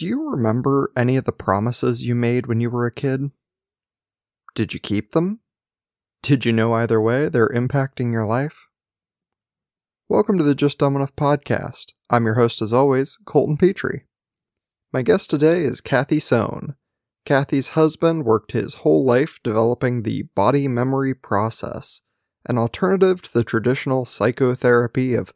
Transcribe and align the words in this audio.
Do 0.00 0.06
you 0.06 0.30
remember 0.30 0.90
any 0.96 1.18
of 1.18 1.24
the 1.24 1.30
promises 1.30 2.06
you 2.06 2.14
made 2.14 2.46
when 2.46 2.58
you 2.58 2.70
were 2.70 2.86
a 2.86 2.90
kid? 2.90 3.32
Did 4.54 4.72
you 4.72 4.80
keep 4.80 5.10
them? 5.12 5.40
Did 6.22 6.46
you 6.46 6.54
know 6.54 6.72
either 6.72 6.98
way 6.98 7.28
they're 7.28 7.50
impacting 7.50 8.10
your 8.10 8.24
life? 8.24 8.68
Welcome 10.08 10.38
to 10.38 10.42
the 10.42 10.54
Just 10.54 10.78
Dumb 10.78 10.96
Enough 10.96 11.14
podcast. 11.16 11.92
I'm 12.08 12.24
your 12.24 12.36
host, 12.36 12.62
as 12.62 12.72
always, 12.72 13.18
Colton 13.26 13.58
Petrie. 13.58 14.06
My 14.90 15.02
guest 15.02 15.28
today 15.28 15.64
is 15.64 15.82
Kathy 15.82 16.18
Sohn. 16.18 16.76
Kathy's 17.26 17.68
husband 17.68 18.24
worked 18.24 18.52
his 18.52 18.76
whole 18.76 19.04
life 19.04 19.38
developing 19.44 20.04
the 20.04 20.22
body 20.34 20.66
memory 20.66 21.14
process, 21.14 22.00
an 22.46 22.56
alternative 22.56 23.20
to 23.20 23.34
the 23.34 23.44
traditional 23.44 24.06
psychotherapy 24.06 25.12
of 25.12 25.34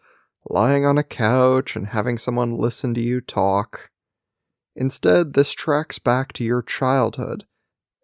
lying 0.48 0.86
on 0.86 0.96
a 0.96 1.04
couch 1.04 1.76
and 1.76 1.88
having 1.88 2.16
someone 2.16 2.56
listen 2.56 2.94
to 2.94 3.02
you 3.02 3.20
talk. 3.20 3.90
Instead, 4.76 5.34
this 5.34 5.52
tracks 5.52 5.98
back 5.98 6.32
to 6.32 6.44
your 6.44 6.62
childhood 6.62 7.44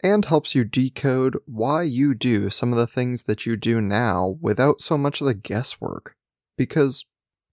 and 0.02 0.24
helps 0.24 0.54
you 0.54 0.64
decode 0.64 1.36
why 1.46 1.82
you 1.82 2.14
do 2.14 2.48
some 2.48 2.72
of 2.72 2.78
the 2.78 2.86
things 2.86 3.24
that 3.24 3.44
you 3.44 3.56
do 3.56 3.80
now 3.80 4.38
without 4.40 4.80
so 4.80 4.96
much 4.96 5.20
of 5.20 5.26
the 5.26 5.34
guesswork. 5.34 6.14
Because 6.56 7.04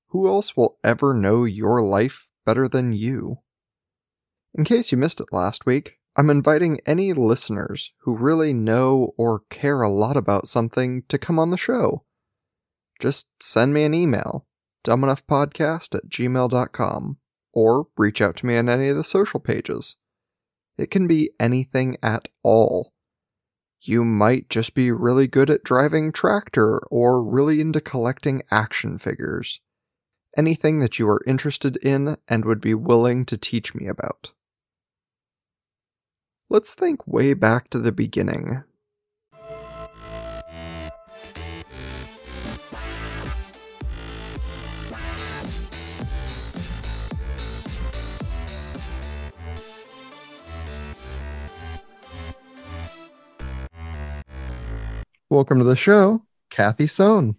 who 0.10 0.28
else 0.28 0.56
will 0.56 0.78
ever 0.84 1.14
know 1.14 1.44
your 1.44 1.82
life 1.82 2.30
better 2.46 2.68
than 2.68 2.94
you? 2.94 3.40
In 4.54 4.64
case 4.64 4.92
you 4.92 4.98
missed 4.98 5.20
it 5.20 5.34
last 5.34 5.66
week, 5.66 5.98
I'm 6.16 6.30
inviting 6.30 6.80
any 6.86 7.14
listeners 7.14 7.94
who 8.00 8.16
really 8.16 8.54
know 8.54 9.14
or 9.18 9.44
care 9.50 9.82
a 9.82 9.90
lot 9.90 10.18
about 10.18 10.48
something 10.48 11.04
to 11.10 11.18
come 11.18 11.38
on 11.38 11.52
the 11.52 11.58
show. 11.58 12.06
Just 13.00 13.28
send 13.42 13.74
me 13.74 13.84
an 13.84 13.94
email, 13.94 14.48
dumbenoughpodcast 14.84 15.94
at 15.96 16.10
gmail.com 16.10 17.18
or 17.58 17.88
reach 17.98 18.22
out 18.22 18.36
to 18.36 18.46
me 18.46 18.56
on 18.56 18.70
any 18.70 18.88
of 18.88 18.96
the 18.96 19.04
social 19.04 19.40
pages. 19.40 19.96
It 20.78 20.92
can 20.92 21.08
be 21.08 21.32
anything 21.40 21.98
at 22.04 22.28
all. 22.44 22.94
You 23.82 24.06
might 24.06 24.48
just 24.48 24.76
be 24.76 24.92
really 24.92 25.28
good 25.28 25.50
at 25.50 25.64
driving 25.64 26.12
tractor 26.12 26.78
or 26.92 27.24
really 27.24 27.60
into 27.60 27.82
collecting 27.82 28.44
action 28.52 29.00
figures. 29.00 29.60
Anything 30.38 30.82
that 30.82 31.00
you 31.00 31.10
are 31.10 31.24
interested 31.26 31.78
in 31.78 32.18
and 32.28 32.46
would 32.46 32.62
be 32.62 32.76
willing 32.76 33.26
to 33.26 33.38
teach 33.38 33.74
me 33.74 33.88
about. 33.88 34.34
Let's 36.52 36.70
think 36.70 37.08
way 37.08 37.34
back 37.34 37.72
to 37.72 37.80
the 37.80 37.92
beginning. 37.92 38.64
Welcome 55.30 55.58
to 55.58 55.66
the 55.66 55.76
show, 55.76 56.24
Kathy 56.50 56.88
Sohn. 56.88 57.36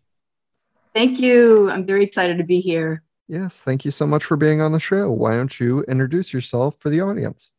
Thank 0.92 1.18
you. 1.20 1.70
I'm 1.70 1.86
very 1.86 2.04
excited 2.04 2.36
to 2.36 2.44
be 2.44 2.60
here. 2.60 3.02
Yes, 3.28 3.60
thank 3.60 3.86
you 3.86 3.90
so 3.90 4.06
much 4.06 4.24
for 4.24 4.36
being 4.36 4.60
on 4.60 4.72
the 4.72 4.78
show. 4.78 5.10
Why 5.10 5.36
don't 5.36 5.58
you 5.58 5.84
introduce 5.84 6.30
yourself 6.30 6.76
for 6.80 6.90
the 6.90 7.00
audience? 7.00 7.50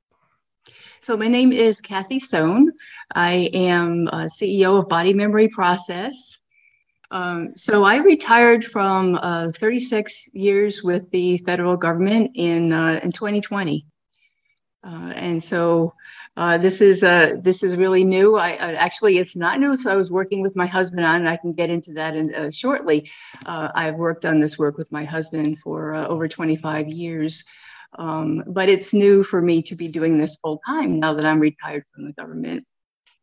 So, 1.00 1.18
my 1.18 1.28
name 1.28 1.52
is 1.52 1.82
Kathy 1.82 2.20
Sohn. 2.20 2.72
I 3.16 3.50
am 3.56 4.08
CEO 4.08 4.78
of 4.78 4.88
Body 4.88 5.16
Memory 5.16 5.48
Process. 5.48 6.38
Um, 7.10 7.56
so, 7.56 7.84
I 7.84 7.96
retired 7.96 8.64
from 8.64 9.16
uh, 9.16 9.52
36 9.54 10.30
years 10.34 10.84
with 10.84 11.10
the 11.10 11.40
federal 11.40 11.76
government 11.76 12.34
in 12.36 12.72
uh, 12.72 13.00
in 13.02 13.12
2020, 13.12 13.84
uh, 14.84 14.90
and 15.16 15.44
so 15.44 15.96
uh, 16.40 16.58
this 16.58 16.80
is 16.80 17.04
uh, 17.04 17.36
this 17.42 17.64
is 17.64 17.76
really 17.76 18.06
new. 18.06 18.38
I, 18.38 18.52
actually 18.54 19.18
it's 19.18 19.36
not 19.36 19.60
new. 19.60 19.78
So 19.78 19.92
I 19.92 19.96
was 19.96 20.10
working 20.10 20.42
with 20.42 20.56
my 20.56 20.66
husband 20.66 21.06
on, 21.06 21.18
and 21.18 21.28
I 21.28 21.36
can 21.36 21.52
get 21.52 21.70
into 21.70 21.92
that 21.96 22.16
in, 22.16 22.34
uh, 22.34 22.50
shortly. 22.50 23.12
Uh, 23.46 23.68
I've 23.76 23.96
worked 23.96 24.24
on 24.24 24.40
this 24.40 24.58
work 24.58 24.78
with 24.78 24.90
my 24.90 25.04
husband 25.04 25.60
for 25.60 25.94
uh, 25.94 26.08
over 26.08 26.30
25 26.30 26.88
years, 26.88 27.44
um, 27.98 28.42
but 28.48 28.70
it's 28.70 28.94
new 28.94 29.22
for 29.22 29.42
me 29.42 29.62
to 29.64 29.76
be 29.76 29.90
doing 29.90 30.18
this 30.18 30.38
full 30.38 30.62
time 30.66 31.02
now 31.02 31.14
that 31.14 31.26
I'm 31.26 31.42
retired 31.42 31.84
from 31.94 32.06
the 32.06 32.14
government. 32.14 32.66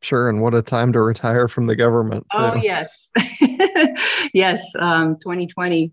Sure, 0.02 0.28
and 0.28 0.42
what 0.42 0.52
a 0.52 0.60
time 0.60 0.92
to 0.92 1.00
retire 1.00 1.48
from 1.48 1.66
the 1.66 1.74
government. 1.74 2.26
Too. 2.32 2.38
Oh 2.38 2.54
yes, 2.56 3.12
yes. 4.34 4.62
Um, 4.78 5.16
2020 5.22 5.90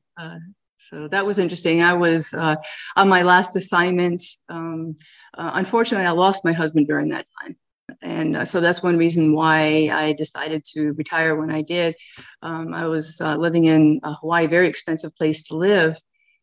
so 0.94 1.08
that 1.08 1.26
was 1.26 1.40
interesting. 1.40 1.82
I 1.82 1.94
was 1.94 2.34
uh, 2.34 2.56
on 2.96 3.10
my 3.10 3.24
last 3.24 3.56
assignment. 3.56 4.22
Um, 4.50 4.96
uh, 5.38 5.52
unfortunately, 5.56 6.06
I 6.06 6.12
lost 6.12 6.46
my 6.46 6.54
husband 6.54 6.88
during 6.88 7.10
that 7.10 7.26
time. 7.42 7.56
And 8.02 8.38
uh, 8.38 8.46
so 8.46 8.60
that's 8.60 8.84
one 8.84 8.98
reason 8.98 9.34
why 9.34 9.90
I 9.92 10.14
decided 10.14 10.64
to 10.74 10.94
retire 10.94 11.36
when 11.36 11.52
I 11.52 11.62
did. 11.62 11.96
Um, 12.42 12.74
I 12.74 12.88
was 12.88 13.20
uh, 13.22 13.36
living 13.36 13.66
in 13.66 14.00
uh, 14.04 14.16
Hawaii, 14.16 14.48
very 14.48 14.68
expensive 14.68 15.16
place 15.16 15.44
to 15.44 15.58
live. 15.58 15.98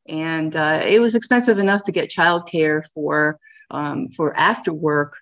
And 0.08 0.54
uh, 0.56 0.82
it 0.84 1.00
was 1.00 1.14
expensive 1.14 1.58
enough 1.58 1.84
to 1.84 1.92
get 1.92 2.10
childcare 2.10 2.82
for, 2.94 3.38
um, 3.70 4.08
for 4.10 4.36
after 4.36 4.72
work 4.72 5.14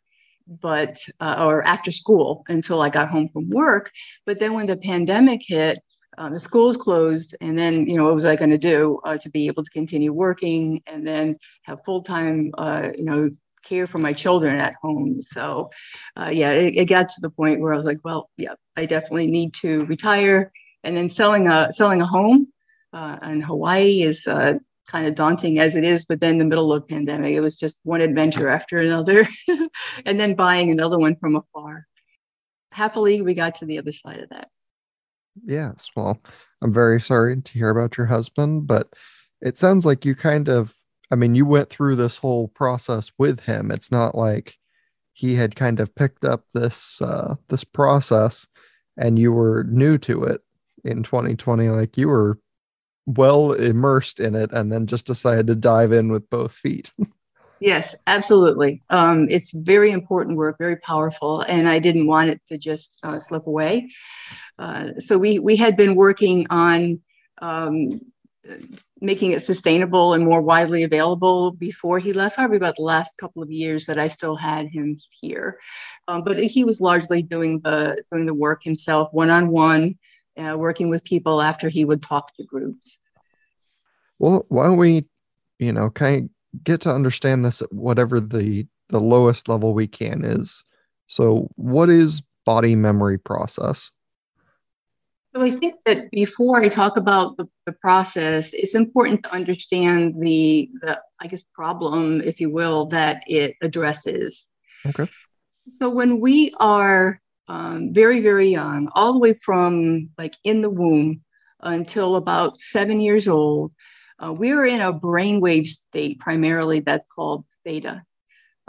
but 0.50 0.98
or 1.20 1.62
after 1.64 1.92
school 1.92 2.42
until 2.48 2.80
I 2.80 2.88
got 2.88 3.10
home 3.10 3.28
from 3.28 3.50
work. 3.50 3.90
But 4.24 4.38
then 4.38 4.54
when 4.54 4.66
the 4.66 4.78
pandemic 4.78 5.42
hit, 5.46 5.78
uh, 6.18 6.28
the 6.28 6.40
schools 6.40 6.76
closed 6.76 7.36
and 7.40 7.56
then 7.56 7.86
you 7.86 7.96
know 7.96 8.04
what 8.04 8.14
was 8.14 8.24
i 8.24 8.34
going 8.34 8.50
to 8.50 8.58
do 8.58 9.00
uh, 9.04 9.16
to 9.16 9.30
be 9.30 9.46
able 9.46 9.62
to 9.62 9.70
continue 9.70 10.12
working 10.12 10.82
and 10.86 11.06
then 11.06 11.36
have 11.62 11.78
full-time 11.84 12.50
uh, 12.58 12.90
you 12.96 13.04
know 13.04 13.30
care 13.68 13.86
for 13.86 13.98
my 13.98 14.12
children 14.12 14.56
at 14.56 14.74
home. 14.82 15.20
So 15.20 15.70
uh, 16.16 16.30
yeah 16.32 16.52
it, 16.52 16.76
it, 16.76 16.84
got 16.86 17.08
to 17.10 17.20
the 17.20 17.30
point 17.30 17.60
where 17.60 17.74
i 17.74 17.76
was 17.76 17.86
like 17.86 17.98
well 18.04 18.30
yeah 18.36 18.54
i 18.76 18.86
definitely 18.86 19.28
need 19.28 19.54
to 19.54 19.84
retire. 19.86 20.52
And 20.84 20.96
then 20.96 21.10
selling 21.10 21.48
a 21.48 21.72
selling 21.72 22.00
a 22.00 22.06
home 22.06 22.48
uh, 22.92 23.18
in 23.22 23.40
hawaii 23.40 24.02
is 24.02 24.26
uh, 24.26 24.54
kind 24.86 25.06
of 25.06 25.14
daunting 25.14 25.58
as 25.58 25.74
it 25.74 25.84
is 25.84 26.04
but 26.04 26.20
then 26.20 26.38
the 26.38 26.44
middle 26.44 26.72
of 26.72 26.88
pandemic 26.88 27.34
it 27.34 27.40
was 27.40 27.56
just 27.56 27.78
one 27.82 28.00
adventure 28.00 28.48
after 28.48 28.78
another 28.78 29.28
and 30.06 30.18
then 30.18 30.34
buying 30.34 30.70
another 30.70 30.98
one 30.98 31.16
from 31.16 31.36
afar. 31.36 31.86
Happily 32.72 33.22
we 33.22 33.34
got 33.34 33.56
to 33.56 33.66
the 33.66 33.78
other 33.78 33.92
side 33.92 34.20
of 34.20 34.28
that. 34.30 34.48
Yes. 35.44 35.88
Well, 35.94 36.18
I'm 36.62 36.72
very 36.72 37.00
sorry 37.00 37.40
to 37.40 37.52
hear 37.52 37.70
about 37.70 37.96
your 37.96 38.06
husband, 38.06 38.66
but 38.66 38.88
it 39.40 39.58
sounds 39.58 39.86
like 39.86 40.04
you 40.04 40.14
kind 40.14 40.48
of, 40.48 40.74
I 41.10 41.16
mean, 41.16 41.34
you 41.34 41.46
went 41.46 41.70
through 41.70 41.96
this 41.96 42.16
whole 42.18 42.48
process 42.48 43.10
with 43.18 43.40
him. 43.40 43.70
It's 43.70 43.90
not 43.90 44.14
like 44.14 44.56
he 45.12 45.34
had 45.34 45.56
kind 45.56 45.80
of 45.80 45.94
picked 45.94 46.24
up 46.24 46.44
this 46.52 47.00
uh, 47.02 47.36
this 47.48 47.64
process 47.64 48.46
and 48.96 49.18
you 49.18 49.32
were 49.32 49.64
new 49.64 49.98
to 49.98 50.24
it 50.24 50.42
in 50.84 51.02
2020. 51.02 51.68
Like 51.70 51.96
you 51.96 52.08
were 52.08 52.38
well 53.06 53.52
immersed 53.52 54.20
in 54.20 54.34
it 54.34 54.52
and 54.52 54.70
then 54.70 54.86
just 54.86 55.06
decided 55.06 55.46
to 55.46 55.54
dive 55.54 55.92
in 55.92 56.12
with 56.12 56.28
both 56.30 56.52
feet. 56.52 56.92
Yes, 57.60 57.96
absolutely. 58.06 58.82
Um, 58.88 59.26
it's 59.30 59.50
very 59.50 59.90
important 59.90 60.36
work, 60.36 60.58
very 60.58 60.76
powerful, 60.76 61.40
and 61.40 61.68
I 61.68 61.80
didn't 61.80 62.06
want 62.06 62.30
it 62.30 62.40
to 62.50 62.56
just 62.56 63.00
uh, 63.02 63.18
slip 63.18 63.48
away. 63.48 63.90
Uh, 64.60 64.90
so 65.00 65.18
we 65.18 65.40
we 65.40 65.56
had 65.56 65.76
been 65.76 65.96
working 65.96 66.46
on 66.50 67.00
um, 67.42 68.00
making 69.00 69.32
it 69.32 69.42
sustainable 69.42 70.14
and 70.14 70.24
more 70.24 70.40
widely 70.40 70.82
available 70.82 71.52
before 71.52 71.98
he 71.98 72.12
left. 72.12 72.36
Probably 72.36 72.56
about 72.56 72.76
the 72.76 72.82
last 72.82 73.16
couple 73.18 73.42
of 73.42 73.50
years 73.50 73.86
that 73.86 73.98
I 73.98 74.08
still 74.08 74.36
had 74.36 74.68
him 74.68 74.98
here, 75.20 75.58
um, 76.06 76.22
but 76.24 76.38
he 76.38 76.64
was 76.64 76.80
largely 76.80 77.22
doing 77.22 77.60
the 77.60 78.02
doing 78.12 78.26
the 78.26 78.34
work 78.34 78.62
himself, 78.62 79.08
one 79.12 79.30
on 79.30 79.48
one, 79.48 79.94
working 80.36 80.88
with 80.88 81.04
people 81.04 81.42
after 81.42 81.68
he 81.68 81.84
would 81.84 82.02
talk 82.02 82.34
to 82.34 82.44
groups. 82.44 82.98
Well, 84.18 84.44
why 84.48 84.66
don't 84.66 84.78
we, 84.78 85.04
you 85.58 85.72
know, 85.72 85.90
kind 85.90 86.24
of 86.24 86.64
get 86.64 86.80
to 86.82 86.90
understand 86.90 87.44
this 87.44 87.62
at 87.62 87.72
whatever 87.72 88.20
the 88.20 88.66
the 88.88 89.00
lowest 89.00 89.48
level 89.48 89.74
we 89.74 89.86
can 89.86 90.24
is. 90.24 90.64
So, 91.06 91.50
what 91.56 91.88
is 91.88 92.22
body 92.44 92.74
memory 92.74 93.18
process? 93.18 93.90
So, 95.38 95.44
I 95.44 95.52
think 95.52 95.76
that 95.86 96.10
before 96.10 96.56
I 96.60 96.68
talk 96.68 96.96
about 96.96 97.36
the, 97.36 97.46
the 97.64 97.70
process, 97.70 98.52
it's 98.54 98.74
important 98.74 99.22
to 99.22 99.32
understand 99.32 100.16
the, 100.18 100.68
the, 100.82 101.00
I 101.20 101.28
guess, 101.28 101.42
problem, 101.54 102.20
if 102.22 102.40
you 102.40 102.50
will, 102.50 102.86
that 102.86 103.22
it 103.28 103.54
addresses. 103.62 104.48
Okay. 104.84 105.08
So, 105.78 105.90
when 105.90 106.18
we 106.18 106.52
are 106.58 107.20
um, 107.46 107.94
very, 107.94 108.18
very 108.18 108.48
young, 108.48 108.88
all 108.96 109.12
the 109.12 109.20
way 109.20 109.32
from 109.32 110.10
like 110.18 110.34
in 110.42 110.60
the 110.60 110.70
womb 110.70 111.20
until 111.60 112.16
about 112.16 112.58
seven 112.58 113.00
years 113.00 113.28
old, 113.28 113.70
uh, 114.18 114.32
we're 114.32 114.64
in 114.64 114.80
a 114.80 114.92
brainwave 114.92 115.68
state 115.68 116.18
primarily 116.18 116.80
that's 116.80 117.06
called 117.14 117.44
theta. 117.64 118.02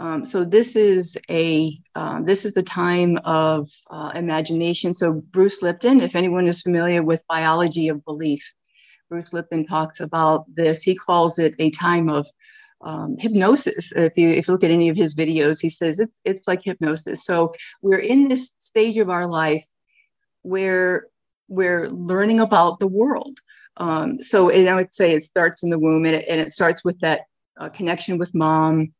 Um, 0.00 0.24
so 0.24 0.44
this 0.44 0.76
is 0.76 1.18
a 1.28 1.78
uh, 1.94 2.22
this 2.22 2.46
is 2.46 2.54
the 2.54 2.62
time 2.62 3.18
of 3.18 3.68
uh, 3.90 4.12
imagination. 4.14 4.94
So 4.94 5.12
Bruce 5.12 5.60
Lipton, 5.60 6.00
if 6.00 6.16
anyone 6.16 6.46
is 6.46 6.62
familiar 6.62 7.02
with 7.02 7.22
biology 7.28 7.88
of 7.88 8.02
belief, 8.06 8.50
Bruce 9.10 9.34
Lipton 9.34 9.66
talks 9.66 10.00
about 10.00 10.46
this. 10.54 10.82
He 10.82 10.94
calls 10.94 11.38
it 11.38 11.54
a 11.58 11.70
time 11.72 12.08
of 12.08 12.26
um, 12.80 13.16
hypnosis. 13.18 13.92
If 13.94 14.16
you 14.16 14.30
if 14.30 14.48
you 14.48 14.54
look 14.54 14.64
at 14.64 14.70
any 14.70 14.88
of 14.88 14.96
his 14.96 15.14
videos, 15.14 15.60
he 15.60 15.68
says 15.68 16.00
it's 16.00 16.18
it's 16.24 16.48
like 16.48 16.62
hypnosis. 16.64 17.26
So 17.26 17.52
we're 17.82 17.98
in 17.98 18.28
this 18.28 18.54
stage 18.58 18.96
of 18.96 19.10
our 19.10 19.26
life 19.26 19.66
where 20.40 21.08
we're 21.48 21.90
learning 21.90 22.40
about 22.40 22.80
the 22.80 22.86
world. 22.86 23.38
Um, 23.76 24.22
so 24.22 24.48
and 24.48 24.66
I 24.66 24.76
would 24.76 24.94
say 24.94 25.12
it 25.12 25.24
starts 25.24 25.62
in 25.62 25.68
the 25.68 25.78
womb, 25.78 26.06
and 26.06 26.14
it, 26.14 26.24
and 26.26 26.40
it 26.40 26.52
starts 26.52 26.82
with 26.86 26.98
that 27.00 27.26
uh, 27.60 27.68
connection 27.68 28.16
with 28.16 28.34
mom 28.34 28.94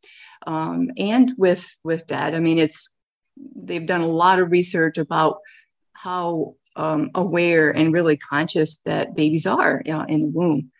um, 0.46 0.90
and 0.96 1.32
with 1.36 1.76
with 1.84 2.06
dad. 2.06 2.34
I 2.34 2.40
mean, 2.40 2.58
it's 2.58 2.90
they've 3.56 3.86
done 3.86 4.00
a 4.00 4.06
lot 4.06 4.40
of 4.40 4.50
research 4.50 4.98
about 4.98 5.38
how 5.92 6.54
um, 6.76 7.10
aware 7.14 7.70
and 7.70 7.92
really 7.92 8.16
conscious 8.16 8.78
that 8.78 9.14
babies 9.14 9.46
are 9.46 9.82
you 9.84 9.92
know, 9.92 10.04
in 10.08 10.20
the 10.20 10.28
womb. 10.28 10.70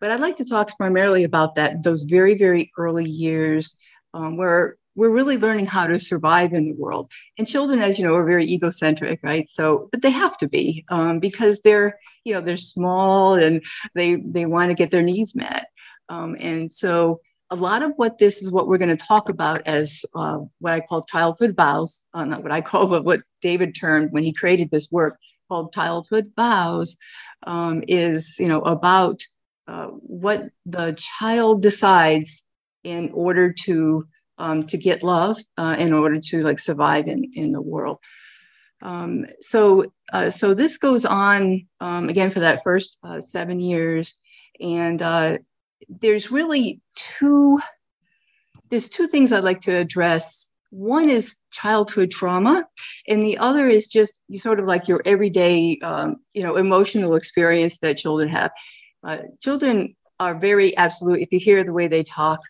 But 0.00 0.10
I'd 0.10 0.20
like 0.20 0.36
to 0.36 0.44
talk 0.44 0.76
primarily 0.76 1.24
about 1.24 1.54
that 1.54 1.82
those 1.82 2.02
very 2.02 2.36
very 2.36 2.72
early 2.76 3.08
years 3.08 3.76
um, 4.14 4.36
where 4.36 4.76
we're 4.94 5.10
really 5.10 5.38
learning 5.38 5.66
how 5.66 5.86
to 5.86 5.98
survive 5.98 6.52
in 6.52 6.66
the 6.66 6.74
world. 6.74 7.10
And 7.38 7.48
children, 7.48 7.80
as 7.80 7.98
you 7.98 8.04
know, 8.04 8.14
are 8.14 8.26
very 8.26 8.44
egocentric, 8.44 9.20
right? 9.22 9.48
So, 9.48 9.88
but 9.90 10.02
they 10.02 10.10
have 10.10 10.36
to 10.38 10.48
be 10.48 10.84
um, 10.90 11.18
because 11.18 11.60
they're 11.60 11.98
you 12.24 12.34
know 12.34 12.40
they're 12.40 12.56
small 12.56 13.34
and 13.34 13.62
they 13.94 14.16
they 14.16 14.46
want 14.46 14.70
to 14.70 14.74
get 14.74 14.90
their 14.90 15.02
needs 15.02 15.34
met. 15.34 15.68
Um, 16.08 16.36
and 16.38 16.70
so 16.70 17.20
a 17.52 17.54
lot 17.54 17.82
of 17.82 17.92
what 17.96 18.16
this 18.16 18.40
is 18.40 18.50
what 18.50 18.66
we're 18.66 18.78
going 18.78 18.96
to 18.96 19.06
talk 19.06 19.28
about 19.28 19.60
as 19.66 20.04
uh, 20.14 20.38
what 20.60 20.72
I 20.72 20.80
call 20.80 21.04
childhood 21.04 21.54
vows, 21.54 22.02
uh, 22.14 22.24
not 22.24 22.42
what 22.42 22.50
I 22.50 22.62
call, 22.62 22.86
but 22.94 23.04
what 23.04 23.20
David 23.42 23.76
termed 23.78 24.10
when 24.10 24.24
he 24.24 24.32
created 24.32 24.70
this 24.70 24.90
work 24.90 25.18
called 25.48 25.72
childhood 25.74 26.32
vows, 26.34 26.96
um, 27.46 27.84
is 27.86 28.36
you 28.38 28.48
know 28.48 28.62
about 28.62 29.20
uh, 29.68 29.88
what 29.88 30.48
the 30.64 30.96
child 30.98 31.60
decides 31.60 32.42
in 32.84 33.10
order 33.12 33.52
to 33.64 34.06
um, 34.38 34.66
to 34.68 34.78
get 34.78 35.02
love, 35.02 35.36
uh, 35.58 35.76
in 35.78 35.92
order 35.92 36.18
to 36.20 36.40
like 36.40 36.58
survive 36.58 37.06
in 37.06 37.30
in 37.34 37.52
the 37.52 37.60
world. 37.60 37.98
Um, 38.80 39.26
so 39.40 39.92
uh, 40.10 40.30
so 40.30 40.54
this 40.54 40.78
goes 40.78 41.04
on 41.04 41.66
um, 41.80 42.08
again 42.08 42.30
for 42.30 42.40
that 42.40 42.62
first 42.62 42.98
uh, 43.04 43.20
seven 43.20 43.60
years, 43.60 44.14
and 44.58 45.02
there's 45.88 46.30
really 46.30 46.80
two 46.94 47.60
there's 48.70 48.88
two 48.88 49.06
things 49.06 49.32
I'd 49.32 49.44
like 49.44 49.60
to 49.62 49.76
address. 49.76 50.48
One 50.70 51.10
is 51.10 51.36
childhood 51.50 52.10
trauma, 52.10 52.66
and 53.06 53.22
the 53.22 53.36
other 53.36 53.68
is 53.68 53.86
just 53.86 54.20
you 54.28 54.38
sort 54.38 54.58
of 54.58 54.66
like 54.66 54.88
your 54.88 55.02
everyday, 55.04 55.78
um, 55.82 56.16
you 56.32 56.42
know, 56.42 56.56
emotional 56.56 57.14
experience 57.14 57.76
that 57.78 57.98
children 57.98 58.30
have. 58.30 58.50
Uh, 59.04 59.18
children 59.40 59.94
are 60.18 60.38
very 60.38 60.74
absolute. 60.78 61.20
If 61.20 61.32
you 61.32 61.38
hear 61.38 61.64
the 61.64 61.74
way 61.74 61.86
they 61.86 62.02
talk, 62.02 62.40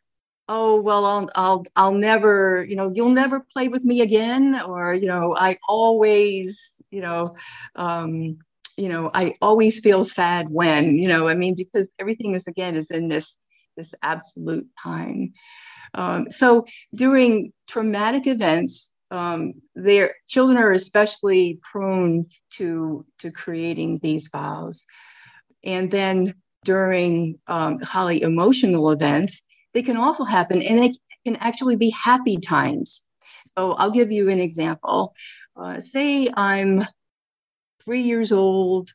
oh 0.48 0.80
well, 0.80 1.04
I'll 1.04 1.30
I'll 1.34 1.64
I'll 1.74 1.94
never, 1.94 2.64
you 2.68 2.76
know, 2.76 2.92
you'll 2.94 3.10
never 3.10 3.40
play 3.40 3.66
with 3.66 3.84
me 3.84 4.02
again, 4.02 4.60
or 4.64 4.94
you 4.94 5.08
know, 5.08 5.34
I 5.36 5.58
always, 5.68 6.80
you 6.92 7.00
know, 7.00 7.34
um, 7.74 8.38
you 8.82 8.88
know, 8.88 9.12
I 9.14 9.36
always 9.40 9.78
feel 9.78 10.02
sad 10.02 10.48
when, 10.50 10.98
you 10.98 11.06
know, 11.06 11.28
I 11.28 11.34
mean, 11.34 11.54
because 11.54 11.88
everything 12.00 12.34
is 12.34 12.48
again 12.48 12.74
is 12.74 12.90
in 12.90 13.06
this 13.06 13.38
this 13.76 13.94
absolute 14.02 14.66
time. 14.82 15.34
Um, 15.94 16.28
so 16.30 16.66
during 16.92 17.52
traumatic 17.68 18.26
events, 18.26 18.92
um, 19.12 19.52
their 19.76 20.16
children 20.26 20.58
are 20.58 20.72
especially 20.72 21.60
prone 21.62 22.26
to 22.54 23.06
to 23.20 23.30
creating 23.30 24.00
these 24.02 24.28
vows, 24.32 24.84
and 25.62 25.88
then 25.88 26.34
during 26.64 27.38
um, 27.46 27.78
highly 27.82 28.22
emotional 28.22 28.90
events, 28.90 29.42
they 29.74 29.82
can 29.82 29.96
also 29.96 30.24
happen, 30.24 30.60
and 30.60 30.80
they 30.80 30.92
can 31.24 31.36
actually 31.36 31.76
be 31.76 31.90
happy 31.90 32.36
times. 32.36 33.06
So 33.56 33.74
I'll 33.74 33.92
give 33.92 34.10
you 34.10 34.28
an 34.28 34.40
example. 34.40 35.14
Uh, 35.54 35.78
say 35.78 36.28
I'm 36.34 36.84
three 37.84 38.02
years 38.02 38.32
old, 38.32 38.88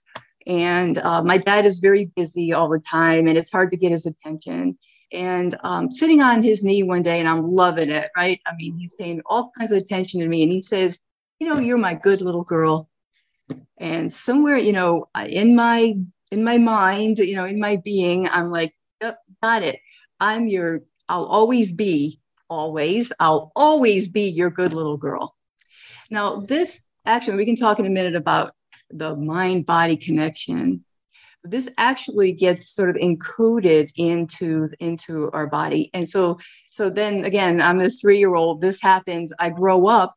and 0.45 0.97
uh, 0.99 1.21
my 1.21 1.37
dad 1.37 1.65
is 1.65 1.79
very 1.79 2.05
busy 2.15 2.53
all 2.53 2.69
the 2.69 2.79
time, 2.79 3.27
and 3.27 3.37
it's 3.37 3.51
hard 3.51 3.71
to 3.71 3.77
get 3.77 3.91
his 3.91 4.05
attention. 4.05 4.77
And 5.11 5.57
um, 5.63 5.91
sitting 5.91 6.21
on 6.21 6.41
his 6.43 6.63
knee 6.63 6.83
one 6.83 7.01
day, 7.03 7.19
and 7.19 7.27
I'm 7.27 7.53
loving 7.53 7.89
it, 7.89 8.09
right? 8.15 8.39
I 8.45 8.55
mean, 8.55 8.77
he's 8.77 8.93
paying 8.95 9.21
all 9.25 9.51
kinds 9.57 9.71
of 9.71 9.77
attention 9.77 10.19
to 10.21 10.27
me, 10.27 10.43
and 10.43 10.51
he 10.51 10.61
says, 10.61 10.99
"You 11.39 11.47
know, 11.47 11.59
you're 11.59 11.77
my 11.77 11.95
good 11.95 12.21
little 12.21 12.43
girl." 12.43 12.89
And 13.77 14.11
somewhere, 14.11 14.57
you 14.57 14.73
know, 14.73 15.07
in 15.25 15.55
my 15.55 15.95
in 16.31 16.43
my 16.43 16.57
mind, 16.57 17.19
you 17.19 17.35
know, 17.35 17.45
in 17.45 17.59
my 17.59 17.77
being, 17.77 18.27
I'm 18.27 18.51
like, 18.51 18.73
"Yep, 19.01 19.19
got 19.41 19.63
it. 19.63 19.79
I'm 20.19 20.47
your. 20.47 20.81
I'll 21.09 21.25
always 21.25 21.71
be, 21.71 22.19
always. 22.49 23.13
I'll 23.19 23.51
always 23.55 24.07
be 24.07 24.29
your 24.29 24.49
good 24.49 24.73
little 24.73 24.97
girl." 24.97 25.35
Now, 26.09 26.41
this 26.41 26.83
actually, 27.05 27.37
we 27.37 27.45
can 27.45 27.55
talk 27.55 27.79
in 27.79 27.85
a 27.85 27.89
minute 27.89 28.15
about 28.15 28.53
the 28.89 29.15
mind 29.15 29.65
body 29.65 29.97
connection 29.97 30.83
this 31.43 31.69
actually 31.77 32.33
gets 32.33 32.69
sort 32.69 32.89
of 32.89 32.95
encoded 32.97 33.89
into 33.95 34.67
into 34.79 35.31
our 35.31 35.47
body. 35.47 35.89
And 35.93 36.09
so 36.09 36.39
so 36.71 36.89
then 36.89 37.23
again 37.23 37.61
i'm 37.61 37.77
this 37.77 38.01
three 38.01 38.19
year 38.19 38.35
old 38.35 38.59
this 38.59 38.81
happens 38.81 39.31
i 39.39 39.49
grow 39.49 39.87
up 39.87 40.13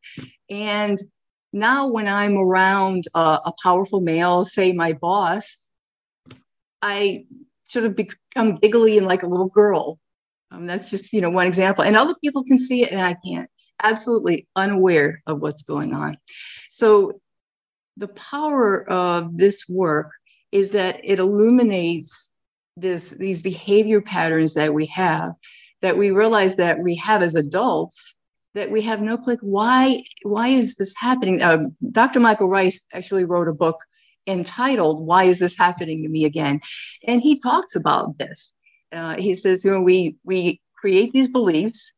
and 0.48 0.98
now 1.52 1.86
when 1.86 2.08
i'm 2.08 2.36
around 2.36 3.04
a, 3.14 3.20
a 3.20 3.52
powerful 3.62 4.00
male 4.00 4.44
say 4.44 4.72
my 4.72 4.92
boss 4.92 5.68
i 6.82 7.24
sort 7.70 7.86
of 7.86 7.94
become 7.94 8.56
giggly 8.56 8.98
and 8.98 9.06
like 9.06 9.22
a 9.22 9.28
little 9.28 9.48
girl. 9.48 9.98
Um, 10.50 10.66
that's 10.66 10.90
just 10.90 11.12
you 11.12 11.20
know 11.20 11.30
one 11.30 11.46
example. 11.46 11.84
And 11.84 11.96
other 11.96 12.14
people 12.22 12.44
can 12.44 12.58
see 12.58 12.82
it 12.82 12.90
and 12.90 13.00
i 13.00 13.16
can't. 13.24 13.48
Absolutely 13.82 14.46
unaware 14.56 15.22
of 15.26 15.40
what's 15.40 15.62
going 15.62 15.94
on. 15.94 16.18
So 16.70 17.20
the 17.96 18.08
power 18.08 18.88
of 18.90 19.36
this 19.36 19.68
work 19.68 20.10
is 20.52 20.70
that 20.70 21.00
it 21.04 21.18
illuminates 21.18 22.30
this 22.76 23.10
these 23.10 23.42
behavior 23.42 24.00
patterns 24.00 24.54
that 24.54 24.72
we 24.72 24.86
have 24.86 25.32
that 25.82 25.96
we 25.96 26.10
realize 26.10 26.56
that 26.56 26.78
we 26.78 26.94
have 26.96 27.22
as 27.22 27.34
adults 27.34 28.16
that 28.54 28.70
we 28.70 28.82
have 28.82 29.00
no 29.00 29.16
click. 29.16 29.38
Why 29.42 30.02
why 30.22 30.48
is 30.48 30.76
this 30.76 30.94
happening? 30.96 31.42
Uh, 31.42 31.64
dr 31.92 32.18
michael 32.18 32.48
ryce 32.48 32.86
actually 32.92 33.24
wrote 33.24 33.48
a 33.48 33.52
book 33.52 33.78
entitled 34.26 35.04
why 35.04 35.24
is 35.24 35.38
this 35.38 35.56
happening 35.56 36.02
to 36.02 36.08
me 36.08 36.24
again? 36.24 36.60
And 37.06 37.20
he 37.20 37.40
talks 37.40 37.76
about 37.76 38.18
this. 38.18 38.52
Uh, 38.92 39.16
he 39.16 39.36
says 39.36 39.64
you 39.64 39.70
know 39.70 39.80
we 39.80 40.16
we 40.24 40.60
create 40.80 41.12
these 41.12 41.28
beliefs 41.28 41.92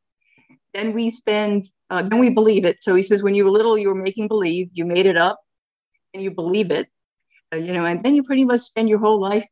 then 0.74 0.92
we 0.92 1.12
spend 1.12 1.66
uh, 1.90 2.02
then 2.02 2.18
we 2.18 2.30
believe 2.30 2.64
it. 2.64 2.82
So 2.82 2.94
he 2.94 3.02
says 3.02 3.22
when 3.22 3.34
you 3.34 3.44
were 3.44 3.50
little 3.50 3.76
you 3.76 3.88
were 3.88 3.94
making 3.94 4.28
believe. 4.28 4.70
You 4.72 4.84
made 4.84 5.06
it 5.06 5.16
up 5.16 5.40
and 6.14 6.22
you 6.22 6.30
believe 6.30 6.70
it 6.70 6.88
uh, 7.52 7.56
you 7.56 7.72
know, 7.72 7.84
and 7.84 8.02
then 8.02 8.14
you 8.14 8.22
pretty 8.22 8.44
much 8.44 8.60
spend 8.60 8.88
your 8.88 8.98
whole 8.98 9.20
life 9.20 9.46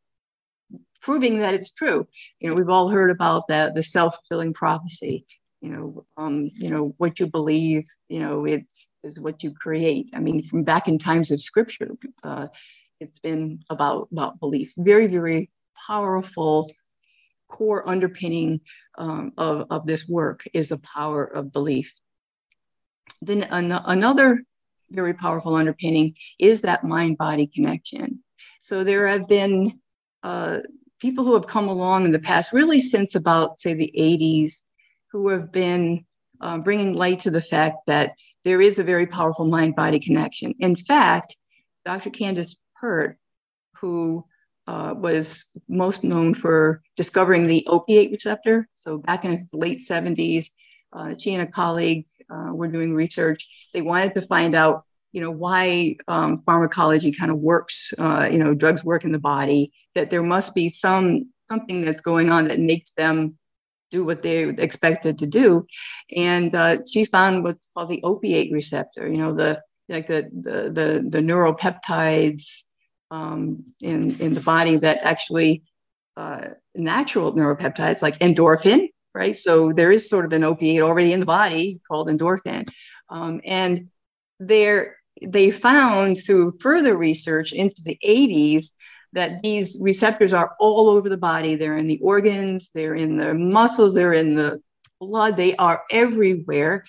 proving 1.03 1.39
that 1.39 1.55
it's 1.55 1.71
true. 1.71 2.07
You 2.41 2.51
know, 2.51 2.57
we've 2.57 2.69
all 2.69 2.89
heard 2.89 3.11
about 3.11 3.47
the 3.49 3.73
the 3.75 3.83
self 3.83 4.17
fulfilling 4.17 4.55
prophecy. 4.55 5.27
You 5.61 5.71
know, 5.71 6.07
um, 6.17 6.51
you 6.55 6.71
know 6.71 6.95
what 6.99 7.21
you 7.21 7.27
believe. 7.27 7.85
You 8.09 8.21
know, 8.21 8.45
it's 8.47 8.89
is 9.05 9.21
what 9.21 9.43
you 9.43 9.53
create. 9.53 10.09
I 10.15 10.21
mean, 10.21 10.43
from 10.45 10.65
back 10.65 10.89
in 10.89 10.99
times 10.99 11.31
of 11.31 11.43
scripture, 11.43 11.91
uh, 12.23 12.47
it's 13.01 13.19
been 13.19 13.63
about 13.69 14.09
about 14.13 14.41
belief. 14.41 14.73
Very 14.79 15.07
very 15.07 15.51
powerful 15.87 16.71
core 17.49 17.87
underpinning 17.89 18.61
um, 18.97 19.33
of 19.37 19.67
of 19.71 19.87
this 19.87 20.09
work 20.09 20.45
is 20.55 20.69
the 20.69 20.79
power 20.79 21.25
of 21.25 21.53
belief. 21.53 21.95
Then 23.21 23.43
an- 23.43 23.73
another 23.73 24.45
very 24.91 25.15
powerful 25.15 25.55
underpinning 25.55 26.15
is 26.39 26.61
that 26.63 26.85
mind 26.85 27.19
body 27.19 27.47
connection. 27.47 28.21
So 28.61 28.85
there 28.85 29.07
have 29.07 29.29
been 29.29 29.81
uh, 30.23 30.59
people 31.01 31.25
who 31.25 31.35
have 31.35 31.47
come 31.47 31.69
along 31.69 32.05
in 32.05 32.13
the 32.13 32.19
past, 32.19 32.53
really 32.53 32.81
since 32.81 33.15
about, 33.15 33.59
say, 33.59 33.75
the 33.75 33.93
80s, 33.97 34.63
who 35.13 35.29
have 35.29 35.51
been 35.51 36.05
uh, 36.41 36.59
bringing 36.59 36.95
light 36.95 37.21
to 37.21 37.31
the 37.31 37.43
fact 37.43 37.79
that 37.87 38.15
there 38.45 38.61
is 38.61 38.79
a 38.79 38.85
very 38.85 39.07
powerful 39.07 39.47
mind 39.47 39.77
body 39.77 39.99
connection. 39.99 40.55
In 40.61 40.77
fact, 40.77 41.37
Dr. 41.85 42.11
Candace 42.11 42.57
Pert, 42.81 43.19
who 43.77 44.25
uh, 44.67 44.95
was 44.97 45.47
most 45.69 46.05
known 46.05 46.35
for 46.35 46.83
discovering 46.97 47.47
the 47.47 47.67
opiate 47.67 48.13
receptor. 48.13 48.69
So 48.75 48.99
back 48.99 49.25
in 49.25 49.49
the 49.51 49.57
late 49.57 49.81
70s, 49.81 50.51
uh, 50.93 51.15
she 51.19 51.35
and 51.35 51.43
a 51.43 51.51
colleague 51.51 52.07
uh, 52.33 52.53
were 52.53 52.69
doing 52.69 52.95
research. 52.95 53.49
They 53.75 53.83
wanted 53.83 54.15
to 54.15 54.23
find 54.23 54.55
out, 54.55 54.85
you 55.13 55.21
know, 55.21 55.31
why 55.31 55.97
um, 56.09 56.43
pharmacology 56.47 57.13
kind 57.13 57.31
of 57.31 57.39
works. 57.39 57.93
Uh, 57.99 58.29
you 58.31 58.39
know, 58.39 58.55
drugs 58.55 58.85
work 58.85 59.05
in 59.05 59.13
the 59.13 59.19
body. 59.19 59.73
That 59.95 60.11
there 60.11 60.23
must 60.23 60.55
be 60.55 60.71
some 60.73 61.31
something 61.49 61.81
that's 61.81 62.01
going 62.01 62.31
on 62.31 62.49
that 62.49 62.61
makes 62.61 62.93
them 62.93 63.37
do 63.91 64.05
what 64.05 64.23
they 64.23 64.45
expected 64.45 65.19
to 65.19 65.27
do. 65.27 65.67
And 66.15 66.55
uh, 66.55 66.79
she 66.91 67.05
found 67.05 67.43
what's 67.43 67.67
called 67.75 67.91
the 67.91 68.03
opiate 68.05 68.53
receptor. 68.53 69.09
You 69.09 69.19
know, 69.19 69.35
the 69.35 69.63
like 69.89 70.07
the 70.07 70.31
the 70.33 70.71
the, 70.71 71.07
the 71.09 71.19
neuropeptides 71.19 72.63
um, 73.11 73.65
in 73.81 74.19
in 74.21 74.35
the 74.35 74.41
body 74.41 74.77
that 74.77 74.99
actually 75.03 75.65
uh, 76.17 76.49
natural 76.75 77.33
neuropeptides 77.35 78.03
like 78.03 78.19
endorphin 78.21 78.89
right? 79.15 79.37
So 79.37 79.73
there 79.73 79.93
is 79.93 80.09
sort 80.09 80.25
of 80.25 80.33
an 80.33 80.45
opiate 80.45 80.83
already 80.83 81.13
in 81.13 81.21
the 81.21 81.27
body 81.27 81.81
called 81.89 82.09
endorphin. 82.09 82.69
Um, 83.09 83.41
and 83.45 83.89
there, 84.39 84.97
they 85.21 85.51
found 85.51 86.19
through 86.25 86.59
further 86.61 86.97
research 86.97 87.53
into 87.53 87.83
the 87.85 87.99
80s 88.05 88.69
that 89.13 89.43
these 89.43 89.79
receptors 89.81 90.33
are 90.33 90.55
all 90.61 90.89
over 90.89 91.09
the 91.09 91.17
body. 91.17 91.57
They're 91.57 91.77
in 91.77 91.89
the 91.89 91.99
organs, 92.01 92.71
they're 92.73 92.95
in 92.95 93.17
the 93.17 93.35
muscles, 93.35 93.95
they're 93.95 94.13
in 94.13 94.37
the 94.37 94.63
blood, 95.01 95.37
they 95.37 95.57
are 95.57 95.83
everywhere. 95.91 96.85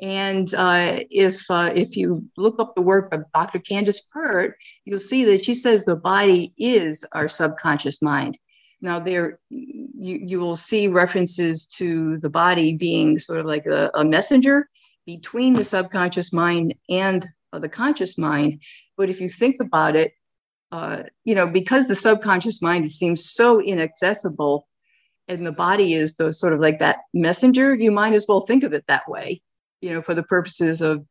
And 0.00 0.52
uh, 0.54 1.00
if 1.10 1.44
uh, 1.50 1.72
if 1.74 1.96
you 1.96 2.24
look 2.36 2.60
up 2.60 2.74
the 2.74 2.82
work 2.82 3.12
of 3.12 3.24
Dr. 3.34 3.58
Candace 3.58 4.00
Pert, 4.00 4.56
you'll 4.84 5.00
see 5.00 5.24
that 5.24 5.44
she 5.44 5.54
says 5.54 5.84
the 5.84 5.96
body 5.96 6.54
is 6.56 7.04
our 7.12 7.28
subconscious 7.28 8.00
mind. 8.00 8.38
Now 8.80 9.00
there, 9.00 9.38
you 9.50 10.18
you 10.30 10.40
will 10.40 10.56
see 10.56 10.88
references 10.88 11.66
to 11.78 12.18
the 12.18 12.30
body 12.30 12.74
being 12.74 13.18
sort 13.18 13.40
of 13.40 13.46
like 13.46 13.66
a, 13.66 13.90
a 13.94 14.04
messenger 14.04 14.68
between 15.06 15.54
the 15.54 15.64
subconscious 15.64 16.32
mind 16.32 16.74
and 16.88 17.26
uh, 17.52 17.58
the 17.58 17.68
conscious 17.68 18.18
mind. 18.18 18.62
But 18.96 19.10
if 19.10 19.20
you 19.20 19.28
think 19.28 19.56
about 19.60 19.96
it, 19.96 20.12
uh, 20.70 21.04
you 21.24 21.34
know, 21.34 21.46
because 21.46 21.88
the 21.88 21.94
subconscious 21.94 22.62
mind 22.62 22.90
seems 22.90 23.30
so 23.30 23.60
inaccessible, 23.60 24.68
and 25.26 25.46
the 25.46 25.52
body 25.52 25.94
is 25.94 26.14
the 26.14 26.32
sort 26.32 26.52
of 26.52 26.60
like 26.60 26.78
that 26.78 26.98
messenger, 27.12 27.74
you 27.74 27.90
might 27.90 28.12
as 28.12 28.26
well 28.28 28.40
think 28.42 28.62
of 28.64 28.72
it 28.72 28.84
that 28.86 29.08
way 29.08 29.42
you 29.80 29.92
know, 29.92 30.02
for 30.02 30.14
the 30.14 30.22
purposes 30.22 30.80
of 30.80 31.04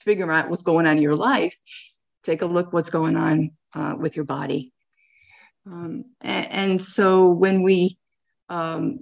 figuring 0.00 0.30
out 0.30 0.50
what's 0.50 0.62
going 0.62 0.86
on 0.86 0.96
in 0.96 1.02
your 1.02 1.16
life, 1.16 1.56
take 2.22 2.42
a 2.42 2.46
look 2.46 2.72
what's 2.72 2.90
going 2.90 3.16
on 3.16 3.50
uh, 3.74 3.94
with 3.98 4.16
your 4.16 4.24
body. 4.24 4.72
Um, 5.66 6.04
and, 6.20 6.50
and, 6.50 6.82
so 6.82 7.28
when 7.28 7.62
we, 7.62 7.98
um, 8.48 9.00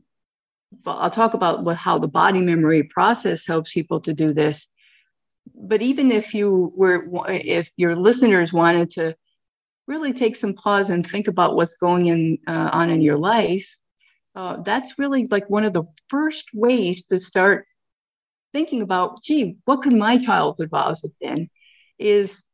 I'll 0.87 1.11
talk 1.11 1.35
about 1.35 1.65
what, 1.65 1.77
how 1.77 1.99
the 1.99 2.09
body 2.09 2.41
memory 2.41 2.85
process 2.85 3.45
helps 3.45 3.73
people 3.73 4.01
to 4.03 4.15
do 4.15 4.33
this. 4.33 4.69
But 5.55 5.83
even 5.83 6.13
if 6.13 6.35
you 6.35 6.73
were, 6.77 7.05
if 7.29 7.71
your 7.77 7.97
listeners 7.97 8.53
wanted 8.53 8.91
to 8.93 9.17
really 9.89 10.13
take 10.13 10.37
some 10.37 10.55
pause 10.55 10.89
and 10.91 11.05
think 11.05 11.27
about 11.27 11.57
what's 11.57 11.75
going 11.77 12.07
in, 12.07 12.39
uh, 12.47 12.71
on 12.73 12.91
in 12.91 13.01
your 13.01 13.17
life, 13.17 13.69
uh, 14.35 14.59
that's 14.63 14.99
really 14.99 15.27
like 15.31 15.51
one 15.51 15.65
of 15.65 15.73
the 15.73 15.85
first 16.09 16.49
ways 16.55 17.05
to 17.07 17.21
start 17.21 17.67
thinking 18.53 18.83
about, 18.83 19.23
gee, 19.23 19.57
what 19.65 19.83
could 19.83 19.93
my 19.95 20.19
childhood 20.19 20.71
vows 20.71 21.03
have 21.03 21.19
been? 21.21 21.51
Is 21.99 22.45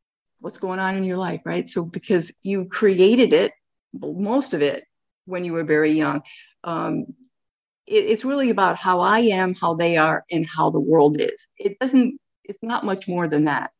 what's 0.40 0.58
going 0.58 0.78
on 0.78 0.96
in 0.96 1.04
your 1.04 1.16
life, 1.16 1.42
right? 1.44 1.68
So 1.68 1.84
because 1.84 2.32
you 2.42 2.66
created 2.66 3.32
it, 3.32 3.52
most 3.92 4.54
of 4.54 4.62
it, 4.62 4.84
when 5.26 5.44
you 5.44 5.52
were 5.52 5.64
very 5.64 5.92
young. 5.92 6.22
Um, 6.64 7.06
it, 7.86 8.04
it's 8.04 8.24
really 8.24 8.50
about 8.50 8.78
how 8.78 9.00
I 9.00 9.20
am, 9.20 9.54
how 9.54 9.74
they 9.74 9.96
are, 9.96 10.24
and 10.30 10.46
how 10.46 10.70
the 10.70 10.80
world 10.80 11.20
is. 11.20 11.46
It 11.56 11.78
doesn't. 11.78 12.20
It's 12.44 12.58
not 12.62 12.84
much 12.84 13.08
more 13.08 13.28
than 13.28 13.44
that. 13.44 13.70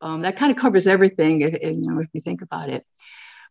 Um, 0.00 0.22
that 0.22 0.36
kind 0.36 0.50
of 0.50 0.58
covers 0.58 0.86
everything, 0.86 1.42
if, 1.42 1.54
you 1.62 1.82
know, 1.82 2.00
if 2.00 2.08
you 2.12 2.20
think 2.20 2.42
about 2.42 2.68
it. 2.68 2.84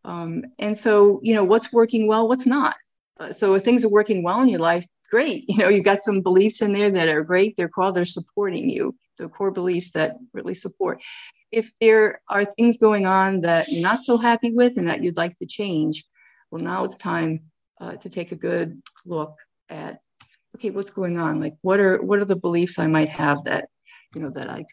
Um, 0.06 0.44
and 0.60 0.78
so, 0.78 1.20
you 1.24 1.34
know, 1.34 1.44
what's 1.44 1.72
working 1.72 2.08
well, 2.08 2.28
what's 2.28 2.46
not. 2.46 2.76
Uh, 3.20 3.32
so 3.32 3.54
if 3.56 3.64
things 3.64 3.86
are 3.86 3.90
working 3.90 4.24
well 4.24 4.42
in 4.42 4.50
your 4.50 4.60
life, 4.60 4.86
great. 5.10 5.46
You 5.48 5.58
know, 5.58 5.70
you've 5.70 5.86
got 5.86 6.02
some 6.02 6.22
beliefs 6.22 6.62
in 6.62 6.74
there 6.74 6.92
that 6.92 7.08
are 7.08 7.24
great. 7.24 7.56
They're 7.56 7.70
called, 7.70 7.96
they're 7.96 8.06
supporting 8.06 8.70
you, 8.70 8.96
the 9.18 9.28
core 9.30 9.52
beliefs 9.52 9.92
that 9.92 10.18
really 10.34 10.56
support. 10.56 11.02
If 11.54 11.72
there 11.80 12.22
are 12.30 12.46
things 12.46 12.78
going 12.78 13.06
on 13.06 13.42
that 13.42 13.68
you're 13.70 13.82
not 13.82 14.04
so 14.04 14.18
happy 14.18 14.52
with 14.52 14.78
and 14.78 14.88
that 14.90 15.04
you'd 15.04 15.18
like 15.18 15.38
to 15.38 15.46
change, 15.46 16.04
well, 16.50 16.62
now 16.62 16.84
it's 16.84 16.98
time 16.98 17.42
uh, 17.80 17.94
to 17.98 18.10
take 18.10 18.32
a 18.32 18.36
good 18.36 18.82
look 19.06 19.36
at, 19.70 20.00
okay, 20.56 20.72
what's 20.72 20.90
going 20.90 21.20
on? 21.20 21.40
Like, 21.40 21.56
what 21.62 21.80
are 21.80 22.02
what 22.02 22.20
are 22.20 22.26
the 22.26 22.36
beliefs 22.36 22.80
I 22.80 22.88
might 22.88 23.10
have 23.10 23.44
that, 23.46 23.70
you 24.16 24.22
know, 24.22 24.32
that 24.34 24.50
I. 24.50 24.66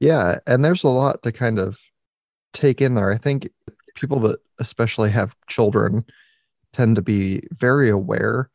Yeah, 0.00 0.38
and 0.46 0.64
there's 0.64 0.84
a 0.84 0.88
lot 0.88 1.22
to 1.22 1.32
kind 1.32 1.58
of 1.58 1.78
take 2.54 2.80
in 2.80 2.94
there. 2.94 3.12
I 3.12 3.18
think 3.18 3.50
people 3.94 4.20
that 4.20 4.40
especially 4.58 5.10
have 5.10 5.36
children 5.48 6.04
tend 6.72 6.96
to 6.96 7.02
be 7.02 7.42
very 7.58 7.90
aware 7.90 8.50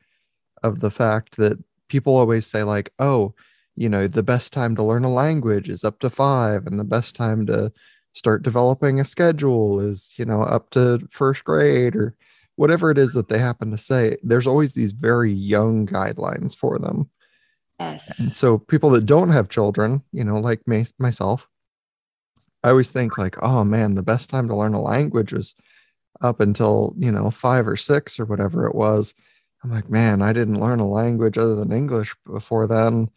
of 0.63 0.79
the 0.79 0.89
fact 0.89 1.37
that 1.37 1.57
people 1.87 2.15
always 2.15 2.47
say 2.47 2.63
like 2.63 2.91
oh 2.99 3.33
you 3.75 3.89
know 3.89 4.07
the 4.07 4.23
best 4.23 4.53
time 4.53 4.75
to 4.75 4.83
learn 4.83 5.03
a 5.03 5.13
language 5.13 5.69
is 5.69 5.83
up 5.83 5.99
to 5.99 6.09
five 6.09 6.65
and 6.65 6.79
the 6.79 6.83
best 6.83 7.15
time 7.15 7.45
to 7.45 7.71
start 8.13 8.43
developing 8.43 8.99
a 8.99 9.05
schedule 9.05 9.79
is 9.79 10.13
you 10.17 10.25
know 10.25 10.41
up 10.41 10.69
to 10.71 10.99
first 11.09 11.43
grade 11.43 11.95
or 11.95 12.15
whatever 12.55 12.89
it 12.89 12.97
is 12.97 13.13
that 13.13 13.27
they 13.27 13.37
happen 13.37 13.69
to 13.71 13.77
say. 13.77 14.15
There's 14.23 14.47
always 14.47 14.73
these 14.73 14.93
very 14.93 15.33
young 15.33 15.85
guidelines 15.85 16.55
for 16.55 16.79
them. 16.79 17.09
Yes. 17.77 18.19
and 18.19 18.31
so 18.31 18.57
people 18.57 18.89
that 18.91 19.05
don't 19.05 19.31
have 19.31 19.49
children 19.49 20.01
you 20.13 20.23
know 20.23 20.39
like 20.39 20.65
me 20.65 20.85
myself 20.97 21.49
i 22.63 22.69
always 22.69 22.89
think 22.89 23.17
like 23.17 23.35
oh 23.43 23.65
man 23.65 23.95
the 23.95 24.01
best 24.01 24.29
time 24.29 24.47
to 24.47 24.55
learn 24.55 24.73
a 24.73 24.81
language 24.81 25.33
was 25.33 25.53
up 26.21 26.39
until 26.39 26.95
you 26.97 27.11
know 27.11 27.29
five 27.31 27.67
or 27.67 27.75
six 27.75 28.17
or 28.17 28.23
whatever 28.23 28.65
it 28.65 28.75
was. 28.75 29.13
I'm 29.61 29.71
like 29.71 29.89
man 29.89 30.21
i 30.21 30.31
didn't 30.31 30.61
learn 30.61 30.79
a 30.79 30.87
language 30.87 31.37
other 31.37 31.55
than 31.55 31.73
english 31.73 32.15
before 32.25 32.65
then 32.65 33.09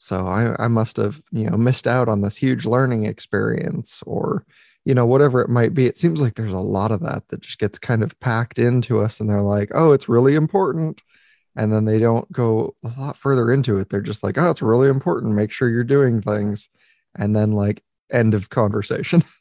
so 0.00 0.26
i, 0.26 0.64
I 0.64 0.68
must 0.68 0.96
have 0.96 1.20
you 1.30 1.48
know 1.48 1.56
missed 1.56 1.86
out 1.86 2.08
on 2.08 2.22
this 2.22 2.36
huge 2.36 2.66
learning 2.66 3.06
experience 3.06 4.02
or 4.06 4.44
you 4.84 4.94
know 4.94 5.06
whatever 5.06 5.40
it 5.42 5.48
might 5.48 5.74
be. 5.74 5.86
It 5.86 5.96
seems 5.96 6.20
like 6.20 6.34
there's 6.34 6.52
a 6.52 6.58
lot 6.58 6.90
of 6.90 7.00
that 7.00 7.24
that 7.28 7.40
just 7.40 7.58
gets 7.58 7.78
kind 7.78 8.02
of 8.02 8.18
packed 8.20 8.58
into 8.58 9.00
us 9.00 9.20
and 9.20 9.28
they're 9.28 9.40
like 9.40 9.70
oh 9.74 9.92
it's 9.92 10.08
really 10.08 10.34
important. 10.34 11.02
And 11.56 11.72
then 11.72 11.84
they 11.84 11.98
don't 11.98 12.30
go 12.32 12.74
a 12.84 12.88
lot 12.98 13.16
further 13.16 13.52
into 13.52 13.78
it. 13.78 13.90
They're 13.90 14.00
just 14.00 14.22
like 14.22 14.38
oh 14.38 14.50
it's 14.50 14.62
really 14.62 14.88
important. 14.88 15.34
Make 15.34 15.52
sure 15.52 15.68
you're 15.68 15.84
doing 15.84 16.22
things. 16.22 16.68
And 17.16 17.34
then 17.34 17.52
like 17.52 17.82
end 18.10 18.34
of 18.34 18.50
conversation 18.50 19.22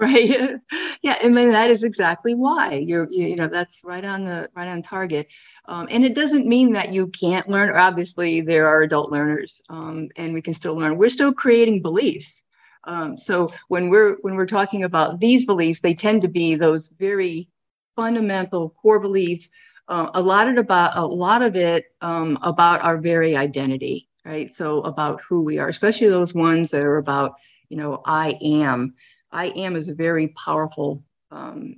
right? 0.00 0.58
Yeah 1.02 1.16
i 1.22 1.28
mean 1.28 1.50
that 1.52 1.70
is 1.70 1.82
exactly 1.82 2.34
why. 2.34 2.74
You're 2.74 3.08
you, 3.10 3.26
you 3.28 3.36
know 3.36 3.48
that's 3.48 3.82
right 3.84 4.04
on 4.04 4.24
the 4.24 4.50
right 4.54 4.68
on 4.68 4.82
target. 4.82 5.28
Um, 5.66 5.86
and 5.90 6.04
it 6.04 6.14
doesn't 6.14 6.46
mean 6.46 6.72
that 6.72 6.92
you 6.92 7.08
can't 7.08 7.48
learn. 7.48 7.74
Obviously 7.76 8.40
there 8.40 8.66
are 8.66 8.82
adult 8.82 9.10
learners 9.10 9.62
um, 9.68 10.08
and 10.16 10.34
we 10.34 10.42
can 10.42 10.54
still 10.54 10.74
learn. 10.74 10.98
We're 10.98 11.10
still 11.10 11.32
creating 11.32 11.82
beliefs. 11.82 12.42
Um, 12.84 13.16
so 13.16 13.50
when 13.68 13.88
we're 13.88 14.16
when 14.22 14.34
we're 14.34 14.46
talking 14.46 14.84
about 14.84 15.20
these 15.20 15.44
beliefs 15.44 15.80
they 15.80 15.94
tend 15.94 16.22
to 16.22 16.28
be 16.28 16.54
those 16.54 16.88
very 16.98 17.48
fundamental 17.96 18.70
core 18.70 19.00
beliefs. 19.00 19.48
Uh, 19.88 20.10
a 20.14 20.22
lot 20.22 20.48
of 20.48 20.56
about 20.56 20.96
a 20.96 21.04
lot 21.04 21.42
of 21.42 21.56
it 21.56 21.86
um, 22.00 22.38
about 22.42 22.80
our 22.82 22.96
very 22.98 23.36
identity 23.36 24.08
right? 24.24 24.54
So 24.54 24.82
about 24.82 25.20
who 25.22 25.42
we 25.42 25.58
are 25.58 25.68
especially 25.68 26.08
those 26.08 26.34
ones 26.34 26.70
that 26.70 26.82
are 26.82 26.98
about 26.98 27.34
you 27.70 27.76
know 27.76 28.02
i 28.04 28.36
am 28.42 28.94
I 29.32 29.46
am 29.48 29.76
is 29.76 29.88
a 29.88 29.94
very 29.94 30.28
powerful, 30.28 31.04
um, 31.30 31.76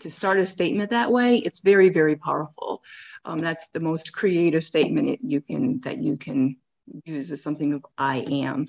to 0.00 0.10
start 0.10 0.38
a 0.38 0.46
statement 0.46 0.90
that 0.90 1.10
way, 1.10 1.38
it's 1.38 1.60
very, 1.60 1.88
very 1.88 2.16
powerful. 2.16 2.82
Um, 3.24 3.38
that's 3.38 3.68
the 3.68 3.80
most 3.80 4.12
creative 4.12 4.64
statement 4.64 5.20
you 5.22 5.40
can, 5.40 5.80
that 5.80 5.98
you 5.98 6.16
can 6.16 6.56
use 7.04 7.30
as 7.30 7.42
something 7.42 7.72
of 7.72 7.86
I 7.96 8.18
am. 8.18 8.66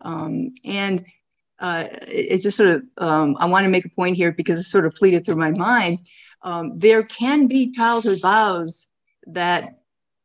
Um, 0.00 0.54
and 0.64 1.04
uh, 1.58 1.88
it's 2.08 2.42
just 2.42 2.56
sort 2.56 2.70
of, 2.70 2.82
um, 2.98 3.36
I 3.38 3.46
want 3.46 3.64
to 3.64 3.70
make 3.70 3.84
a 3.84 3.90
point 3.90 4.16
here 4.16 4.32
because 4.32 4.58
it's 4.58 4.70
sort 4.70 4.86
of 4.86 4.94
pleaded 4.94 5.24
through 5.24 5.36
my 5.36 5.50
mind. 5.50 6.00
Um, 6.42 6.78
there 6.78 7.02
can 7.02 7.46
be 7.46 7.70
childhood 7.70 8.20
vows 8.20 8.86
that 9.26 9.80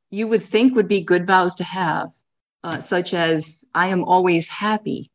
you 0.10 0.28
would 0.28 0.44
think 0.44 0.76
would 0.76 0.88
be 0.88 1.02
good 1.02 1.28
vows 1.28 1.56
to 1.56 1.64
have, 1.64 2.10
uh, 2.64 2.80
such 2.80 3.14
as 3.14 3.66
I 3.74 3.88
am 3.88 4.04
always 4.04 4.48
happy 4.48 5.12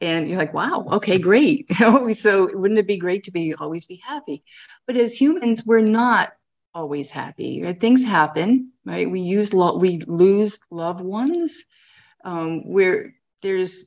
and 0.00 0.28
you're 0.28 0.38
like 0.38 0.54
wow 0.54 0.86
okay 0.92 1.18
great. 1.18 1.66
So 2.14 2.48
wouldn't 2.52 2.78
it 2.78 2.86
be 2.86 2.98
great 2.98 3.24
to 3.24 3.30
be 3.30 3.54
always 3.54 3.86
be 3.86 4.00
happy? 4.04 4.44
But 4.86 4.96
as 4.96 5.14
humans 5.14 5.64
we're 5.66 5.80
not 5.80 6.32
always 6.74 7.10
happy. 7.10 7.62
Right? 7.62 7.80
things 7.80 8.02
happen 8.02 8.72
right? 8.84 9.10
We 9.10 9.20
use 9.20 9.52
lo- 9.52 9.78
we 9.78 10.00
lose 10.06 10.60
loved 10.70 11.02
ones. 11.02 11.64
Um, 12.24 12.68
where 12.68 13.14
there's 13.42 13.84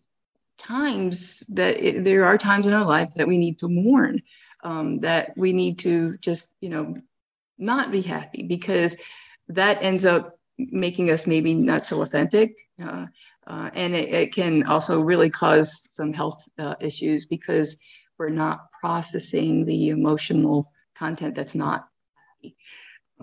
times 0.58 1.44
that 1.50 1.78
it, 1.84 2.04
there 2.04 2.26
are 2.26 2.38
times 2.38 2.68
in 2.68 2.74
our 2.74 2.86
lives 2.86 3.16
that 3.16 3.28
we 3.28 3.38
need 3.38 3.60
to 3.60 3.68
mourn 3.68 4.22
um, 4.64 5.00
that 5.00 5.34
we 5.36 5.52
need 5.54 5.80
to 5.80 6.18
just 6.22 6.56
you 6.62 6.70
know 6.70 6.96
not 7.58 7.92
be 7.92 8.02
happy 8.02 8.44
because 8.44 8.96
that 9.50 9.82
ends 9.82 10.06
up 10.06 10.40
making 10.58 11.10
us 11.10 11.28
maybe 11.28 11.54
not 11.54 11.84
so 11.84 12.02
authentic. 12.02 12.56
Uh, 12.82 13.08
uh, 13.48 13.70
and 13.74 13.96
it, 13.96 14.14
it, 14.14 14.34
can 14.34 14.64
also 14.64 15.02
really 15.02 15.30
cause 15.30 15.88
some 15.90 16.14
health 16.14 16.44
uh, 16.60 16.76
issues 16.80 17.26
because 17.26 17.78
we're 18.18 18.30
not 18.30 18.72
processing 18.80 19.66
the 19.66 19.90
emotional 19.90 20.72
content 20.96 21.36
that's 21.36 21.56
not. 21.56 21.88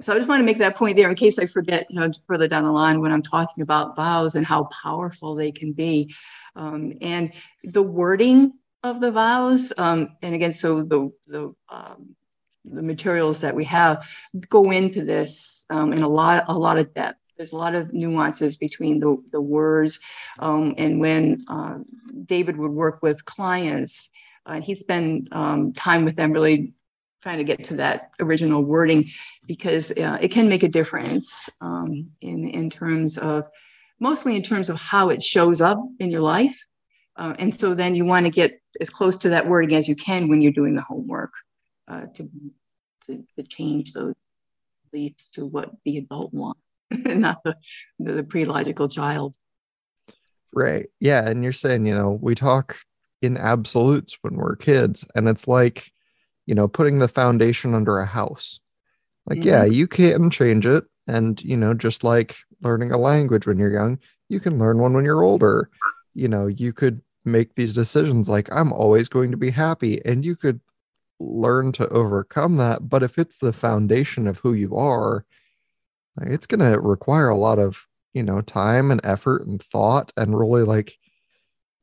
So 0.00 0.12
I 0.12 0.16
just 0.16 0.28
want 0.28 0.40
to 0.40 0.44
make 0.44 0.58
that 0.58 0.76
point 0.76 0.96
there 0.96 1.08
in 1.08 1.16
case 1.16 1.38
I 1.38 1.46
forget, 1.46 1.86
you 1.90 1.98
know, 1.98 2.10
further 2.26 2.48
down 2.48 2.64
the 2.64 2.72
line 2.72 3.00
when 3.00 3.12
I'm 3.12 3.22
talking 3.22 3.62
about 3.62 3.96
vows 3.96 4.34
and 4.34 4.46
how 4.46 4.64
powerful 4.82 5.34
they 5.34 5.50
can 5.50 5.72
be. 5.72 6.14
Um, 6.54 6.94
and 7.00 7.32
the 7.64 7.82
wording 7.82 8.52
of 8.82 9.00
the 9.00 9.10
vows, 9.10 9.72
um, 9.76 10.16
and 10.22 10.34
again, 10.34 10.52
so 10.52 10.82
the, 10.82 11.12
the 11.26 11.54
um, 11.68 12.16
the 12.64 12.82
materials 12.82 13.40
that 13.40 13.54
we 13.54 13.64
have 13.64 14.06
go 14.48 14.70
into 14.70 15.04
this 15.04 15.64
um, 15.70 15.92
in 15.92 16.02
a 16.02 16.08
lot 16.08 16.44
a 16.48 16.58
lot 16.58 16.78
of 16.78 16.92
depth. 16.94 17.17
There's 17.38 17.52
a 17.52 17.56
lot 17.56 17.74
of 17.74 17.92
nuances 17.92 18.56
between 18.56 18.98
the, 18.98 19.16
the 19.32 19.40
words. 19.40 20.00
Um, 20.40 20.74
and 20.76 21.00
when 21.00 21.44
uh, 21.48 21.78
David 22.26 22.56
would 22.56 22.72
work 22.72 23.00
with 23.00 23.24
clients, 23.24 24.10
uh, 24.44 24.60
he'd 24.60 24.78
spend 24.78 25.28
um, 25.32 25.72
time 25.72 26.04
with 26.04 26.16
them 26.16 26.32
really 26.32 26.74
trying 27.22 27.38
to 27.38 27.44
get 27.44 27.62
to 27.64 27.76
that 27.76 28.10
original 28.20 28.62
wording 28.62 29.10
because 29.46 29.90
uh, 29.92 30.18
it 30.20 30.28
can 30.28 30.48
make 30.48 30.62
a 30.62 30.68
difference 30.68 31.48
um, 31.60 32.10
in, 32.20 32.48
in 32.48 32.70
terms 32.70 33.18
of 33.18 33.44
mostly 34.00 34.36
in 34.36 34.42
terms 34.42 34.68
of 34.68 34.76
how 34.76 35.08
it 35.08 35.22
shows 35.22 35.60
up 35.60 35.78
in 35.98 36.10
your 36.10 36.20
life. 36.20 36.56
Uh, 37.16 37.34
and 37.38 37.54
so 37.54 37.74
then 37.74 37.94
you 37.94 38.04
want 38.04 38.26
to 38.26 38.30
get 38.30 38.60
as 38.80 38.90
close 38.90 39.16
to 39.16 39.28
that 39.28 39.46
wording 39.46 39.74
as 39.74 39.88
you 39.88 39.96
can 39.96 40.28
when 40.28 40.40
you're 40.40 40.52
doing 40.52 40.74
the 40.74 40.82
homework 40.82 41.32
uh, 41.88 42.06
to, 42.14 42.28
to, 43.06 43.24
to, 43.36 43.42
change 43.42 43.92
those 43.92 44.14
beliefs 44.92 45.28
to 45.30 45.44
what 45.44 45.70
the 45.84 45.98
adult 45.98 46.32
wants, 46.32 46.60
not 47.04 47.42
the, 47.44 47.56
the, 47.98 48.12
the 48.12 48.24
pre-logical 48.24 48.88
child. 48.88 49.34
Right. 50.52 50.86
Yeah. 51.00 51.26
And 51.28 51.44
you're 51.44 51.52
saying, 51.52 51.86
you 51.86 51.94
know, 51.94 52.18
we 52.20 52.34
talk 52.34 52.76
in 53.20 53.36
absolutes 53.36 54.16
when 54.22 54.34
we're 54.36 54.56
kids, 54.56 55.04
and 55.14 55.28
it's 55.28 55.48
like, 55.48 55.90
you 56.46 56.54
know, 56.54 56.68
putting 56.68 56.98
the 56.98 57.08
foundation 57.08 57.74
under 57.74 57.98
a 57.98 58.06
house. 58.06 58.60
Like, 59.26 59.40
mm-hmm. 59.40 59.48
yeah, 59.48 59.64
you 59.64 59.86
can 59.86 60.30
change 60.30 60.66
it. 60.66 60.84
And, 61.06 61.42
you 61.42 61.56
know, 61.56 61.74
just 61.74 62.04
like 62.04 62.36
learning 62.62 62.92
a 62.92 62.98
language 62.98 63.46
when 63.46 63.58
you're 63.58 63.72
young, 63.72 63.98
you 64.28 64.40
can 64.40 64.58
learn 64.58 64.78
one 64.78 64.92
when 64.92 65.04
you're 65.04 65.22
older. 65.22 65.70
You 66.14 66.28
know, 66.28 66.46
you 66.46 66.72
could 66.72 67.00
make 67.24 67.54
these 67.54 67.74
decisions 67.74 68.28
like, 68.28 68.48
I'm 68.50 68.72
always 68.72 69.08
going 69.08 69.30
to 69.30 69.36
be 69.36 69.50
happy. 69.50 70.02
And 70.04 70.24
you 70.24 70.36
could 70.36 70.60
learn 71.20 71.72
to 71.72 71.88
overcome 71.88 72.56
that. 72.58 72.88
But 72.88 73.02
if 73.02 73.18
it's 73.18 73.36
the 73.36 73.52
foundation 73.52 74.26
of 74.26 74.38
who 74.38 74.54
you 74.54 74.76
are, 74.76 75.24
like, 76.20 76.30
it's 76.30 76.46
going 76.46 76.60
to 76.60 76.78
require 76.80 77.28
a 77.28 77.36
lot 77.36 77.58
of, 77.58 77.86
you 78.14 78.22
know, 78.22 78.40
time 78.40 78.90
and 78.90 79.00
effort 79.04 79.46
and 79.46 79.62
thought 79.62 80.12
and 80.16 80.38
really 80.38 80.62
like 80.62 80.96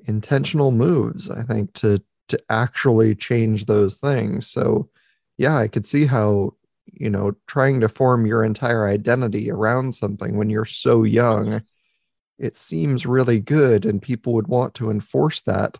intentional 0.07 0.71
moves, 0.71 1.29
I 1.29 1.43
think, 1.43 1.73
to 1.75 2.01
to 2.27 2.39
actually 2.49 3.13
change 3.13 3.65
those 3.65 3.95
things. 3.95 4.47
So 4.47 4.89
yeah, 5.37 5.57
I 5.57 5.67
could 5.67 5.85
see 5.85 6.05
how 6.05 6.55
you 6.93 7.09
know, 7.09 7.35
trying 7.47 7.79
to 7.81 7.89
form 7.89 8.25
your 8.25 8.43
entire 8.43 8.87
identity 8.87 9.51
around 9.51 9.95
something 9.95 10.37
when 10.37 10.49
you're 10.49 10.65
so 10.65 11.03
young, 11.03 11.61
it 12.37 12.55
seems 12.55 13.05
really 13.05 13.39
good 13.39 13.85
and 13.85 14.01
people 14.01 14.33
would 14.33 14.47
want 14.47 14.73
to 14.75 14.91
enforce 14.91 15.41
that. 15.41 15.77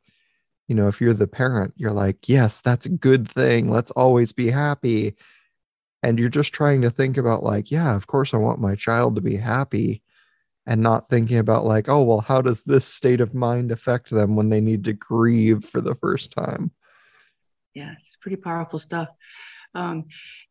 You 0.68 0.76
know, 0.76 0.88
if 0.88 1.00
you're 1.00 1.14
the 1.14 1.28
parent, 1.28 1.74
you're 1.78 1.92
like, 1.92 2.28
yes, 2.28 2.62
that's 2.62 2.86
a 2.86 2.90
good 2.90 3.30
thing. 3.30 3.70
Let's 3.70 3.92
always 3.92 4.32
be 4.32 4.50
happy. 4.50 5.16
And 6.06 6.20
you're 6.20 6.30
just 6.30 6.54
trying 6.54 6.84
to 6.84 6.92
think 6.92 7.18
about, 7.18 7.42
like, 7.42 7.72
yeah, 7.72 7.96
of 7.96 8.06
course, 8.06 8.36
I 8.36 8.38
want 8.38 8.62
my 8.62 8.76
child 8.76 9.16
to 9.16 9.22
be 9.22 9.36
happy 9.36 10.04
and 10.68 10.80
not 10.80 11.10
thinking 11.10 11.40
about, 11.40 11.66
like, 11.66 11.90
oh, 11.90 12.04
well, 12.04 12.22
how 12.22 12.42
does 12.42 12.62
this 12.62 12.86
state 12.86 13.22
of 13.22 13.34
mind 13.34 13.72
affect 13.72 14.12
them 14.12 14.36
when 14.36 14.50
they 14.50 14.62
need 14.62 14.84
to 14.84 14.94
grieve 14.94 15.66
for 15.66 15.82
the 15.82 15.96
first 15.96 16.32
time? 16.32 16.70
Yeah, 17.74 17.94
it's 18.00 18.18
pretty 18.18 18.36
powerful 18.36 18.78
stuff. 18.78 19.10
Um, 19.74 20.06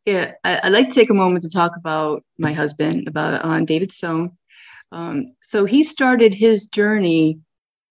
yeah, 0.04 0.32
I, 0.42 0.58
would 0.64 0.72
like 0.72 0.88
to 0.88 0.94
take 0.94 1.10
a 1.10 1.14
moment 1.14 1.44
to 1.44 1.50
talk 1.50 1.76
about 1.76 2.24
my 2.36 2.52
husband, 2.52 3.06
about 3.06 3.44
uh, 3.44 3.60
David 3.60 3.92
Sohn. 3.92 4.36
Um, 4.90 5.36
so 5.40 5.66
he 5.66 5.84
started 5.84 6.34
his 6.34 6.66
journey 6.66 7.38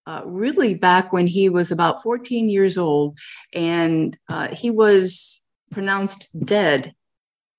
uh, 0.06 0.24
really 0.26 0.74
back 0.74 1.14
when 1.14 1.28
he 1.28 1.48
was 1.48 1.72
about 1.72 2.04
14 2.04 2.50
years 2.50 2.78
old, 2.78 3.18
and 3.54 4.18
uh, 4.28 4.50
he 4.54 4.70
was 4.70 5.40
pronounced 5.72 6.28
dead. 6.46 6.94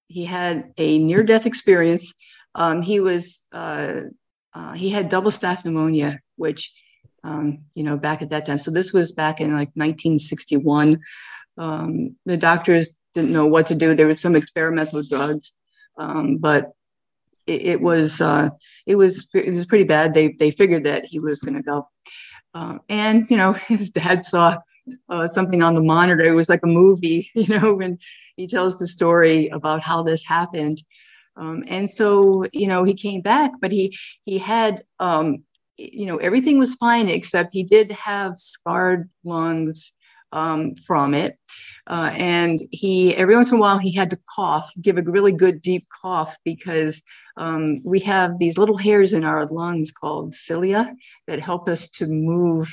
He 0.09 0.25
had 0.25 0.73
a 0.77 0.99
near-death 0.99 1.47
experience. 1.47 2.13
Um, 2.55 2.83
he 2.83 3.01
was 3.01 3.45
uh, 3.53 4.03
uh, 4.55 4.73
he 4.73 4.91
had 4.91 5.09
double 5.09 5.31
staph 5.31 5.65
pneumonia, 5.65 6.21
which 6.37 6.73
um, 7.25 7.59
you 7.75 7.83
know 7.83 7.97
back 7.97 8.23
at 8.23 8.31
that 8.31 8.47
time. 8.47 8.59
So 8.59 8.71
this 8.71 8.93
was 8.93 9.13
back 9.13 9.41
in 9.41 9.49
like 9.49 9.71
1961. 9.75 11.01
Um, 11.57 12.17
the 12.27 12.37
doctors 12.37 12.97
didn't 13.15 13.33
know 13.33 13.47
what 13.47 13.67
to 13.67 13.75
do. 13.75 13.95
There 13.95 14.07
were 14.07 14.17
some 14.17 14.37
experimental 14.37 15.03
drugs, 15.03 15.53
um, 15.99 16.37
but 16.37 16.73
it, 17.47 17.63
it 17.63 17.81
was 17.81 18.21
uh, 18.21 18.51
it 18.87 18.97
was 18.97 19.29
it 19.35 19.49
was 19.49 19.67
pretty 19.67 19.85
bad. 19.85 20.15
They 20.15 20.33
they 20.39 20.51
figured 20.51 20.85
that 20.85 21.05
he 21.05 21.19
was 21.19 21.41
going 21.41 21.55
to 21.55 21.63
go, 21.63 21.89
um, 22.55 22.81
and 22.89 23.27
you 23.31 23.37
know 23.37 23.53
his 23.69 23.91
dad 23.91 24.25
saw 24.25 24.59
uh, 25.09 25.27
something 25.27 25.63
on 25.63 25.75
the 25.75 25.83
monitor. 25.83 26.25
It 26.25 26.35
was 26.35 26.49
like 26.49 26.63
a 26.63 26.69
movie, 26.69 27.31
you 27.35 27.49
know, 27.49 27.81
and 27.81 27.99
he 28.37 28.47
tells 28.47 28.79
the 28.79 28.89
story 28.89 29.49
about 29.49 29.83
how 29.83 30.03
this 30.03 30.25
happened. 30.25 30.83
Um, 31.37 31.65
and 31.67 31.91
so 31.91 32.45
you 32.53 32.69
know 32.69 32.85
he 32.85 32.95
came 32.95 33.21
back, 33.21 33.53
but 33.61 33.73
he 33.73 33.97
he 34.25 34.39
had 34.39 34.85
um, 35.01 35.45
you 35.77 36.07
know 36.07 36.19
everything 36.19 36.59
was 36.59 36.77
fine 36.77 37.09
except 37.09 37.51
he 37.53 37.65
did 37.65 37.91
have 37.93 38.39
scarred 38.39 39.11
lungs 39.25 39.93
um, 40.35 40.75
from 40.75 41.15
it. 41.15 41.39
Uh, 41.87 42.11
and 42.15 42.61
he, 42.71 43.15
every 43.17 43.35
once 43.35 43.51
in 43.51 43.59
a 43.59 43.61
while, 43.61 43.79
he 43.79 43.93
had 43.93 44.11
to 44.11 44.19
cough, 44.35 44.71
give 44.83 44.99
a 44.99 45.03
really 45.03 45.33
good 45.33 45.63
deep 45.63 45.87
cough 46.03 46.37
because 46.45 47.03
um, 47.37 47.81
we 47.85 48.01
have 48.01 48.39
these 48.39 48.59
little 48.59 48.77
hairs 48.77 49.13
in 49.13 49.25
our 49.25 49.47
lungs 49.47 49.93
called 49.93 50.35
cilia 50.35 50.95
that 51.27 51.41
help 51.41 51.69
us 51.69 51.89
to 51.91 52.07
move 52.07 52.69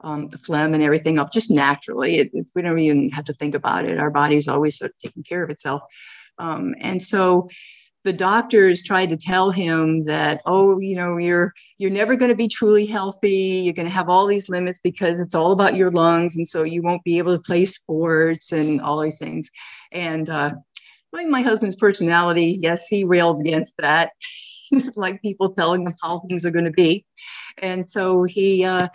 um, 0.00 0.28
the 0.28 0.38
phlegm 0.38 0.74
and 0.74 0.82
everything 0.82 1.18
up 1.18 1.32
just 1.32 1.50
naturally. 1.50 2.18
It, 2.18 2.30
we 2.54 2.62
don't 2.62 2.78
even 2.78 3.10
have 3.10 3.24
to 3.26 3.34
think 3.34 3.54
about 3.54 3.84
it. 3.84 3.98
Our 3.98 4.10
body's 4.10 4.48
always 4.48 4.78
sort 4.78 4.92
of 4.92 4.98
taking 4.98 5.22
care 5.22 5.42
of 5.42 5.50
itself. 5.50 5.82
Um, 6.38 6.74
and 6.80 7.02
so 7.02 7.48
the 8.04 8.12
doctors 8.12 8.82
tried 8.82 9.10
to 9.10 9.16
tell 9.16 9.50
him 9.50 10.04
that 10.04 10.40
oh 10.46 10.78
you 10.78 10.96
know 10.96 11.16
you're 11.16 11.52
you're 11.78 11.90
never 11.90 12.16
going 12.16 12.30
to 12.30 12.36
be 12.36 12.48
truly 12.48 12.86
healthy 12.86 13.60
you're 13.62 13.74
going 13.74 13.88
to 13.88 13.92
have 13.92 14.08
all 14.08 14.26
these 14.26 14.48
limits 14.48 14.78
because 14.78 15.18
it's 15.18 15.34
all 15.34 15.52
about 15.52 15.76
your 15.76 15.90
lungs 15.90 16.36
and 16.36 16.48
so 16.48 16.62
you 16.62 16.80
won't 16.80 17.02
be 17.04 17.18
able 17.18 17.36
to 17.36 17.42
play 17.42 17.66
sports 17.66 18.52
and 18.52 18.80
all 18.80 19.00
these 19.00 19.18
things 19.18 19.50
and 19.92 20.30
uh, 20.30 20.54
my, 21.12 21.42
husband's 21.42 21.76
personality 21.76 22.56
yes 22.62 22.86
he 22.88 23.04
railed 23.04 23.40
against 23.40 23.74
that 23.78 24.12
like 24.96 25.20
people 25.20 25.52
telling 25.52 25.82
him 25.82 25.92
how 26.00 26.20
things 26.20 26.46
are 26.46 26.50
going 26.50 26.64
to 26.64 26.70
be 26.70 27.04
and 27.58 27.90
so 27.90 28.22
he 28.22 28.64
uh, 28.64 28.88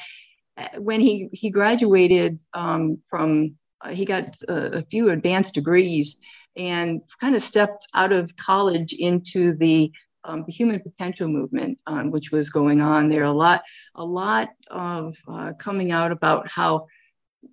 when 0.77 0.99
he 0.99 1.29
he 1.33 1.49
graduated 1.49 2.39
um, 2.53 2.99
from 3.09 3.55
uh, 3.81 3.89
he 3.89 4.05
got 4.05 4.35
a, 4.47 4.79
a 4.79 4.81
few 4.83 5.09
advanced 5.09 5.53
degrees 5.53 6.19
and 6.55 7.01
kind 7.19 7.35
of 7.35 7.41
stepped 7.41 7.87
out 7.93 8.11
of 8.11 8.35
college 8.35 8.93
into 8.93 9.55
the 9.57 9.91
um, 10.25 10.43
the 10.45 10.53
human 10.53 10.79
potential 10.79 11.27
movement, 11.27 11.77
um, 11.85 12.11
which 12.11 12.31
was 12.31 12.49
going 12.49 12.81
on 12.81 13.09
there. 13.09 13.23
A 13.23 13.31
lot, 13.31 13.63
a 13.95 14.05
lot 14.05 14.49
of 14.69 15.17
uh, 15.27 15.53
coming 15.59 15.91
out 15.91 16.11
about 16.11 16.49
how 16.49 16.87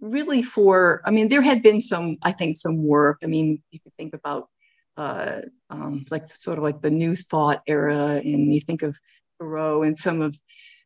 really 0.01 0.43
for, 0.43 1.03
I 1.05 1.11
mean, 1.11 1.29
there 1.29 1.43
had 1.43 1.63
been 1.63 1.81
some, 1.81 2.17
I 2.23 2.33
think, 2.33 2.57
some 2.57 2.85
work. 2.85 3.19
I 3.25 3.27
mean, 3.27 3.61
if 3.73 3.81
you 3.85 3.91
think 3.99 4.15
about 4.15 4.49
uh, 4.97 5.41
um, 5.69 6.05
like 6.11 6.33
sort 6.35 6.59
of 6.59 6.65
like 6.65 6.81
the 6.81 6.91
new 6.91 7.17
thought 7.17 7.63
era, 7.67 8.21
and 8.23 8.55
you 8.55 8.61
think 8.61 8.83
of 8.83 8.97
Thoreau 9.39 9.83
and 9.83 9.99
some 9.99 10.21
of 10.21 10.39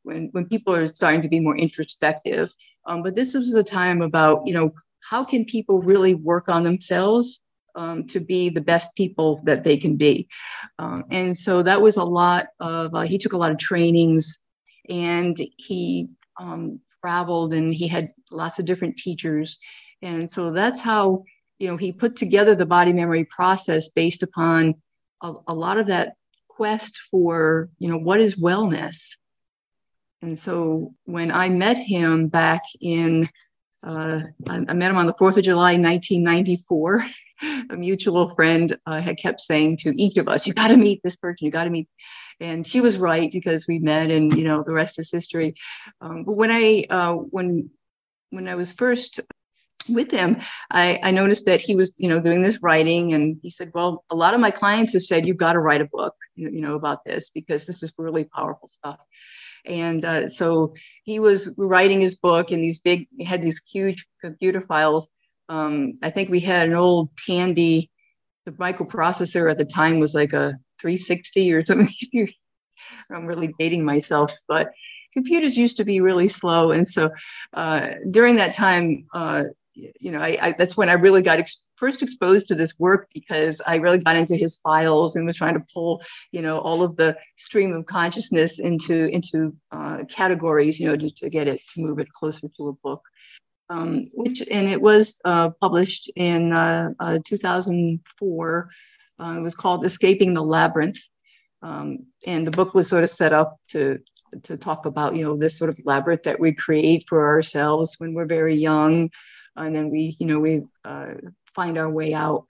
when 0.04 0.28
when 0.32 0.46
people 0.46 0.74
are 0.74 0.86
starting 0.86 1.22
to 1.22 1.28
be 1.28 1.40
more 1.40 1.56
introspective. 1.56 2.54
Um, 2.86 3.02
but 3.02 3.14
this 3.14 3.34
was 3.34 3.54
a 3.54 3.64
time 3.64 4.02
about, 4.02 4.46
you 4.46 4.54
know, 4.54 4.72
how 5.10 5.24
can 5.24 5.44
people 5.44 5.82
really 5.82 6.14
work 6.14 6.48
on 6.48 6.64
themselves 6.64 7.42
um, 7.76 8.06
to 8.06 8.20
be 8.20 8.48
the 8.48 8.60
best 8.60 8.94
people 8.94 9.40
that 9.44 9.64
they 9.64 9.76
can 9.76 9.96
be. 9.96 10.28
Um, 10.78 11.04
and 11.10 11.36
so 11.36 11.62
that 11.62 11.80
was 11.80 11.96
a 11.96 12.04
lot 12.04 12.48
of, 12.60 12.94
uh, 12.94 13.00
he 13.00 13.18
took 13.18 13.32
a 13.32 13.36
lot 13.36 13.50
of 13.50 13.58
trainings 13.58 14.38
and 14.88 15.36
he 15.56 16.08
um, 16.40 16.80
traveled 17.02 17.52
and 17.52 17.72
he 17.74 17.88
had 17.88 18.12
lots 18.30 18.58
of 18.58 18.64
different 18.64 18.96
teachers. 18.96 19.58
And 20.02 20.30
so 20.30 20.52
that's 20.52 20.80
how, 20.80 21.24
you 21.58 21.68
know, 21.68 21.76
he 21.76 21.92
put 21.92 22.16
together 22.16 22.54
the 22.54 22.66
body 22.66 22.92
memory 22.92 23.24
process 23.24 23.88
based 23.88 24.22
upon 24.22 24.74
a, 25.22 25.32
a 25.48 25.54
lot 25.54 25.78
of 25.78 25.86
that 25.86 26.14
quest 26.48 27.00
for, 27.10 27.70
you 27.78 27.88
know, 27.88 27.98
what 27.98 28.20
is 28.20 28.36
wellness? 28.36 29.16
And 30.24 30.38
so 30.38 30.94
when 31.04 31.30
I 31.30 31.50
met 31.50 31.76
him 31.76 32.28
back 32.28 32.62
in, 32.80 33.28
uh, 33.86 34.22
I, 34.48 34.64
I 34.68 34.72
met 34.72 34.90
him 34.90 34.96
on 34.96 35.06
the 35.06 35.12
4th 35.14 35.36
of 35.36 35.44
July, 35.44 35.72
1994. 35.72 37.04
a 37.70 37.76
mutual 37.76 38.30
friend 38.30 38.78
uh, 38.86 39.02
had 39.02 39.18
kept 39.18 39.40
saying 39.40 39.76
to 39.76 39.90
each 40.00 40.16
of 40.16 40.28
us, 40.28 40.46
"You 40.46 40.54
got 40.54 40.68
to 40.68 40.76
meet 40.76 41.02
this 41.02 41.16
person. 41.16 41.44
You 41.44 41.50
got 41.50 41.64
to 41.64 41.70
meet." 41.70 41.88
And 42.40 42.66
she 42.66 42.80
was 42.80 42.96
right 42.96 43.30
because 43.30 43.66
we 43.68 43.78
met, 43.80 44.10
and 44.10 44.34
you 44.34 44.44
know 44.44 44.62
the 44.62 44.72
rest 44.72 44.98
is 44.98 45.10
history. 45.10 45.54
Um, 46.00 46.24
but 46.24 46.34
when 46.34 46.50
I 46.50 46.86
uh, 46.88 47.14
when 47.14 47.70
when 48.30 48.48
I 48.48 48.54
was 48.54 48.72
first 48.72 49.20
with 49.90 50.10
him, 50.10 50.40
I, 50.70 50.98
I 51.02 51.10
noticed 51.10 51.44
that 51.44 51.60
he 51.60 51.76
was, 51.76 51.92
you 51.98 52.08
know, 52.08 52.20
doing 52.20 52.40
this 52.40 52.62
writing, 52.62 53.12
and 53.12 53.36
he 53.42 53.50
said, 53.50 53.72
"Well, 53.74 54.04
a 54.08 54.14
lot 54.14 54.32
of 54.32 54.40
my 54.40 54.50
clients 54.50 54.94
have 54.94 55.02
said 55.02 55.26
you've 55.26 55.36
got 55.36 55.52
to 55.52 55.60
write 55.60 55.82
a 55.82 55.88
book, 55.92 56.14
you 56.36 56.62
know, 56.62 56.76
about 56.76 57.04
this 57.04 57.28
because 57.28 57.66
this 57.66 57.82
is 57.82 57.92
really 57.98 58.24
powerful 58.24 58.68
stuff." 58.68 59.00
And 59.64 60.04
uh, 60.04 60.28
so 60.28 60.74
he 61.04 61.18
was 61.18 61.50
writing 61.56 62.00
his 62.00 62.14
book, 62.14 62.50
and 62.50 62.62
these 62.62 62.78
big, 62.78 63.06
had 63.24 63.42
these 63.42 63.60
huge 63.66 64.06
computer 64.22 64.60
files 64.60 65.08
um, 65.48 65.98
I 66.02 66.10
think 66.10 66.30
we 66.30 66.40
had 66.40 66.68
an 66.68 66.74
old 66.74 67.10
Tandy 67.26 67.90
the 68.46 68.52
microprocessor 68.52 69.50
at 69.50 69.56
the 69.56 69.64
time 69.64 70.00
was 70.00 70.14
like 70.14 70.34
a 70.34 70.58
360 70.80 71.52
or 71.52 71.64
something. 71.64 71.88
I'm 73.10 73.26
really 73.26 73.54
dating 73.58 73.84
myself, 73.84 74.32
but 74.48 74.70
computers 75.14 75.56
used 75.56 75.78
to 75.78 75.84
be 75.84 76.00
really 76.00 76.28
slow. 76.28 76.72
And 76.72 76.86
so 76.86 77.10
uh, 77.54 77.92
during 78.10 78.36
that 78.36 78.54
time, 78.54 79.06
uh, 79.14 79.44
you 79.74 80.12
know, 80.12 80.20
I, 80.20 80.38
I, 80.40 80.54
that's 80.58 80.76
when 80.76 80.90
I 80.90 80.94
really 80.94 81.22
got 81.22 81.38
first 81.84 82.02
exposed 82.02 82.48
to 82.48 82.54
this 82.54 82.78
work 82.78 83.10
because 83.12 83.60
I 83.66 83.74
really 83.76 83.98
got 83.98 84.16
into 84.16 84.36
his 84.36 84.56
files 84.56 85.16
and 85.16 85.26
was 85.26 85.36
trying 85.36 85.52
to 85.52 85.66
pull, 85.74 86.00
you 86.32 86.40
know, 86.40 86.56
all 86.58 86.82
of 86.82 86.96
the 86.96 87.14
stream 87.36 87.74
of 87.74 87.84
consciousness 87.84 88.58
into 88.58 89.08
into 89.08 89.54
uh, 89.70 89.98
categories, 90.08 90.80
you 90.80 90.86
know, 90.86 90.96
to, 90.96 91.10
to, 91.10 91.28
get 91.28 91.46
it 91.46 91.60
to 91.74 91.82
move 91.82 91.98
it 91.98 92.10
closer 92.12 92.48
to 92.56 92.68
a 92.68 92.72
book. 92.72 93.02
Um, 93.68 94.06
which 94.14 94.42
and 94.50 94.66
it 94.66 94.80
was 94.80 95.20
uh, 95.26 95.50
published 95.60 96.10
in 96.16 96.54
uh, 96.54 96.90
uh 97.00 97.18
2004. 97.26 98.70
Uh, 99.20 99.34
it 99.36 99.42
was 99.42 99.54
called 99.54 99.84
"Escaping 99.84 100.32
the 100.32 100.42
Labyrinth," 100.42 101.02
um, 101.60 102.06
and 102.26 102.46
the 102.46 102.56
book 102.58 102.72
was 102.72 102.88
sort 102.88 103.04
of 103.04 103.10
set 103.10 103.34
up 103.34 103.58
to 103.72 103.98
to 104.44 104.56
talk 104.56 104.86
about, 104.86 105.16
you 105.16 105.22
know, 105.22 105.36
this 105.36 105.58
sort 105.58 105.68
of 105.68 105.78
labyrinth 105.84 106.22
that 106.22 106.40
we 106.40 106.52
create 106.52 107.04
for 107.08 107.26
ourselves 107.26 107.96
when 107.98 108.14
we're 108.14 108.24
very 108.38 108.54
young 108.54 109.10
and 109.56 109.74
then 109.74 109.90
we 109.90 110.16
you 110.18 110.26
know 110.26 110.40
we 110.40 110.62
uh, 110.84 111.14
find 111.54 111.78
our 111.78 111.90
way 111.90 112.14
out 112.14 112.46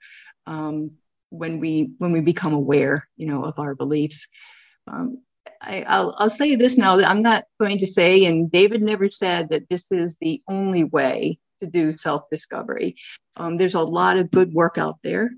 um, 0.47 0.91
when 1.29 1.59
we 1.59 1.91
when 1.97 2.11
we 2.11 2.21
become 2.21 2.53
aware 2.53 3.07
you 3.17 3.27
know 3.27 3.43
of 3.43 3.59
our 3.59 3.75
beliefs 3.75 4.27
um, 4.87 5.19
I, 5.61 6.01
will 6.01 6.15
I'll 6.17 6.29
say 6.29 6.55
this 6.55 6.77
now 6.77 6.97
that 6.97 7.09
I'm 7.09 7.21
not 7.21 7.45
going 7.59 7.79
to 7.79 7.87
say, 7.87 8.25
and 8.25 8.51
David 8.51 8.81
never 8.81 9.09
said 9.09 9.49
that 9.49 9.67
this 9.69 9.91
is 9.91 10.17
the 10.17 10.41
only 10.47 10.83
way 10.83 11.39
to 11.61 11.67
do 11.67 11.97
self 11.97 12.23
discovery. 12.31 12.95
Um, 13.37 13.57
there's 13.57 13.73
a 13.73 13.81
lot 13.81 14.17
of 14.17 14.31
good 14.31 14.53
work 14.53 14.77
out 14.77 14.99
there. 15.03 15.31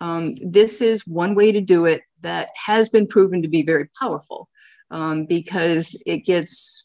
Um, 0.00 0.34
this 0.42 0.80
is 0.80 1.06
one 1.06 1.34
way 1.34 1.52
to 1.52 1.60
do 1.60 1.86
it 1.86 2.02
that 2.22 2.48
has 2.66 2.88
been 2.88 3.06
proven 3.06 3.42
to 3.42 3.48
be 3.48 3.62
very 3.62 3.88
powerful 3.98 4.48
um, 4.90 5.26
because 5.26 5.96
it 6.06 6.18
gets 6.18 6.84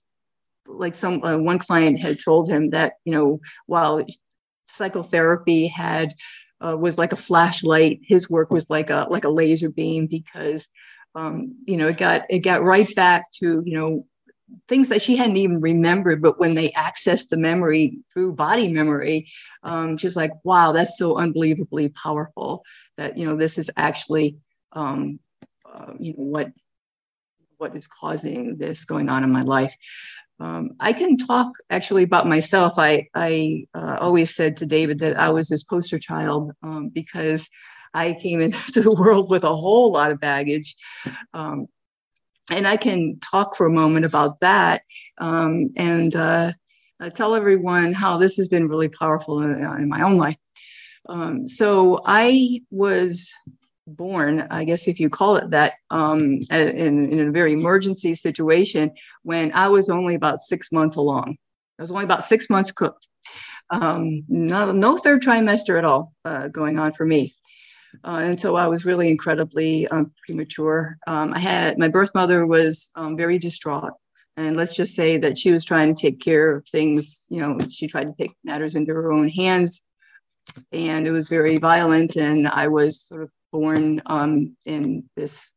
like 0.67 0.95
some 0.95 1.23
uh, 1.23 1.37
one 1.37 1.59
client 1.59 1.99
had 1.99 2.19
told 2.19 2.49
him 2.49 2.71
that 2.71 2.93
you 3.05 3.13
know 3.13 3.39
while 3.67 4.05
psychotherapy 4.67 5.67
had 5.67 6.13
uh, 6.65 6.75
was 6.77 6.97
like 6.97 7.13
a 7.13 7.17
flashlight. 7.17 7.99
His 8.03 8.29
work 8.29 8.51
was 8.51 8.69
like 8.69 8.89
a 8.89 9.07
like 9.09 9.25
a 9.25 9.29
laser 9.29 9.69
beam 9.69 10.07
because 10.07 10.67
um, 11.15 11.55
you 11.65 11.77
know 11.77 11.87
it 11.87 11.97
got 11.97 12.23
it 12.29 12.39
got 12.39 12.63
right 12.63 12.93
back 12.95 13.31
to 13.39 13.61
you 13.65 13.77
know 13.77 14.05
things 14.67 14.89
that 14.89 15.01
she 15.01 15.15
hadn't 15.15 15.37
even 15.37 15.59
remembered, 15.61 16.21
but 16.21 16.39
when 16.39 16.55
they 16.55 16.69
accessed 16.71 17.29
the 17.29 17.37
memory 17.37 17.99
through 18.13 18.33
body 18.33 18.67
memory, 18.71 19.29
um, 19.63 19.97
she 19.97 20.07
was 20.07 20.15
like, 20.15 20.31
"Wow, 20.43 20.71
that's 20.71 20.97
so 20.97 21.17
unbelievably 21.17 21.89
powerful." 21.89 22.63
That 22.97 23.17
you 23.17 23.25
know 23.25 23.35
this 23.35 23.57
is 23.57 23.69
actually 23.77 24.37
um, 24.73 25.19
uh, 25.71 25.93
you 25.99 26.13
know 26.13 26.23
what 26.23 26.51
what 27.57 27.75
is 27.75 27.87
causing 27.87 28.57
this 28.57 28.85
going 28.85 29.09
on 29.09 29.23
in 29.23 29.31
my 29.31 29.41
life. 29.41 29.75
Um, 30.39 30.71
I 30.79 30.93
can 30.93 31.17
talk 31.17 31.51
actually 31.69 32.03
about 32.03 32.27
myself. 32.27 32.73
I, 32.77 33.07
I 33.15 33.65
uh, 33.73 33.97
always 33.99 34.35
said 34.35 34.57
to 34.57 34.65
David 34.65 34.99
that 34.99 35.19
I 35.19 35.29
was 35.29 35.49
his 35.49 35.63
poster 35.63 35.97
child 35.97 36.51
um, 36.61 36.89
because 36.89 37.49
I 37.93 38.13
came 38.13 38.41
into 38.41 38.81
the 38.81 38.93
world 38.93 39.29
with 39.29 39.43
a 39.43 39.55
whole 39.55 39.91
lot 39.91 40.11
of 40.11 40.19
baggage. 40.19 40.75
Um, 41.33 41.67
and 42.49 42.67
I 42.67 42.77
can 42.77 43.19
talk 43.19 43.55
for 43.55 43.65
a 43.65 43.71
moment 43.71 44.05
about 44.05 44.39
that 44.39 44.83
um, 45.17 45.71
and 45.75 46.15
uh, 46.15 46.53
uh, 46.99 47.09
tell 47.09 47.35
everyone 47.35 47.93
how 47.93 48.17
this 48.17 48.37
has 48.37 48.47
been 48.47 48.67
really 48.67 48.89
powerful 48.89 49.41
in, 49.41 49.51
in 49.51 49.89
my 49.89 50.01
own 50.01 50.17
life. 50.17 50.37
Um, 51.09 51.47
so 51.47 52.01
I 52.05 52.61
was 52.69 53.33
born, 53.87 54.47
I 54.51 54.65
guess 54.65 54.87
if 54.87 54.99
you 54.99 55.09
call 55.09 55.37
it 55.37 55.49
that, 55.51 55.73
um, 55.89 56.41
in, 56.51 57.11
in 57.11 57.27
a 57.27 57.31
very 57.31 57.53
emergency 57.53 58.13
situation 58.15 58.91
when 59.23 59.51
I 59.53 59.67
was 59.69 59.89
only 59.89 60.15
about 60.15 60.39
six 60.39 60.71
months 60.71 60.97
along. 60.97 61.37
I 61.79 61.83
was 61.83 61.91
only 61.91 62.03
about 62.03 62.25
six 62.25 62.49
months 62.49 62.71
cooked. 62.71 63.07
Um, 63.69 64.23
no, 64.27 64.71
no 64.71 64.97
third 64.97 65.21
trimester 65.21 65.77
at 65.77 65.85
all 65.85 66.13
uh, 66.25 66.47
going 66.47 66.79
on 66.79 66.93
for 66.93 67.05
me. 67.05 67.35
Uh, 68.03 68.19
and 68.21 68.39
so 68.39 68.55
I 68.55 68.67
was 68.67 68.85
really 68.85 69.09
incredibly 69.09 69.87
um, 69.87 70.11
premature. 70.25 70.97
Um, 71.07 71.33
I 71.33 71.39
had 71.39 71.77
my 71.77 71.87
birth 71.87 72.11
mother 72.13 72.45
was 72.45 72.89
um, 72.95 73.17
very 73.17 73.37
distraught, 73.37 73.93
and 74.35 74.55
let's 74.55 74.75
just 74.75 74.95
say 74.95 75.17
that 75.17 75.37
she 75.37 75.51
was 75.51 75.65
trying 75.65 75.93
to 75.93 75.99
take 75.99 76.19
care 76.19 76.55
of 76.55 76.67
things. 76.67 77.25
You 77.29 77.41
know, 77.41 77.57
she 77.69 77.87
tried 77.87 78.05
to 78.05 78.13
take 78.17 78.35
matters 78.43 78.75
into 78.75 78.93
her 78.93 79.11
own 79.11 79.29
hands, 79.29 79.83
and 80.71 81.07
it 81.07 81.11
was 81.11 81.29
very 81.29 81.57
violent. 81.57 82.17
And 82.17 82.47
I 82.47 82.67
was 82.67 83.01
sort 83.01 83.23
of 83.23 83.31
born 83.51 84.01
um, 84.05 84.55
in 84.65 85.09
this 85.15 85.51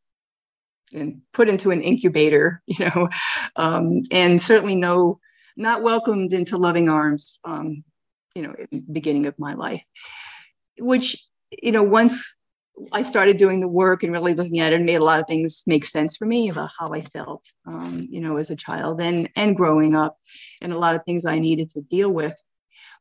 and 0.93 1.23
put 1.33 1.49
into 1.49 1.71
an 1.71 1.81
incubator, 1.81 2.63
you 2.67 2.85
know, 2.85 3.09
um, 3.57 4.03
and 4.11 4.41
certainly 4.41 4.77
no, 4.77 5.19
not 5.57 5.83
welcomed 5.83 6.33
into 6.33 6.57
loving 6.57 6.89
arms, 6.89 7.39
um, 7.45 7.85
you 8.35 8.43
know, 8.43 8.55
beginning 8.93 9.27
of 9.27 9.39
my 9.39 9.55
life, 9.55 9.85
which, 10.79 11.23
you 11.51 11.73
know, 11.73 11.83
once 11.83 12.39
I 12.93 13.03
started 13.03 13.37
doing 13.37 13.61
the 13.61 13.69
work 13.69 14.03
and 14.03 14.13
really 14.13 14.35
looking 14.35 14.61
at 14.61 14.73
it, 14.73 14.81
it 14.81 14.85
made 14.85 14.95
a 14.97 15.05
lot 15.05 15.21
of 15.21 15.27
things 15.27 15.63
make 15.67 15.85
sense 15.85 16.17
for 16.17 16.25
me 16.25 16.49
about 16.49 16.71
how 16.79 16.93
I 16.93 17.03
felt, 17.03 17.45
um, 17.67 18.07
you 18.09 18.21
know, 18.21 18.37
as 18.37 18.51
a 18.51 18.57
child 18.57 19.01
and 19.01 19.29
and 19.37 19.57
growing 19.57 19.95
up, 19.95 20.17
and 20.63 20.73
a 20.73 20.79
lot 20.79 20.95
of 20.95 21.05
things 21.05 21.27
I 21.27 21.39
needed 21.41 21.69
to 21.71 21.83
deal 21.83 22.11
with. 22.11 22.35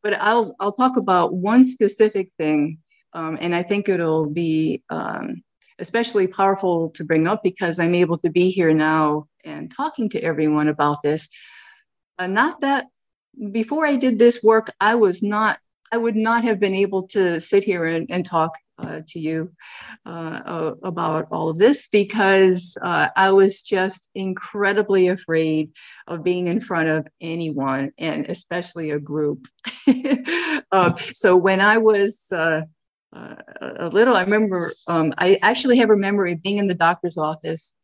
But 0.04 0.16
I'll 0.20 0.56
I'll 0.60 0.74
talk 0.74 0.98
about 0.98 1.34
one 1.34 1.66
specific 1.66 2.32
thing 2.38 2.80
um, 3.14 3.38
and 3.42 3.56
I 3.56 3.64
think 3.64 3.90
it'll 3.90 4.28
be 4.28 4.84
um, 4.90 5.44
especially 5.80 6.28
powerful 6.28 6.90
to 6.92 7.04
bring 7.04 7.28
up 7.28 7.42
because 7.44 7.80
I'm 7.80 7.96
able 7.96 8.18
to 8.20 8.30
be 8.30 8.50
here 8.50 8.74
now 8.74 9.28
and 9.44 9.72
talking 9.72 10.10
to 10.10 10.22
everyone 10.22 10.68
about 10.68 11.02
this. 11.02 11.30
Uh, 12.18 12.28
not 12.28 12.62
that 12.62 12.88
before 13.52 13.86
I 13.86 13.96
did 13.96 14.20
this 14.20 14.44
work, 14.44 14.72
I 14.80 14.96
was 14.96 15.24
not, 15.24 15.60
I 15.92 15.98
would 15.98 16.16
not 16.16 16.44
have 16.44 16.60
been 16.60 16.76
able 16.76 17.08
to 17.10 17.40
sit 17.40 17.64
here 17.64 17.86
and, 17.86 18.08
and 18.10 18.26
talk 18.26 18.52
uh, 18.78 19.02
to 19.08 19.20
you 19.20 19.52
uh, 20.06 20.74
about 20.84 21.28
all 21.32 21.50
of 21.50 21.58
this 21.58 21.88
because 21.88 22.78
uh, 22.82 23.10
I 23.16 23.32
was 23.32 23.62
just 23.62 24.10
incredibly 24.16 25.08
afraid 25.08 25.72
of 26.08 26.24
being 26.24 26.48
in 26.48 26.60
front 26.60 26.90
of 26.90 27.08
anyone 27.22 27.92
and 27.98 28.26
especially 28.28 28.92
a 28.92 29.00
group. 29.00 29.48
Uh, 30.72 30.94
so 31.14 31.36
when 31.36 31.62
I 31.62 31.78
was 31.78 32.32
uh, 33.16 33.36
a 33.62 33.90
little. 33.90 34.16
I 34.16 34.22
remember 34.22 34.74
um, 34.88 35.14
I 35.18 35.40
actually 35.42 35.78
have 35.78 35.90
a 35.90 35.98
memory 35.98 36.34
of 36.34 36.44
being 36.44 36.58
in 36.58 36.68
the 36.68 36.76
doctor's 36.76 37.18
office 37.18 37.76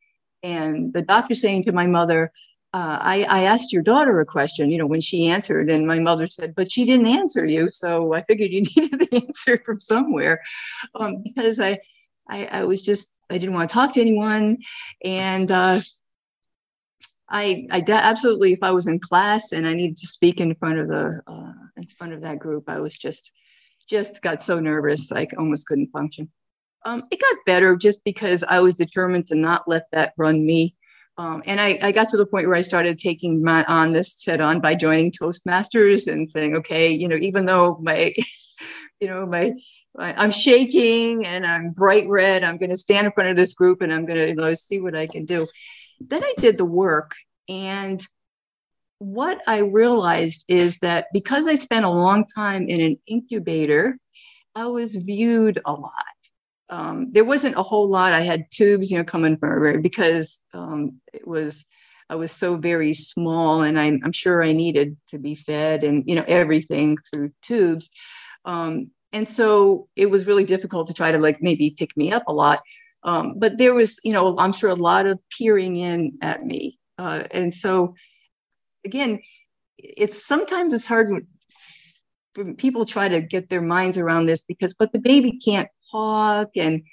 and 0.44 0.94
the 0.94 1.02
doctor 1.02 1.34
saying 1.34 1.64
to 1.64 1.72
my 1.72 1.88
mother, 1.88 2.32
uh, 2.74 3.00
I, 3.02 3.24
I, 3.24 3.44
asked 3.44 3.72
your 3.72 3.82
daughter 3.82 4.20
a 4.20 4.26
question, 4.26 4.70
you 4.70 4.78
know, 4.78 4.86
when 4.86 5.00
she 5.00 5.28
answered, 5.28 5.70
and 5.70 5.88
my 5.88 5.98
mother 5.98 6.28
said, 6.28 6.54
but 6.54 6.70
she 6.70 6.84
didn't 6.84 7.08
answer 7.08 7.46
you. 7.46 7.70
So 7.72 8.14
I 8.14 8.22
figured 8.24 8.52
you 8.52 8.62
needed 8.76 9.00
the 9.00 9.26
answer 9.26 9.62
from 9.66 9.80
somewhere 9.80 10.44
um, 10.94 11.24
because 11.24 11.60
I, 11.60 11.80
I, 12.30 12.46
I, 12.46 12.64
was 12.66 12.84
just, 12.84 13.18
I 13.30 13.38
didn't 13.38 13.56
want 13.56 13.70
to 13.70 13.74
talk 13.74 13.94
to 13.94 14.02
anyone. 14.02 14.58
And 15.04 15.50
uh, 15.50 15.80
I, 17.30 17.66
I 17.72 17.84
absolutely, 17.88 18.52
if 18.52 18.62
I 18.62 18.72
was 18.72 18.88
in 18.88 19.00
class 19.00 19.54
and 19.54 19.66
I 19.66 19.74
needed 19.74 19.98
to 19.98 20.08
speak 20.08 20.42
in 20.42 20.54
front 20.56 20.78
of 20.78 20.90
the, 20.90 21.22
uh, 21.26 21.54
in 21.78 21.88
front 21.88 22.14
of 22.14 22.22
that 22.22 22.40
group, 22.40 22.70
I 22.70 22.82
was 22.82 22.98
just, 22.98 23.32
just 23.88 24.22
got 24.22 24.42
so 24.42 24.60
nervous 24.60 25.12
I 25.12 25.28
almost 25.38 25.68
couldn't 25.68 25.92
function. 25.92 26.30
Um, 26.86 27.04
it 27.12 27.20
got 27.20 27.36
better 27.46 27.76
just 27.76 28.04
because 28.04 28.44
I 28.44 28.60
was 28.60 28.78
determined 28.78 29.28
to 29.28 29.36
not 29.36 29.68
let 29.68 29.90
that 29.92 30.14
run 30.18 30.46
me. 30.46 30.76
Um, 31.18 31.42
and 31.46 31.60
I, 31.60 31.80
I, 31.82 31.92
got 31.94 32.10
to 32.10 32.18
the 32.18 32.26
point 32.26 32.46
where 32.46 32.58
I 32.58 32.62
started 32.62 33.00
taking 33.00 33.42
my 33.42 33.64
on 33.66 33.94
this 33.94 34.24
head 34.26 34.42
on 34.42 34.60
by 34.60 34.76
joining 34.76 35.12
Toastmasters 35.12 36.12
and 36.12 36.30
saying, 36.30 36.58
okay, 36.58 36.92
you 36.92 37.08
know, 37.08 37.16
even 37.16 37.46
though 37.46 37.80
my, 37.82 38.14
you 39.00 39.08
know, 39.08 39.26
my, 39.26 39.54
my 39.96 40.14
I'm 40.22 40.30
shaking 40.30 41.26
and 41.26 41.46
I'm 41.46 41.72
bright 41.72 42.08
red, 42.10 42.44
I'm 42.44 42.58
going 42.58 42.70
to 42.70 42.78
stand 42.78 43.08
in 43.08 43.14
front 43.14 43.30
of 43.30 43.38
this 43.38 43.54
group 43.54 43.82
and 43.82 43.94
I'm 43.94 44.06
going 44.06 44.20
to 44.20 44.28
you 44.28 44.36
know, 44.36 44.54
see 44.56 44.82
what 44.82 44.94
I 44.94 45.08
can 45.08 45.24
do. 45.24 45.48
Then 46.02 46.22
I 46.22 46.34
did 46.38 46.58
the 46.58 46.66
work 46.66 47.14
and 47.48 48.06
what 49.06 49.40
I 49.46 49.60
realized 49.60 50.46
is 50.48 50.80
that 50.80 51.08
because 51.14 51.46
I 51.46 51.56
spent 51.56 51.86
a 51.86 51.90
long 51.90 52.26
time 52.26 52.68
in 52.68 52.82
an 52.82 52.98
incubator, 53.06 54.00
I 54.56 54.66
was 54.66 54.96
viewed 54.96 55.62
a 55.64 55.74
lot. 55.74 55.92
Um, 56.70 57.10
there 57.12 57.24
wasn't 57.24 57.56
a 57.56 57.64
whole 57.64 57.88
lot. 57.88 58.14
I 58.14 58.22
had 58.22 58.50
tubes, 58.50 58.90
you 58.90 58.98
know, 58.98 59.04
coming 59.04 59.38
from 59.38 59.52
everywhere 59.52 59.80
because 59.80 60.42
um, 60.56 61.00
it 61.14 61.28
was 61.28 61.66
I 62.10 62.16
was 62.16 62.32
so 62.32 62.56
very 62.56 62.94
small, 62.94 63.62
and 63.62 63.80
I'm, 63.80 64.00
I'm, 64.04 64.12
sure 64.12 64.44
I 64.44 64.54
needed 64.54 64.96
to 65.10 65.18
be 65.18 65.34
fed 65.34 65.84
and 65.84 66.04
you 66.08 66.16
know 66.16 66.26
everything 66.28 66.98
through 66.98 67.32
tubes. 67.42 67.90
Um, 68.44 68.92
and 69.14 69.30
so 69.30 69.88
it 69.96 70.08
was 70.08 70.26
really 70.26 70.46
difficult 70.46 70.88
to 70.88 70.94
try 70.94 71.12
to 71.12 71.20
like 71.20 71.42
maybe 71.42 71.76
pick 71.78 71.96
me 71.96 72.12
up 72.12 72.24
a 72.28 72.34
lot. 72.34 72.62
Um, 73.04 73.36
but 73.38 73.58
there 73.58 73.74
was, 73.74 74.00
you 74.04 74.14
know, 74.14 74.36
I'm 74.38 74.54
sure 74.54 74.70
a 74.70 74.76
lot 74.76 75.06
of 75.06 75.20
peering 75.36 75.78
in 75.78 76.18
at 76.22 76.44
me, 76.44 76.80
uh, 76.98 77.24
and 77.30 77.54
so 77.54 77.94
again, 78.86 79.20
it's 79.78 80.26
sometimes 80.26 80.74
it's 80.74 80.88
hard 80.88 81.12
when 82.36 82.56
people 82.56 82.86
try 82.86 83.08
to 83.08 83.22
get 83.22 83.50
their 83.50 83.62
minds 83.62 83.98
around 83.98 84.26
this 84.26 84.44
because, 84.44 84.74
but 84.74 84.92
the 84.92 85.00
baby 85.00 85.40
can't 85.44 85.70
talk 85.92 86.50
and 86.56 86.84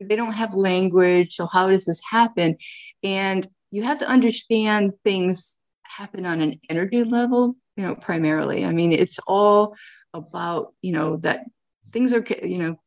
they 0.00 0.16
don't 0.16 0.32
have 0.32 0.54
language. 0.54 1.34
So, 1.34 1.46
how 1.46 1.70
does 1.70 1.84
this 1.84 2.00
happen? 2.08 2.56
And 3.02 3.46
you 3.70 3.82
have 3.82 3.98
to 3.98 4.08
understand 4.08 4.92
things 5.04 5.58
happen 5.82 6.26
on 6.26 6.40
an 6.40 6.60
energy 6.68 7.04
level, 7.04 7.54
you 7.76 7.84
know, 7.84 7.94
primarily. 7.94 8.64
I 8.64 8.72
mean, 8.72 8.92
it's 8.92 9.18
all 9.26 9.74
about, 10.14 10.74
you 10.82 10.92
know, 10.92 11.16
that 11.18 11.44
things 11.92 12.12
are, 12.12 12.24
you 12.42 12.58
know, 12.58 12.80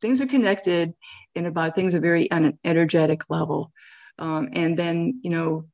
things 0.00 0.20
are 0.20 0.26
connected 0.26 0.94
and 1.34 1.46
about 1.46 1.74
things 1.74 1.94
are 1.94 2.00
very 2.00 2.30
on 2.30 2.44
an 2.44 2.58
energetic 2.64 3.28
level. 3.30 3.72
Um, 4.18 4.48
and 4.52 4.78
then, 4.78 5.20
you 5.22 5.30
know, 5.30 5.66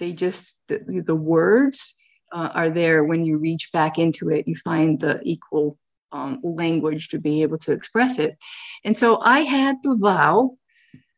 they 0.00 0.12
just, 0.12 0.58
the, 0.66 1.02
the 1.06 1.14
words 1.14 1.94
uh, 2.32 2.50
are 2.54 2.70
there 2.70 3.04
when 3.04 3.22
you 3.22 3.38
reach 3.38 3.70
back 3.72 3.98
into 3.98 4.30
it, 4.30 4.48
you 4.48 4.56
find 4.56 4.98
the 4.98 5.20
equal 5.22 5.78
um, 6.10 6.40
language 6.42 7.08
to 7.08 7.18
be 7.18 7.42
able 7.42 7.58
to 7.58 7.72
express 7.72 8.18
it. 8.18 8.36
And 8.84 8.96
so 8.98 9.20
I 9.20 9.40
had 9.40 9.76
the 9.82 9.96
vow, 9.96 10.56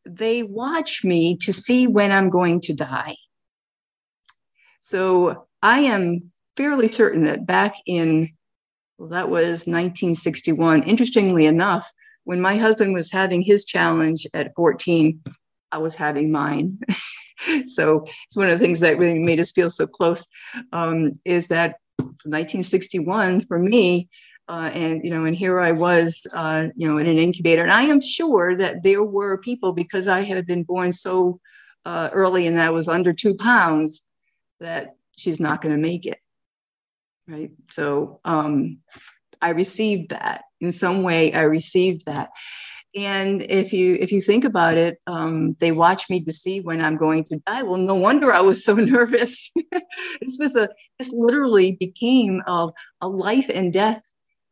they 0.04 0.42
watch 0.42 1.04
me 1.04 1.36
to 1.38 1.52
see 1.52 1.86
when 1.86 2.10
I'm 2.10 2.28
going 2.28 2.60
to 2.62 2.74
die. 2.74 3.16
So 4.80 5.46
I 5.62 5.80
am 5.80 6.32
fairly 6.56 6.90
certain 6.90 7.24
that 7.24 7.46
back 7.46 7.74
in, 7.86 8.30
well, 8.98 9.10
that 9.10 9.30
was 9.30 9.66
1961, 9.66 10.82
interestingly 10.82 11.46
enough, 11.46 11.90
when 12.24 12.40
my 12.40 12.56
husband 12.56 12.94
was 12.94 13.10
having 13.10 13.42
his 13.42 13.64
challenge 13.64 14.26
at 14.34 14.54
14, 14.54 15.20
I 15.70 15.78
was 15.78 15.94
having 15.94 16.30
mine. 16.30 16.78
so 17.66 18.06
it's 18.26 18.36
one 18.36 18.48
of 18.48 18.58
the 18.58 18.64
things 18.64 18.80
that 18.80 18.98
really 18.98 19.18
made 19.18 19.40
us 19.40 19.50
feel 19.50 19.70
so 19.70 19.86
close 19.86 20.26
um, 20.72 21.12
is 21.24 21.46
that 21.48 21.76
1961 21.98 23.42
for 23.42 23.58
me, 23.58 24.08
uh, 24.48 24.70
and 24.74 25.04
you 25.04 25.10
know, 25.10 25.24
and 25.24 25.36
here 25.36 25.60
I 25.60 25.72
was, 25.72 26.20
uh, 26.32 26.68
you 26.74 26.88
know, 26.88 26.98
in 26.98 27.06
an 27.06 27.18
incubator, 27.18 27.62
and 27.62 27.72
I 27.72 27.82
am 27.84 28.00
sure 28.00 28.56
that 28.56 28.82
there 28.82 29.02
were 29.02 29.38
people 29.38 29.72
because 29.72 30.08
I 30.08 30.22
had 30.22 30.46
been 30.46 30.64
born 30.64 30.92
so 30.92 31.40
uh, 31.84 32.10
early 32.12 32.46
and 32.46 32.60
I 32.60 32.70
was 32.70 32.88
under 32.88 33.12
two 33.12 33.34
pounds 33.34 34.04
that 34.60 34.94
she's 35.16 35.40
not 35.40 35.60
going 35.60 35.74
to 35.74 35.80
make 35.80 36.06
it, 36.06 36.18
right? 37.28 37.50
So 37.70 38.20
um, 38.24 38.78
I 39.40 39.50
received 39.50 40.10
that 40.10 40.42
in 40.60 40.72
some 40.72 41.02
way. 41.02 41.32
I 41.32 41.42
received 41.42 42.06
that, 42.06 42.30
and 42.94 43.42
if 43.42 43.72
you 43.72 43.96
if 44.00 44.12
you 44.12 44.20
think 44.20 44.44
about 44.44 44.76
it 44.76 44.98
um, 45.06 45.54
they 45.60 45.72
watch 45.72 46.10
me 46.10 46.22
to 46.22 46.32
see 46.32 46.60
when 46.60 46.80
i'm 46.80 46.96
going 46.96 47.24
to 47.24 47.38
die. 47.46 47.62
Well 47.62 47.78
no 47.78 47.94
wonder 47.94 48.32
i 48.32 48.40
was 48.40 48.64
so 48.64 48.74
nervous. 48.94 49.50
This 50.20 50.36
was 50.38 50.56
a 50.56 50.68
this 50.98 51.12
literally 51.12 51.76
became 51.80 52.42
a, 52.46 52.68
a 53.00 53.08
life 53.08 53.50
and 53.52 53.72
death 53.72 54.02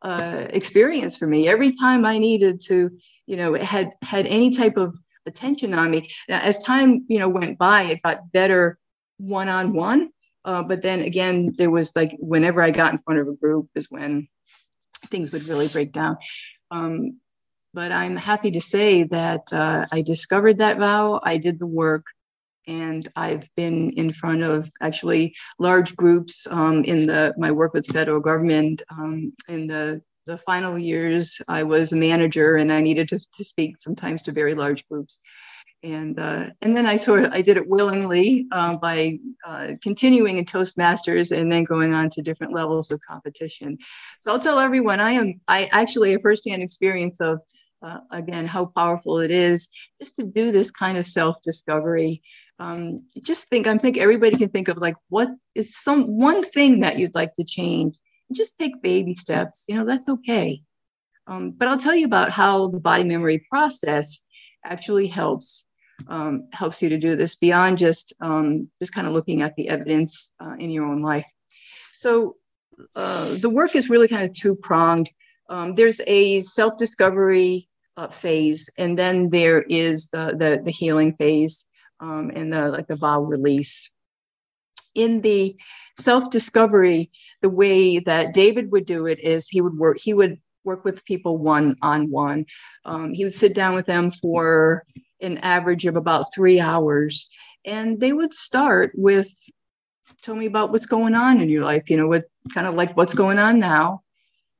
uh, 0.02 0.46
experience 0.50 1.16
for 1.16 1.26
me. 1.26 1.48
Every 1.48 1.72
time 1.76 2.04
i 2.04 2.18
needed 2.18 2.60
to 2.62 2.90
you 3.26 3.36
know 3.36 3.54
had 3.54 3.92
had 4.02 4.26
any 4.26 4.50
type 4.50 4.76
of 4.76 4.96
attention 5.26 5.74
on 5.74 5.90
me. 5.90 6.10
Now, 6.28 6.40
as 6.40 6.58
time 6.60 7.04
you 7.08 7.18
know 7.18 7.28
went 7.28 7.58
by 7.58 7.82
it 7.82 8.02
got 8.02 8.32
better 8.32 8.78
one-on-one 9.18 10.08
uh, 10.46 10.62
but 10.62 10.80
then 10.80 11.00
again 11.00 11.54
there 11.58 11.70
was 11.70 11.94
like 11.94 12.16
whenever 12.18 12.62
i 12.62 12.70
got 12.70 12.92
in 12.92 12.98
front 12.98 13.20
of 13.20 13.28
a 13.28 13.34
group 13.34 13.68
is 13.74 13.90
when 13.90 14.26
things 15.08 15.32
would 15.32 15.44
really 15.44 15.68
break 15.68 15.92
down. 15.92 16.16
Um, 16.70 17.18
but 17.72 17.92
I'm 17.92 18.16
happy 18.16 18.50
to 18.50 18.60
say 18.60 19.04
that 19.04 19.52
uh, 19.52 19.86
I 19.92 20.02
discovered 20.02 20.58
that 20.58 20.78
vow, 20.78 21.20
I 21.22 21.36
did 21.36 21.58
the 21.58 21.66
work, 21.66 22.04
and 22.66 23.08
I've 23.16 23.48
been 23.56 23.90
in 23.90 24.12
front 24.12 24.42
of 24.42 24.70
actually 24.80 25.34
large 25.58 25.96
groups 25.96 26.46
um, 26.50 26.84
in 26.84 27.06
the 27.06 27.34
my 27.38 27.50
work 27.50 27.72
with 27.74 27.86
federal 27.86 28.20
government. 28.20 28.82
Um, 28.90 29.32
in 29.48 29.66
the 29.66 30.02
the 30.26 30.38
final 30.38 30.78
years, 30.78 31.40
I 31.48 31.62
was 31.62 31.92
a 31.92 31.96
manager, 31.96 32.56
and 32.56 32.72
I 32.72 32.80
needed 32.80 33.08
to, 33.10 33.18
to 33.18 33.44
speak 33.44 33.78
sometimes 33.78 34.22
to 34.22 34.32
very 34.32 34.54
large 34.54 34.86
groups. 34.88 35.20
And 35.82 36.18
uh, 36.18 36.46
and 36.60 36.76
then 36.76 36.86
I 36.86 36.96
sort 36.96 37.24
of 37.24 37.32
I 37.32 37.40
did 37.40 37.56
it 37.56 37.66
willingly 37.66 38.46
uh, 38.52 38.76
by 38.76 39.18
uh, 39.46 39.72
continuing 39.82 40.38
in 40.38 40.44
Toastmasters 40.44 41.30
and 41.36 41.50
then 41.50 41.64
going 41.64 41.94
on 41.94 42.10
to 42.10 42.22
different 42.22 42.52
levels 42.52 42.90
of 42.90 43.00
competition. 43.00 43.78
So 44.18 44.32
I'll 44.32 44.40
tell 44.40 44.58
everyone 44.58 45.00
I 45.00 45.12
am 45.12 45.40
I 45.48 45.70
actually 45.72 46.12
a 46.14 46.18
firsthand 46.18 46.62
experience 46.62 47.20
of 47.20 47.40
uh, 47.82 48.00
again 48.10 48.46
how 48.46 48.66
powerful 48.66 49.18
it 49.20 49.30
is 49.30 49.68
just 50.00 50.16
to 50.16 50.24
do 50.24 50.52
this 50.52 50.70
kind 50.70 50.98
of 50.98 51.06
self-discovery. 51.06 52.22
Um, 52.58 53.06
just 53.22 53.48
think 53.48 53.66
i 53.66 53.78
think 53.78 53.96
everybody 53.96 54.36
can 54.36 54.50
think 54.50 54.68
of 54.68 54.76
like 54.76 54.96
what 55.08 55.30
is 55.54 55.78
some 55.78 56.18
one 56.18 56.42
thing 56.42 56.80
that 56.80 56.98
you'd 56.98 57.14
like 57.14 57.32
to 57.34 57.44
change. 57.44 57.96
Just 58.32 58.58
take 58.58 58.82
baby 58.82 59.14
steps 59.14 59.64
you 59.68 59.76
know 59.76 59.86
that's 59.86 60.08
okay. 60.08 60.62
Um, 61.26 61.52
but 61.52 61.68
i'll 61.68 61.78
tell 61.78 61.94
you 61.94 62.06
about 62.06 62.30
how 62.30 62.68
the 62.68 62.80
body 62.80 63.04
memory 63.04 63.46
process 63.50 64.20
actually 64.64 65.06
helps 65.06 65.64
um, 66.08 66.48
helps 66.52 66.80
you 66.82 66.88
to 66.90 66.98
do 66.98 67.14
this 67.16 67.34
beyond 67.34 67.78
just 67.78 68.12
um, 68.20 68.70
just 68.80 68.92
kind 68.92 69.06
of 69.06 69.12
looking 69.12 69.42
at 69.42 69.54
the 69.56 69.68
evidence 69.68 70.32
uh, 70.40 70.54
in 70.58 70.70
your 70.70 70.86
own 70.86 71.02
life. 71.02 71.30
So 71.92 72.36
uh, 72.94 73.34
the 73.34 73.50
work 73.50 73.76
is 73.76 73.90
really 73.90 74.08
kind 74.08 74.24
of 74.24 74.32
two 74.32 74.54
pronged 74.54 75.10
um, 75.50 75.74
there's 75.74 76.00
a 76.06 76.40
self 76.42 76.78
discovery 76.78 77.68
uh, 78.00 78.08
phase, 78.08 78.70
and 78.78 78.98
then 78.98 79.28
there 79.28 79.62
is 79.62 80.08
the 80.08 80.34
the, 80.36 80.60
the 80.64 80.70
healing 80.70 81.14
phase 81.14 81.66
um, 82.00 82.30
and 82.34 82.52
the 82.52 82.68
like 82.68 82.86
the 82.86 82.96
vow 82.96 83.20
release. 83.20 83.90
In 84.94 85.20
the 85.20 85.56
self 85.98 86.30
discovery, 86.30 87.10
the 87.42 87.50
way 87.50 87.98
that 88.00 88.32
David 88.32 88.72
would 88.72 88.86
do 88.86 89.06
it 89.06 89.20
is 89.20 89.48
he 89.48 89.60
would 89.60 89.76
work 89.76 89.98
he 90.00 90.14
would 90.14 90.38
work 90.64 90.84
with 90.84 91.04
people 91.04 91.36
one 91.38 91.76
on 91.82 92.10
one. 92.10 92.46
He 93.12 93.24
would 93.24 93.34
sit 93.34 93.54
down 93.54 93.74
with 93.74 93.86
them 93.86 94.10
for 94.10 94.84
an 95.20 95.38
average 95.38 95.84
of 95.86 95.96
about 95.96 96.34
three 96.34 96.58
hours, 96.58 97.28
and 97.66 98.00
they 98.00 98.12
would 98.12 98.32
start 98.32 98.92
with 98.94 99.28
tell 100.22 100.34
me 100.34 100.46
about 100.46 100.72
what's 100.72 100.86
going 100.86 101.14
on 101.14 101.40
in 101.40 101.48
your 101.48 101.62
life 101.62 101.88
you 101.88 101.96
know 101.96 102.06
what 102.06 102.24
kind 102.52 102.66
of 102.66 102.74
like 102.74 102.94
what's 102.94 103.14
going 103.14 103.38
on 103.38 103.58
now 103.58 104.02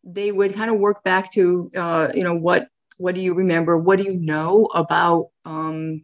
they 0.05 0.33
would 0.33 0.55
kind 0.55 0.71
of 0.71 0.79
work 0.79 1.03
back 1.05 1.31
to 1.31 1.71
uh, 1.77 2.09
you 2.15 2.25
know 2.25 2.35
what 2.35 2.69
what 3.01 3.15
do 3.15 3.23
you 3.23 3.33
remember? 3.33 3.79
What 3.79 3.97
do 3.97 4.05
you 4.05 4.15
know 4.15 4.67
about 4.75 5.29
um, 5.47 6.03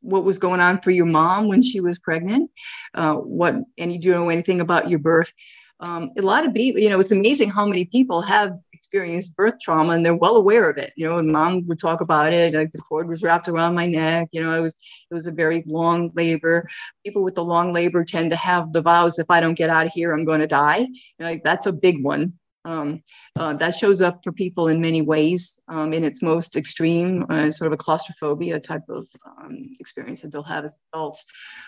what 0.00 0.24
was 0.24 0.38
going 0.38 0.60
on 0.60 0.80
for 0.80 0.90
your 0.90 1.04
mom 1.04 1.46
when 1.46 1.62
she 1.62 1.80
was 1.80 1.98
pregnant? 1.98 2.50
Uh, 2.94 3.16
what 3.16 3.56
and 3.76 3.92
you 3.92 3.98
do 3.98 4.12
know 4.12 4.30
anything 4.30 4.62
about 4.62 4.88
your 4.88 4.98
birth? 4.98 5.30
Um, 5.78 6.12
a 6.16 6.22
lot 6.22 6.46
of 6.46 6.54
people, 6.54 6.80
you 6.80 6.88
know, 6.88 6.98
it's 7.00 7.12
amazing 7.12 7.50
how 7.50 7.66
many 7.66 7.84
people 7.84 8.22
have 8.22 8.58
experienced 8.72 9.36
birth 9.36 9.60
trauma 9.60 9.92
and 9.92 10.06
they're 10.06 10.14
well 10.14 10.36
aware 10.36 10.70
of 10.70 10.78
it. 10.78 10.94
You 10.96 11.06
know, 11.06 11.18
and 11.18 11.30
mom 11.30 11.66
would 11.66 11.78
talk 11.78 12.00
about 12.00 12.32
it, 12.32 12.54
like 12.54 12.72
the 12.72 12.78
cord 12.78 13.08
was 13.08 13.22
wrapped 13.22 13.48
around 13.48 13.74
my 13.74 13.86
neck. 13.86 14.28
You 14.32 14.42
know, 14.42 14.54
it 14.54 14.60
was 14.60 14.74
it 15.10 15.14
was 15.14 15.26
a 15.26 15.32
very 15.32 15.64
long 15.66 16.12
labor. 16.14 16.66
People 17.04 17.24
with 17.24 17.34
the 17.34 17.44
long 17.44 17.74
labor 17.74 18.06
tend 18.06 18.30
to 18.30 18.36
have 18.36 18.72
the 18.72 18.80
vows: 18.80 19.18
if 19.18 19.26
I 19.28 19.40
don't 19.40 19.54
get 19.54 19.68
out 19.68 19.84
of 19.84 19.92
here, 19.92 20.14
I'm 20.14 20.24
going 20.24 20.40
to 20.40 20.46
die. 20.46 20.78
You 20.78 20.88
know, 21.18 21.26
like 21.26 21.44
that's 21.44 21.66
a 21.66 21.72
big 21.72 22.02
one. 22.02 22.38
Um, 22.66 23.02
uh, 23.36 23.54
that 23.54 23.76
shows 23.76 24.02
up 24.02 24.24
for 24.24 24.32
people 24.32 24.66
in 24.68 24.80
many 24.80 25.00
ways. 25.00 25.58
Um, 25.68 25.92
in 25.92 26.02
its 26.02 26.20
most 26.20 26.56
extreme, 26.56 27.24
uh, 27.30 27.50
sort 27.52 27.68
of 27.68 27.72
a 27.72 27.82
claustrophobia 27.84 28.58
type 28.58 28.82
of 28.88 29.06
um, 29.24 29.76
experience 29.78 30.20
that 30.22 30.32
they'll 30.32 30.42
have 30.42 30.64
as 30.64 30.76
adults. 30.92 31.24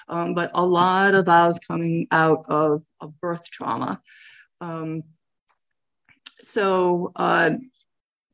Um, 0.08 0.34
but 0.34 0.50
a 0.54 0.66
lot 0.66 1.14
of 1.14 1.26
vows 1.26 1.58
coming 1.60 2.08
out 2.10 2.44
of, 2.48 2.82
of 3.00 3.18
birth 3.20 3.44
trauma. 3.44 4.02
Um, 4.60 5.04
so 6.42 7.12
uh, 7.14 7.50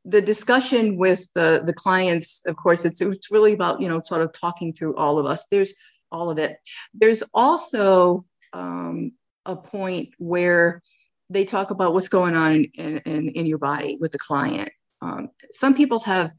the 0.03 0.21
discussion 0.21 0.97
with 0.97 1.27
the, 1.35 1.61
the 1.65 1.73
clients, 1.73 2.41
of 2.47 2.55
course, 2.55 2.83
it's, 2.83 2.99
it's 2.99 3.29
really 3.29 3.53
about, 3.53 3.79
you 3.81 3.89
know, 3.89 4.01
sort 4.01 4.21
of 4.21 4.33
talking 4.33 4.73
through 4.73 4.95
all 4.95 5.19
of 5.19 5.27
us. 5.27 5.45
There's 5.51 5.73
all 6.11 6.31
of 6.31 6.39
it. 6.39 6.57
There's 6.95 7.23
also 7.31 8.25
um, 8.53 9.11
a 9.45 9.55
point 9.55 10.09
where 10.17 10.81
they 11.29 11.45
talk 11.45 11.71
about 11.71 11.93
what's 11.93 12.09
going 12.09 12.35
on 12.35 12.65
in, 12.75 12.97
in, 12.99 13.29
in 13.29 13.45
your 13.45 13.57
body 13.57 13.97
with 13.99 14.11
the 14.11 14.19
client. 14.19 14.69
Um, 15.01 15.29
some 15.51 15.73
people 15.73 15.99
have 16.01 16.31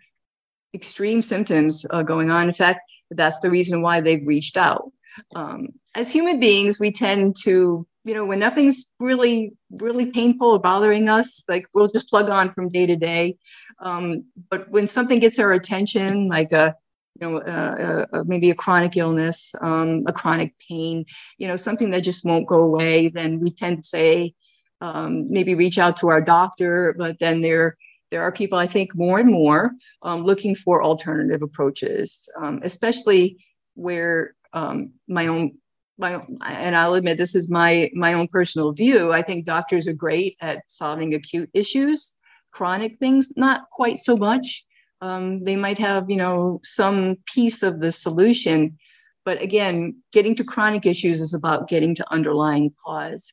extreme 0.74 1.22
symptoms 1.22 1.84
uh, 1.90 2.02
going 2.02 2.30
on. 2.30 2.46
In 2.46 2.54
fact, 2.54 2.80
that's 3.10 3.40
the 3.40 3.50
reason 3.50 3.82
why 3.82 4.00
they've 4.00 4.26
reached 4.26 4.56
out. 4.56 4.92
Um, 5.34 5.68
as 5.94 6.10
human 6.10 6.38
beings, 6.40 6.78
we 6.78 6.92
tend 6.92 7.36
to, 7.44 7.86
you 8.04 8.14
know, 8.14 8.24
when 8.24 8.38
nothing's 8.38 8.86
really, 9.00 9.54
really 9.70 10.12
painful 10.12 10.50
or 10.50 10.58
bothering 10.58 11.08
us, 11.08 11.42
like 11.48 11.66
we'll 11.72 11.88
just 11.88 12.10
plug 12.10 12.28
on 12.28 12.52
from 12.52 12.68
day 12.68 12.86
to 12.86 12.96
day. 12.96 13.38
Um, 13.80 14.24
but 14.50 14.70
when 14.70 14.86
something 14.86 15.18
gets 15.18 15.38
our 15.38 15.52
attention, 15.52 16.28
like 16.28 16.52
a, 16.52 16.74
you 17.20 17.28
know, 17.30 18.06
maybe 18.26 18.50
a 18.50 18.54
chronic 18.54 18.96
illness, 18.96 19.54
um, 19.62 20.04
a 20.06 20.12
chronic 20.12 20.54
pain, 20.68 21.06
you 21.38 21.48
know, 21.48 21.56
something 21.56 21.90
that 21.90 22.02
just 22.02 22.24
won't 22.24 22.46
go 22.46 22.62
away, 22.62 23.08
then 23.08 23.40
we 23.40 23.50
tend 23.50 23.78
to 23.78 23.82
say, 23.82 24.34
um, 24.80 25.26
maybe 25.30 25.54
reach 25.54 25.78
out 25.78 25.96
to 25.98 26.08
our 26.08 26.20
doctor, 26.20 26.94
but 26.98 27.18
then 27.18 27.40
there 27.40 27.76
there 28.10 28.22
are 28.22 28.32
people 28.32 28.58
I 28.58 28.66
think 28.68 28.94
more 28.94 29.18
and 29.18 29.30
more 29.30 29.72
um, 30.02 30.22
looking 30.22 30.54
for 30.54 30.82
alternative 30.82 31.42
approaches, 31.42 32.28
um, 32.40 32.60
especially 32.62 33.38
where 33.74 34.34
um, 34.52 34.92
my 35.08 35.26
own 35.26 35.52
my 35.98 36.22
and 36.44 36.76
I'll 36.76 36.94
admit 36.94 37.18
this 37.18 37.34
is 37.34 37.48
my 37.50 37.90
my 37.94 38.12
own 38.14 38.28
personal 38.28 38.72
view. 38.72 39.12
I 39.12 39.22
think 39.22 39.44
doctors 39.44 39.88
are 39.88 39.92
great 39.94 40.36
at 40.40 40.62
solving 40.68 41.14
acute 41.14 41.50
issues, 41.54 42.12
chronic 42.52 42.96
things 42.98 43.30
not 43.36 43.62
quite 43.70 43.98
so 43.98 44.16
much. 44.16 44.64
um, 45.00 45.42
they 45.44 45.56
might 45.56 45.78
have, 45.78 46.10
you 46.10 46.16
know, 46.16 46.60
some 46.64 47.16
piece 47.26 47.62
of 47.62 47.80
the 47.80 47.92
solution. 47.92 48.78
But 49.24 49.42
again, 49.42 49.96
getting 50.12 50.34
to 50.36 50.44
chronic 50.44 50.86
issues 50.86 51.20
is 51.20 51.34
about 51.34 51.68
getting 51.68 51.94
to 51.96 52.12
underlying 52.12 52.72
cause. 52.84 53.32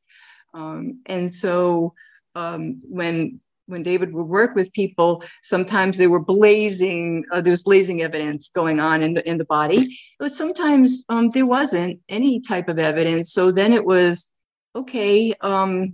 Um, 0.53 1.01
and 1.05 1.33
so 1.33 1.93
um, 2.35 2.81
when 2.83 3.39
when 3.67 3.83
David 3.83 4.13
would 4.13 4.27
work 4.27 4.55
with 4.55 4.73
people, 4.73 5.23
sometimes 5.41 5.97
they 5.97 6.07
were 6.07 6.19
blazing, 6.19 7.23
uh, 7.31 7.41
there 7.41 7.51
was 7.51 7.63
blazing 7.63 8.01
evidence 8.01 8.49
going 8.49 8.79
on 8.79 9.01
in 9.01 9.13
the, 9.13 9.27
in 9.29 9.37
the 9.37 9.45
body, 9.45 9.97
but 10.19 10.33
sometimes 10.33 11.05
um, 11.09 11.29
there 11.31 11.45
wasn't 11.45 11.99
any 12.09 12.41
type 12.41 12.67
of 12.67 12.77
evidence. 12.77 13.31
So 13.31 13.51
then 13.51 13.71
it 13.71 13.85
was, 13.85 14.29
okay, 14.75 15.33
um, 15.41 15.93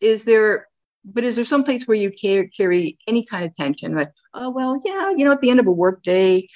is 0.00 0.24
there, 0.24 0.68
but 1.04 1.24
is 1.24 1.36
there 1.36 1.44
some 1.44 1.62
place 1.62 1.86
where 1.86 1.96
you 1.96 2.10
carry, 2.10 2.48
carry 2.48 2.98
any 3.06 3.24
kind 3.24 3.44
of 3.44 3.54
tension? 3.54 3.94
Like, 3.94 4.12
oh, 4.32 4.50
well, 4.50 4.80
yeah, 4.84 5.10
you 5.10 5.24
know, 5.24 5.32
at 5.32 5.42
the 5.42 5.50
end 5.50 5.60
of 5.60 5.66
a 5.66 5.72
work 5.72 6.02
day, 6.02 6.48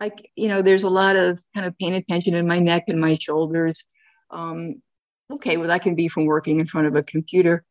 like, 0.00 0.30
you 0.36 0.48
know, 0.48 0.62
there's 0.62 0.84
a 0.84 0.90
lot 0.90 1.16
of 1.16 1.40
kind 1.54 1.66
of 1.66 1.78
pain 1.78 1.94
and 1.94 2.06
tension 2.08 2.34
in 2.34 2.46
my 2.46 2.58
neck 2.58 2.84
and 2.88 3.00
my 3.00 3.16
shoulders. 3.20 3.84
Um, 4.30 4.82
okay, 5.30 5.56
well, 5.56 5.68
that 5.68 5.82
can 5.82 5.94
be 5.94 6.08
from 6.08 6.24
working 6.24 6.60
in 6.60 6.66
front 6.66 6.86
of 6.86 6.96
a 6.96 7.02
computer. 7.02 7.64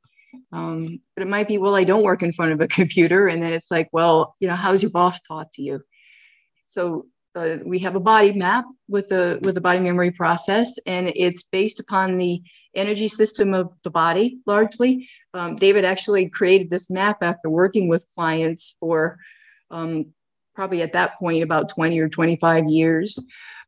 Um, 0.51 0.99
but 1.15 1.23
it 1.23 1.27
might 1.27 1.47
be, 1.47 1.57
well, 1.57 1.75
I 1.75 1.83
don't 1.83 2.03
work 2.03 2.21
in 2.23 2.31
front 2.31 2.51
of 2.51 2.61
a 2.61 2.67
computer. 2.79 3.27
And 3.27 3.41
then 3.41 3.53
it's 3.53 3.71
like, 3.71 3.89
well, 3.91 4.35
you 4.39 4.47
know, 4.47 4.55
how's 4.55 4.81
your 4.81 4.91
boss 4.91 5.21
taught 5.21 5.51
to 5.53 5.61
you? 5.61 5.81
So 6.67 7.07
uh, 7.35 7.57
we 7.63 7.79
have 7.79 7.95
a 7.95 7.99
body 7.99 8.33
map 8.33 8.65
with 8.87 9.09
the 9.09 9.39
with 9.43 9.53
the 9.53 9.61
body 9.61 9.79
memory 9.79 10.09
process, 10.09 10.79
and 10.87 11.07
it's 11.15 11.43
based 11.43 11.79
upon 11.79 12.17
the 12.17 12.41
energy 12.75 13.07
system 13.07 13.53
of 13.53 13.71
the 13.83 13.91
body 13.91 14.39
largely. 14.47 15.07
Um, 15.35 15.55
David 15.55 15.85
actually 15.85 16.29
created 16.29 16.69
this 16.69 16.89
map 16.89 17.17
after 17.21 17.49
working 17.49 17.89
with 17.89 18.07
clients 18.15 18.75
for 18.79 19.19
um, 19.69 20.07
probably 20.55 20.81
at 20.81 20.93
that 20.93 21.19
point 21.19 21.43
about 21.43 21.69
20 21.69 21.99
or 21.99 22.09
25 22.09 22.65
years 22.65 23.19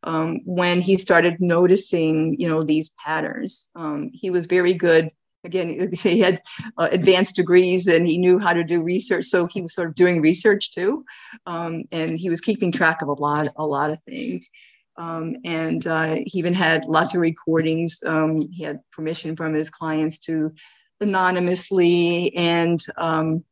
um, 0.04 0.40
when 0.46 0.82
he 0.82 0.98
started 0.98 1.38
noticing 1.40 2.36
you 2.40 2.48
know 2.48 2.64
these 2.64 2.90
patterns. 3.04 3.70
Um, 3.76 4.10
he 4.14 4.30
was 4.30 4.46
very 4.46 4.74
good. 4.74 5.12
Again 5.44 5.92
he 5.94 6.20
had 6.20 6.42
uh, 6.78 6.90
advanced 6.92 7.36
degrees 7.36 7.88
and 7.88 8.08
he 8.08 8.18
knew 8.18 8.40
how 8.40 8.54
to 8.54 8.64
do 8.64 8.84
research. 8.84 9.26
So 9.26 9.48
he 9.48 9.62
was 9.62 9.74
sort 9.74 9.90
of 9.90 9.96
doing 9.96 10.22
research 10.22 10.72
too. 10.72 11.06
Um, 11.46 11.84
and 11.92 12.18
he 12.18 12.30
was 12.30 12.42
keeping 12.42 12.72
track 12.72 13.02
of 13.02 13.08
a 13.08 13.14
lot 13.14 13.48
a 13.56 13.66
lot 13.66 13.92
of 13.92 14.02
things. 14.04 14.50
Um, 14.98 15.38
and 15.46 15.86
uh, 15.88 16.16
he 16.26 16.40
even 16.40 16.54
had 16.54 16.84
lots 16.86 17.16
of 17.16 17.22
recordings. 17.22 18.04
Um, 18.06 18.50
he 18.52 18.64
had 18.64 18.82
permission 18.92 19.38
from 19.38 19.54
his 19.54 19.70
clients 19.70 20.20
to 20.22 20.52
anonymously 21.00 22.36
and 22.36 22.84
um, 22.98 23.46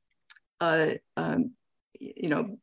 uh, 0.60 0.90
you 2.00 2.30
know, 2.30 2.58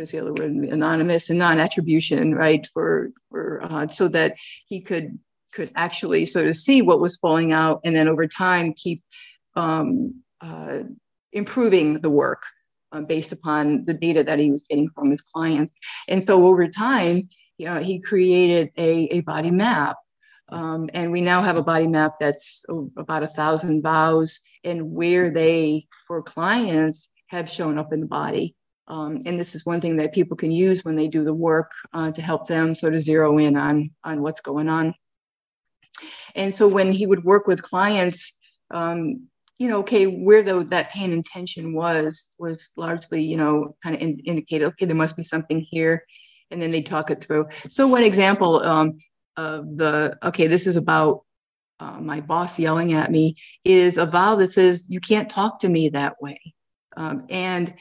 what 0.00 0.04
is 0.04 0.12
the 0.12 0.20
other 0.20 0.32
word? 0.32 0.52
Anonymous 0.52 1.28
and 1.28 1.38
non-attribution, 1.38 2.34
right? 2.34 2.66
For 2.72 3.10
for 3.30 3.62
uh, 3.62 3.86
so 3.86 4.08
that 4.08 4.34
he 4.66 4.80
could 4.80 5.18
could 5.52 5.70
actually 5.76 6.24
sort 6.24 6.46
of 6.46 6.56
see 6.56 6.80
what 6.80 7.00
was 7.00 7.18
falling 7.18 7.52
out, 7.52 7.80
and 7.84 7.94
then 7.94 8.08
over 8.08 8.26
time 8.26 8.72
keep 8.72 9.02
um, 9.56 10.22
uh, 10.40 10.84
improving 11.34 12.00
the 12.00 12.08
work 12.08 12.44
uh, 12.92 13.02
based 13.02 13.30
upon 13.30 13.84
the 13.84 13.92
data 13.92 14.24
that 14.24 14.38
he 14.38 14.50
was 14.50 14.62
getting 14.62 14.88
from 14.88 15.10
his 15.10 15.20
clients. 15.20 15.74
And 16.08 16.22
so 16.22 16.46
over 16.46 16.66
time, 16.66 17.28
you 17.58 17.66
know, 17.66 17.78
he 17.78 18.00
created 18.00 18.70
a, 18.78 19.18
a 19.18 19.20
body 19.20 19.50
map. 19.50 19.96
Um, 20.48 20.88
and 20.94 21.12
we 21.12 21.20
now 21.20 21.42
have 21.42 21.58
a 21.58 21.62
body 21.62 21.86
map 21.86 22.14
that's 22.18 22.64
about 22.96 23.22
a 23.22 23.28
thousand 23.28 23.82
vows 23.82 24.40
and 24.64 24.92
where 24.92 25.30
they, 25.30 25.86
for 26.06 26.22
clients, 26.22 27.10
have 27.26 27.50
shown 27.50 27.78
up 27.78 27.92
in 27.92 28.00
the 28.00 28.06
body. 28.06 28.56
Um, 28.90 29.22
and 29.24 29.38
this 29.38 29.54
is 29.54 29.64
one 29.64 29.80
thing 29.80 29.96
that 29.98 30.12
people 30.12 30.36
can 30.36 30.50
use 30.50 30.84
when 30.84 30.96
they 30.96 31.06
do 31.06 31.22
the 31.22 31.32
work 31.32 31.70
uh, 31.92 32.10
to 32.10 32.20
help 32.20 32.48
them 32.48 32.74
sort 32.74 32.92
of 32.92 33.00
zero 33.00 33.38
in 33.38 33.56
on, 33.56 33.90
on 34.02 34.20
what's 34.20 34.40
going 34.40 34.68
on. 34.68 34.94
And 36.34 36.52
so 36.52 36.66
when 36.66 36.90
he 36.90 37.06
would 37.06 37.22
work 37.22 37.46
with 37.46 37.62
clients, 37.62 38.36
um, 38.72 39.28
you 39.60 39.68
know, 39.68 39.78
okay, 39.78 40.06
where 40.06 40.42
the, 40.42 40.64
that 40.70 40.90
pain 40.90 41.12
and 41.12 41.24
tension 41.24 41.72
was, 41.72 42.30
was 42.38 42.70
largely, 42.76 43.22
you 43.22 43.36
know, 43.36 43.76
kind 43.82 43.94
of 43.94 44.02
in, 44.02 44.18
indicated, 44.20 44.64
okay, 44.66 44.86
there 44.86 44.96
must 44.96 45.16
be 45.16 45.22
something 45.22 45.60
here. 45.60 46.04
And 46.50 46.60
then 46.60 46.72
they 46.72 46.82
talk 46.82 47.12
it 47.12 47.22
through. 47.22 47.46
So 47.68 47.86
one 47.86 48.02
example 48.02 48.60
um, 48.64 48.98
of 49.36 49.76
the, 49.76 50.18
okay, 50.24 50.48
this 50.48 50.66
is 50.66 50.74
about 50.74 51.24
uh, 51.78 52.00
my 52.00 52.20
boss 52.20 52.58
yelling 52.58 52.92
at 52.94 53.12
me 53.12 53.36
is 53.64 53.98
a 53.98 54.06
vow 54.06 54.34
that 54.36 54.50
says, 54.50 54.86
you 54.88 54.98
can't 54.98 55.30
talk 55.30 55.60
to 55.60 55.68
me 55.68 55.90
that 55.90 56.20
way. 56.20 56.40
Um, 56.96 57.26
and 57.30 57.72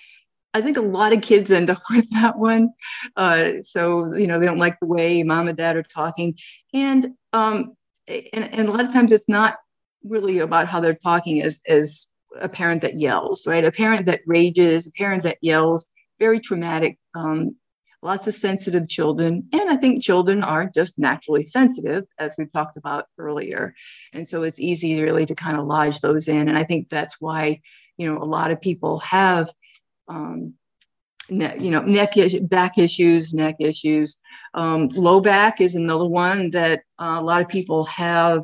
I 0.54 0.62
think 0.62 0.78
a 0.78 0.82
lot 0.82 1.14
of 1.14 1.22
kids 1.22 1.52
end 1.52 1.70
up 1.70 1.82
with 1.90 2.10
that 2.12 2.38
one. 2.38 2.70
Uh, 3.16 3.62
so, 3.62 4.14
you 4.16 4.28
know, 4.28 4.40
they 4.40 4.46
don't 4.46 4.58
like 4.58 4.80
the 4.80 4.88
way 4.88 5.24
mom 5.24 5.48
and 5.48 5.58
dad 5.58 5.76
are 5.76 5.84
talking. 5.84 6.36
And, 6.74 7.14
um, 7.34 7.76
and, 8.08 8.54
and 8.54 8.68
a 8.68 8.72
lot 8.72 8.86
of 8.86 8.94
times 8.94 9.12
it's 9.12 9.30
not 9.30 9.58
really 10.04 10.40
about 10.40 10.68
how 10.68 10.80
they're 10.80 10.96
talking 10.96 11.42
as, 11.42 11.60
as 11.68 12.08
a 12.40 12.50
parent 12.50 12.82
that 12.82 12.98
yells, 12.98 13.46
right? 13.46 13.66
A 13.66 13.72
parent 13.72 14.06
that 14.06 14.22
rages, 14.26 14.88
a 14.88 14.92
parent 14.92 15.24
that 15.24 15.38
yells, 15.42 15.86
very 16.20 16.40
traumatic. 16.40 16.98
Um, 17.16 17.56
lots 18.02 18.28
of 18.28 18.34
sensitive 18.34 18.88
children. 18.88 19.48
And 19.52 19.70
I 19.70 19.76
think 19.76 20.02
children 20.02 20.42
are 20.42 20.72
just 20.74 20.98
naturally 20.98 21.46
sensitive, 21.46 22.06
as 22.18 22.34
we've 22.38 22.52
talked 22.52 22.78
about 22.78 23.08
earlier. 23.18 23.76
And 24.14 24.26
so 24.26 24.44
it's 24.44 24.60
easy 24.60 25.02
really 25.02 25.26
to 25.26 25.36
kind 25.36 25.58
of 25.58 25.66
lodge 25.66 26.00
those 26.00 26.30
in. 26.30 26.48
And 26.48 26.58
I 26.58 26.64
think 26.64 26.88
that's 26.88 27.20
why 27.20 27.60
you 28.00 28.12
know, 28.12 28.18
a 28.18 28.24
lot 28.24 28.50
of 28.50 28.62
people 28.62 28.98
have, 29.00 29.52
um, 30.10 30.56
ne- 31.30 31.58
you 31.60 31.72
know, 31.72 31.82
neck 31.82 32.18
is- 32.18 32.40
back 32.40 32.78
issues, 32.78 33.34
neck 33.34 33.56
issues. 33.60 34.18
Um, 34.54 34.90
low 34.90 35.22
back 35.22 35.62
is 35.62 35.76
another 35.76 36.08
one 36.08 36.52
that 36.52 36.82
uh, 36.98 37.18
a 37.20 37.24
lot 37.24 37.42
of 37.42 37.48
people 37.48 37.86
have 37.86 38.44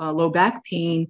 uh, 0.00 0.12
low 0.12 0.30
back 0.30 0.64
pain, 0.64 1.08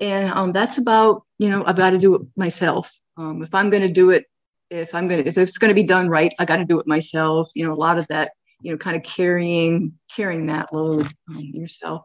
and 0.00 0.30
um, 0.32 0.52
that's 0.52 0.78
about, 0.78 1.22
you 1.38 1.48
know, 1.48 1.64
I've 1.64 1.76
got 1.76 1.90
to 1.90 1.98
do 1.98 2.14
it 2.16 2.22
myself. 2.36 2.92
Um, 3.16 3.42
if 3.42 3.54
I'm 3.54 3.70
going 3.70 3.82
to 3.82 3.92
do 3.92 4.10
it, 4.10 4.24
if 4.68 4.94
I'm 4.94 5.08
going 5.08 5.22
to, 5.22 5.28
if 5.28 5.38
it's 5.38 5.58
going 5.58 5.70
to 5.70 5.74
be 5.74 5.84
done 5.84 6.08
right, 6.08 6.34
I 6.38 6.44
got 6.44 6.56
to 6.56 6.64
do 6.64 6.80
it 6.80 6.86
myself. 6.86 7.50
You 7.54 7.64
know, 7.66 7.72
a 7.72 7.74
lot 7.74 7.98
of 7.98 8.06
that, 8.08 8.32
you 8.60 8.72
know, 8.72 8.76
kind 8.76 8.96
of 8.96 9.02
carrying 9.04 9.94
carrying 10.14 10.46
that 10.46 10.72
load 10.74 11.06
um, 11.30 11.38
yourself. 11.54 12.04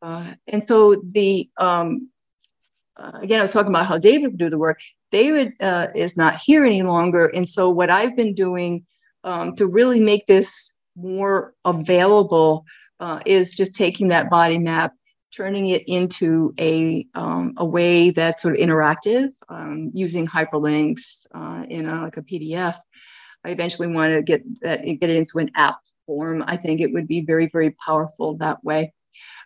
Uh, 0.00 0.32
and 0.46 0.66
so 0.66 1.02
the 1.12 1.50
um, 1.58 2.08
uh, 2.96 3.18
again, 3.22 3.40
I 3.40 3.42
was 3.42 3.52
talking 3.52 3.70
about 3.70 3.86
how 3.86 3.98
David 3.98 4.28
would 4.28 4.38
do 4.38 4.50
the 4.50 4.58
work. 4.58 4.80
David 5.10 5.52
uh, 5.60 5.88
is 5.94 6.16
not 6.16 6.36
here 6.36 6.64
any 6.64 6.82
longer. 6.82 7.26
And 7.26 7.48
so, 7.48 7.70
what 7.70 7.90
I've 7.90 8.16
been 8.16 8.34
doing 8.34 8.84
um, 9.24 9.54
to 9.56 9.66
really 9.66 10.00
make 10.00 10.26
this 10.26 10.72
more 10.96 11.54
available 11.64 12.64
uh, 13.00 13.20
is 13.24 13.50
just 13.50 13.74
taking 13.74 14.08
that 14.08 14.30
body 14.30 14.58
map, 14.58 14.92
turning 15.34 15.68
it 15.68 15.84
into 15.86 16.54
a, 16.58 17.06
um, 17.14 17.54
a 17.56 17.64
way 17.64 18.10
that's 18.10 18.42
sort 18.42 18.54
of 18.54 18.60
interactive 18.60 19.30
um, 19.48 19.90
using 19.94 20.26
hyperlinks 20.26 21.26
uh, 21.34 21.64
in 21.68 21.86
a, 21.86 22.02
like 22.02 22.16
a 22.16 22.22
PDF. 22.22 22.76
I 23.44 23.50
eventually 23.50 23.88
want 23.88 24.12
to 24.12 24.22
get 24.22 24.42
that 24.62 24.82
get 24.82 25.10
it 25.10 25.16
into 25.16 25.38
an 25.38 25.50
app 25.54 25.78
form. 26.06 26.42
I 26.46 26.56
think 26.56 26.80
it 26.80 26.92
would 26.92 27.06
be 27.06 27.20
very, 27.20 27.46
very 27.46 27.70
powerful 27.70 28.36
that 28.38 28.62
way. 28.64 28.92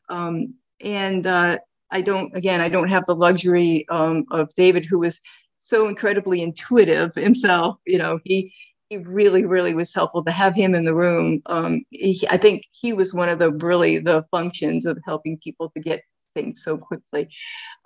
Um, 0.09 0.55
and 0.81 1.27
uh, 1.27 1.59
I 1.90 2.01
don't, 2.01 2.35
again, 2.35 2.61
I 2.61 2.68
don't 2.68 2.88
have 2.88 3.05
the 3.05 3.14
luxury 3.14 3.87
um, 3.90 4.25
of 4.31 4.55
David, 4.55 4.87
who 4.87 5.01
was 5.01 5.20
so 5.62 5.87
incredibly 5.88 6.42
intuitive 6.42 7.14
himself. 7.14 7.79
You 7.87 7.98
know, 7.98 8.18
he 8.25 8.53
he 8.90 8.98
really, 8.98 9.46
really 9.46 9.75
was 9.75 9.94
helpful 9.94 10.22
to 10.25 10.31
have 10.31 10.55
him 10.55 10.75
in 10.75 10.85
the 10.85 10.94
room. 10.94 11.40
Um, 11.46 11.83
he, 11.88 12.27
I 12.29 12.37
think 12.37 12.64
he 12.72 12.92
was 12.92 13.14
one 13.14 13.31
of 13.31 13.38
the 13.38 13.51
really 13.53 13.98
the 13.98 14.22
functions 14.31 14.85
of 14.85 14.98
helping 15.07 15.38
people 15.38 15.70
to 15.70 15.81
get 15.81 16.03
things 16.35 16.62
so 16.62 16.77
quickly. 16.77 17.29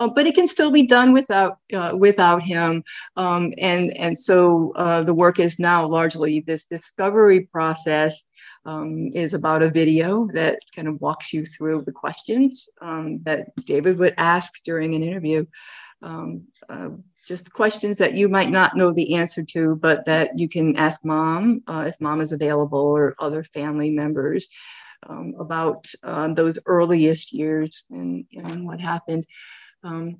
Uh, 0.01 0.09
but 0.09 0.27
it 0.27 0.35
can 0.35 0.49
still 0.49 0.71
be 0.71 0.85
done 0.85 1.13
without 1.13 1.59
uh, 1.73 1.93
without 1.97 2.43
him. 2.43 2.83
Um, 3.17 3.53
and 3.59 3.97
and 3.97 4.19
so 4.19 4.73
uh, 4.75 5.03
the 5.03 5.15
work 5.15 5.39
is 5.39 5.59
now 5.59 5.87
largely 5.87 6.41
this 6.41 6.65
discovery 6.65 7.43
process 7.53 8.23
um, 8.65 9.11
is 9.15 9.35
about 9.35 9.63
a 9.63 9.71
video 9.71 10.29
that 10.33 10.59
kind 10.75 10.89
of 10.89 11.01
walks 11.01 11.33
you 11.33 11.45
through 11.45 11.83
the 11.83 11.93
questions 11.93 12.69
um, 12.81 13.19
that 13.19 13.55
David 13.65 13.99
would 13.99 14.15
ask 14.17 14.65
during 14.65 14.95
an 14.95 15.03
interview. 15.03 15.45
Um, 17.27 17.37
just 17.37 17.53
questions 17.53 17.99
that 17.99 18.15
you 18.15 18.29
might 18.29 18.51
not 18.51 18.77
know 18.77 18.93
the 18.93 19.15
answer 19.15 19.43
to, 19.45 19.77
but 19.77 20.05
that 20.07 20.39
you 20.39 20.49
can 20.49 20.77
ask 20.77 21.05
mom 21.05 21.63
uh, 21.67 21.85
if 21.89 22.01
mom 22.01 22.21
is 22.21 22.33
available 22.33 22.79
or 22.79 23.15
other 23.19 23.45
family 23.45 23.91
members 23.91 24.49
um, 25.09 25.35
about 25.39 25.87
uh, 26.03 26.29
those 26.35 26.59
earliest 26.67 27.33
years 27.33 27.85
and, 27.91 28.27
and 28.33 28.67
what 28.67 28.81
happened. 28.81 29.27
Um, 29.83 30.19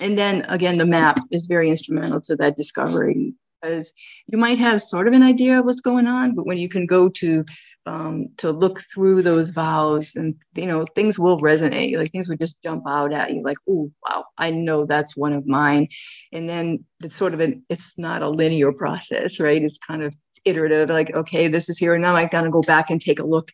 and 0.00 0.16
then 0.16 0.44
again, 0.48 0.78
the 0.78 0.86
map 0.86 1.20
is 1.30 1.46
very 1.46 1.70
instrumental 1.70 2.20
to 2.22 2.36
that 2.36 2.56
discovery 2.56 3.34
because 3.62 3.92
you 4.26 4.38
might 4.38 4.58
have 4.58 4.82
sort 4.82 5.06
of 5.06 5.14
an 5.14 5.22
idea 5.22 5.58
of 5.58 5.64
what's 5.64 5.80
going 5.80 6.06
on, 6.06 6.34
but 6.34 6.46
when 6.46 6.58
you 6.58 6.68
can 6.68 6.86
go 6.86 7.08
to 7.08 7.44
um, 7.86 8.28
to 8.38 8.50
look 8.50 8.80
through 8.92 9.22
those 9.22 9.50
vows 9.50 10.16
and 10.16 10.34
you 10.54 10.66
know 10.66 10.84
things 10.94 11.18
will 11.18 11.38
resonate. 11.40 11.96
Like 11.96 12.12
things 12.12 12.28
would 12.28 12.40
just 12.40 12.62
jump 12.62 12.84
out 12.88 13.12
at 13.12 13.32
you 13.32 13.42
like 13.42 13.58
oh 13.68 13.90
wow 14.08 14.24
i 14.38 14.50
know 14.50 14.86
that's 14.86 15.16
one 15.16 15.32
of 15.32 15.46
mine. 15.46 15.88
And 16.32 16.48
then 16.48 16.84
it's 17.02 17.16
sort 17.16 17.34
of 17.34 17.40
an 17.40 17.64
it's 17.68 17.94
not 17.98 18.22
a 18.22 18.28
linear 18.28 18.72
process 18.72 19.38
right? 19.40 19.62
It's 19.62 19.78
kind 19.78 20.02
of 20.02 20.14
iterative 20.44 20.90
like 20.90 21.14
okay 21.14 21.48
this 21.48 21.70
is 21.70 21.78
here 21.78 21.94
and 21.94 22.02
now 22.02 22.14
i 22.14 22.26
gotta 22.26 22.50
go 22.50 22.60
back 22.62 22.90
and 22.90 23.00
take 23.00 23.18
a 23.18 23.26
look. 23.26 23.52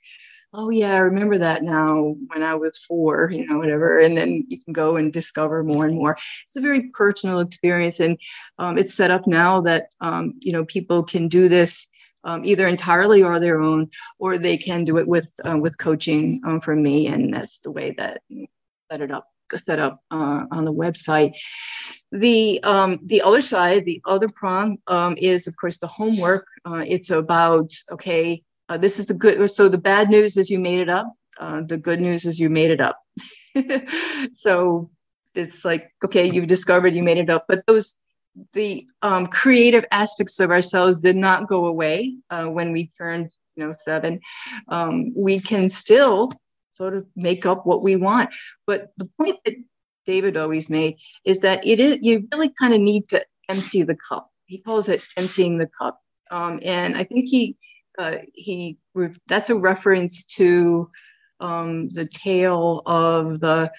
Oh 0.53 0.71
yeah 0.71 0.95
i 0.95 0.99
remember 0.99 1.39
that 1.39 1.63
now 1.63 2.15
when 2.29 2.43
i 2.43 2.55
was 2.55 2.79
four 2.79 3.31
you 3.33 3.47
know 3.47 3.59
whatever. 3.59 3.99
And 3.99 4.17
then 4.17 4.45
you 4.49 4.63
can 4.63 4.73
go 4.73 4.97
and 4.97 5.13
discover 5.13 5.65
more 5.65 5.87
and 5.87 5.97
more. 5.97 6.17
It's 6.47 6.57
a 6.57 6.61
very 6.61 6.91
personal 6.91 7.41
experience 7.41 7.99
and 8.01 8.17
um, 8.59 8.79
it's 8.79 8.95
set 8.95 9.11
up 9.11 9.27
now 9.27 9.61
that 9.63 9.89
um, 10.01 10.35
you 10.41 10.53
know 10.53 10.65
people 10.65 11.03
can 11.03 11.27
do 11.29 11.49
this 11.49 11.89
um, 12.25 12.45
either 12.45 12.69
entirely 12.69 13.23
or 13.23 13.41
their 13.41 13.61
own, 13.61 13.91
or 14.19 14.39
they 14.39 14.57
can 14.57 14.85
do 14.85 14.99
it 14.99 15.07
with 15.07 15.33
uh, 15.45 15.57
with 15.57 15.79
coaching 15.79 16.41
um, 16.45 16.61
from 16.61 16.83
me, 16.83 17.07
and 17.07 17.33
that's 17.33 17.59
the 17.61 17.71
way 17.71 17.95
that 17.99 18.23
set 18.91 19.01
it 19.01 19.11
up 19.11 19.27
set 19.59 19.79
up 19.79 20.01
uh, 20.11 20.45
on 20.51 20.65
the 20.65 20.73
website. 20.73 21.35
The 22.13 22.63
um, 22.63 22.99
the 23.05 23.23
other 23.23 23.43
side, 23.43 23.85
the 23.85 24.01
other 24.05 24.29
prong, 24.29 24.79
um, 24.87 25.17
is 25.19 25.47
of 25.47 25.57
course 25.57 25.79
the 25.79 25.87
homework. 25.87 26.47
Uh, 26.65 26.85
it's 26.87 27.11
about 27.11 27.71
okay, 27.93 28.43
uh, 28.69 28.79
this 28.79 28.99
is 28.99 29.07
the 29.07 29.15
good. 29.15 29.51
So 29.51 29.69
the 29.69 29.79
bad 29.79 30.11
news 30.11 30.37
is 30.37 30.51
you 30.51 30.59
made 30.59 30.81
it 30.81 30.89
up. 30.89 31.13
Uh, 31.39 31.63
the 31.67 31.77
good 31.77 32.01
news 32.01 32.27
is 32.27 32.39
you 32.39 32.51
made 32.51 32.71
it 32.71 32.81
up. 32.81 32.99
so 34.33 34.91
it's 35.35 35.65
like 35.65 35.91
okay, 36.05 36.31
you've 36.31 36.49
discovered 36.49 36.95
you 36.95 37.03
made 37.03 37.19
it 37.19 37.31
up, 37.31 37.45
but 37.49 37.65
those 37.67 37.97
the 38.53 38.87
um, 39.03 39.27
creative 39.27 39.85
aspects 39.91 40.41
of 40.41 40.51
ourselves 40.51 41.01
did 41.01 41.17
not 41.17 41.49
go 41.49 41.67
away 41.67 42.17
uh, 42.31 42.47
when 42.47 42.73
we 42.73 42.91
turned 42.99 43.31
you 43.57 43.67
know 43.67 43.75
seven. 43.77 44.21
Um, 44.69 45.13
we 45.17 45.41
can 45.41 45.69
still 45.69 46.33
sort 46.73 46.95
of 46.95 47.07
make 47.15 47.45
up 47.45 47.67
what 47.67 47.83
we 47.83 47.97
want 47.97 48.31
but 48.67 48.91
the 48.97 49.05
point 49.19 49.37
that 49.45 49.55
david 50.07 50.35
always 50.35 50.71
made 50.71 50.97
is 51.27 51.41
that 51.41 51.67
it 51.67 51.79
is 51.79 51.99
you 52.01 52.27
really 52.33 52.49
kind 52.59 52.73
of 52.73 52.81
need 52.81 53.07
to 53.09 53.23
empty 53.51 53.83
the 53.83 53.97
cup. 53.97 54.31
He 54.47 54.59
calls 54.59 54.89
it 54.89 55.03
emptying 55.17 55.59
the 55.59 55.69
cup. 55.79 56.01
Um, 56.31 56.61
and 56.63 56.97
i 56.97 57.05
think 57.05 57.29
he 57.29 57.57
uh, 57.99 58.19
he 58.33 58.79
that's 59.27 59.51
a 59.51 59.55
reference 59.55 60.25
to 60.25 60.91
um, 61.41 61.89
the 61.91 62.07
tale 62.07 62.83
of 62.87 63.41
the 63.41 63.71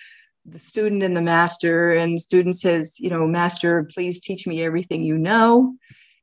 the 0.46 0.60
student 0.60 1.04
and 1.04 1.16
the 1.16 1.22
master 1.22 1.92
and 1.92 2.22
student 2.22 2.58
says 2.58 3.00
you 3.00 3.10
know 3.10 3.28
master 3.28 3.88
please 3.94 4.20
teach 4.20 4.48
me 4.48 4.64
everything 4.64 5.04
you 5.04 5.18
know. 5.18 5.76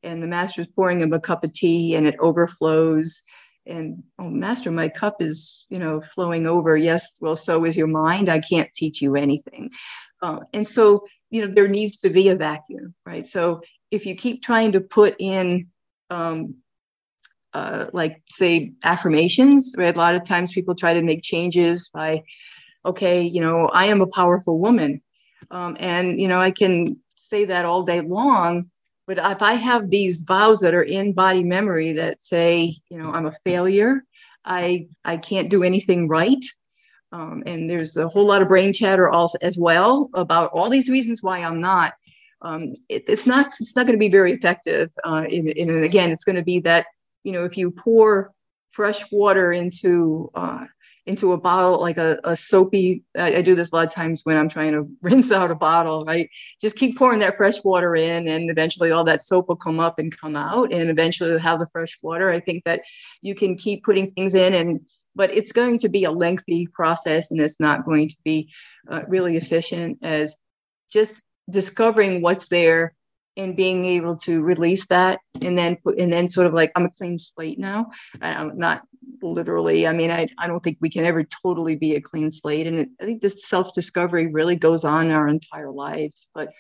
And 0.02 0.22
the 0.22 0.28
master 0.28 0.60
is 0.60 0.68
pouring 0.68 1.00
him 1.00 1.12
a 1.12 1.20
cup 1.20 1.42
of 1.42 1.52
tea 1.52 1.96
and 1.96 2.06
it 2.06 2.14
overflows. 2.20 3.22
And 3.66 4.04
oh 4.18 4.28
master 4.28 4.70
my 4.70 4.88
cup 4.88 5.20
is 5.20 5.66
you 5.68 5.78
know 5.78 6.00
flowing 6.00 6.46
over. 6.46 6.76
Yes 6.76 7.16
well 7.20 7.36
so 7.36 7.64
is 7.64 7.76
your 7.76 7.86
mind. 7.86 8.28
I 8.28 8.40
can't 8.40 8.70
teach 8.74 9.00
you 9.00 9.16
anything. 9.16 9.70
Uh, 10.20 10.40
and 10.52 10.66
so 10.66 11.06
you 11.30 11.46
know 11.46 11.52
there 11.54 11.68
needs 11.68 11.98
to 11.98 12.10
be 12.10 12.28
a 12.28 12.36
vacuum 12.36 12.94
right? 13.06 13.26
So 13.26 13.60
if 13.90 14.04
you 14.04 14.16
keep 14.16 14.42
trying 14.42 14.72
to 14.72 14.80
put 14.80 15.16
in 15.18 15.68
um, 16.10 16.56
uh, 17.54 17.86
like 17.92 18.22
say 18.28 18.72
affirmations 18.84 19.74
right? 19.78 19.94
A 19.94 19.98
lot 19.98 20.14
of 20.14 20.24
times 20.24 20.52
people 20.52 20.74
try 20.74 20.94
to 20.94 21.02
make 21.02 21.22
changes 21.22 21.88
by 21.88 22.24
okay, 22.84 23.22
you 23.22 23.40
know, 23.40 23.68
I 23.68 23.86
am 23.86 24.00
a 24.00 24.06
powerful 24.06 24.58
woman. 24.58 25.02
Um, 25.50 25.76
and, 25.78 26.20
you 26.20 26.28
know, 26.28 26.40
I 26.40 26.50
can 26.50 26.98
say 27.14 27.44
that 27.46 27.64
all 27.64 27.82
day 27.82 28.00
long. 28.00 28.70
But 29.06 29.18
if 29.18 29.42
I 29.42 29.54
have 29.54 29.88
these 29.88 30.22
vows 30.22 30.60
that 30.60 30.74
are 30.74 30.82
in 30.82 31.12
body 31.14 31.42
memory 31.42 31.94
that 31.94 32.22
say, 32.22 32.76
you 32.90 32.98
know, 32.98 33.10
I'm 33.10 33.26
a 33.26 33.32
failure, 33.44 34.04
I, 34.44 34.88
I 35.04 35.16
can't 35.16 35.48
do 35.48 35.62
anything 35.62 36.08
right. 36.08 36.44
Um, 37.10 37.42
and 37.46 37.70
there's 37.70 37.96
a 37.96 38.08
whole 38.08 38.26
lot 38.26 38.42
of 38.42 38.48
brain 38.48 38.72
chatter 38.72 39.08
also 39.08 39.38
as 39.40 39.56
well 39.56 40.10
about 40.14 40.50
all 40.52 40.68
these 40.68 40.90
reasons 40.90 41.22
why 41.22 41.38
I'm 41.38 41.60
not. 41.60 41.94
Um, 42.42 42.74
it, 42.88 43.04
it's 43.08 43.26
not 43.26 43.52
it's 43.60 43.74
not 43.74 43.86
going 43.86 43.98
to 43.98 43.98
be 43.98 44.10
very 44.10 44.32
effective. 44.32 44.90
Uh, 45.02 45.26
in, 45.28 45.48
in, 45.48 45.70
and 45.70 45.84
again, 45.84 46.10
it's 46.10 46.24
going 46.24 46.36
to 46.36 46.44
be 46.44 46.60
that 46.60 46.86
you 47.24 47.32
know 47.32 47.44
if 47.44 47.56
you 47.56 47.70
pour 47.70 48.32
fresh 48.70 49.10
water 49.10 49.52
into 49.52 50.30
uh, 50.34 50.64
into 51.08 51.32
a 51.32 51.38
bottle 51.38 51.80
like 51.80 51.98
a, 51.98 52.18
a 52.24 52.36
soapy 52.36 53.02
I, 53.16 53.36
I, 53.36 53.42
do 53.42 53.54
this 53.54 53.70
a 53.70 53.74
lot 53.74 53.86
of 53.86 53.92
times 53.92 54.20
when 54.24 54.36
i'm 54.36 54.48
trying 54.48 54.72
to 54.72 54.88
rinse 55.02 55.32
out 55.32 55.50
a 55.50 55.54
bottle 55.54 56.04
right? 56.08 56.30
Just 56.60 56.76
keep 56.76 56.98
pouring 56.98 57.20
that 57.20 57.36
fresh 57.36 57.62
water 57.62 57.94
in 57.94 58.28
and 58.28 58.50
eventually 58.50 58.90
all 58.90 59.04
that 59.04 59.22
soap 59.22 59.48
will 59.48 59.56
come 59.56 59.80
up 59.80 59.98
and 59.98 60.16
come 60.16 60.36
out 60.36 60.72
and 60.72 60.90
eventually 60.90 61.30
you'll 61.30 61.38
have 61.38 61.58
the 61.58 61.66
fresh 61.66 61.98
water. 62.02 62.30
I 62.30 62.40
think 62.40 62.64
that 62.64 62.82
you 63.22 63.34
can 63.34 63.56
keep 63.56 63.84
putting 63.84 64.10
things 64.12 64.34
in 64.34 64.54
and 64.54 64.80
but 65.14 65.30
it's 65.34 65.52
going 65.52 65.78
to 65.80 65.88
be 65.88 66.04
a 66.04 66.12
lengthy 66.12 66.66
process 66.68 67.30
and 67.30 67.40
it's 67.40 67.58
not 67.58 67.84
going 67.84 68.08
to 68.08 68.16
be 68.24 68.52
uh, 68.88 69.02
really 69.08 69.36
efficient 69.36 69.98
as 70.02 70.36
just 70.90 71.22
discovering 71.50 72.22
what's 72.22 72.48
there 72.48 72.94
and 73.38 73.56
being 73.56 73.84
able 73.84 74.16
to 74.16 74.42
release 74.42 74.86
that 74.88 75.20
and 75.40 75.56
then 75.56 75.76
put 75.76 75.98
and 75.98 76.12
then 76.12 76.28
sort 76.28 76.46
of 76.46 76.52
like 76.52 76.70
i'm 76.76 76.84
a 76.84 76.90
clean 76.90 77.16
slate 77.16 77.58
now. 77.58 77.86
I'm 78.20 78.58
not 78.58 78.82
literally 79.22 79.86
i 79.86 79.92
mean 79.92 80.10
I, 80.10 80.28
I 80.38 80.46
don't 80.46 80.60
think 80.60 80.78
we 80.80 80.90
can 80.90 81.04
ever 81.04 81.24
totally 81.24 81.76
be 81.76 81.94
a 81.94 82.00
clean 82.00 82.30
slate. 82.30 82.66
And 82.66 82.80
it, 82.80 82.88
i 83.00 83.04
think 83.04 83.22
this 83.22 83.48
self-discovery 83.48 84.26
really 84.26 84.56
goes 84.56 84.84
on 84.84 85.10
our 85.10 85.28
entire 85.28 85.70
lives. 85.70 86.28
But 86.34 86.50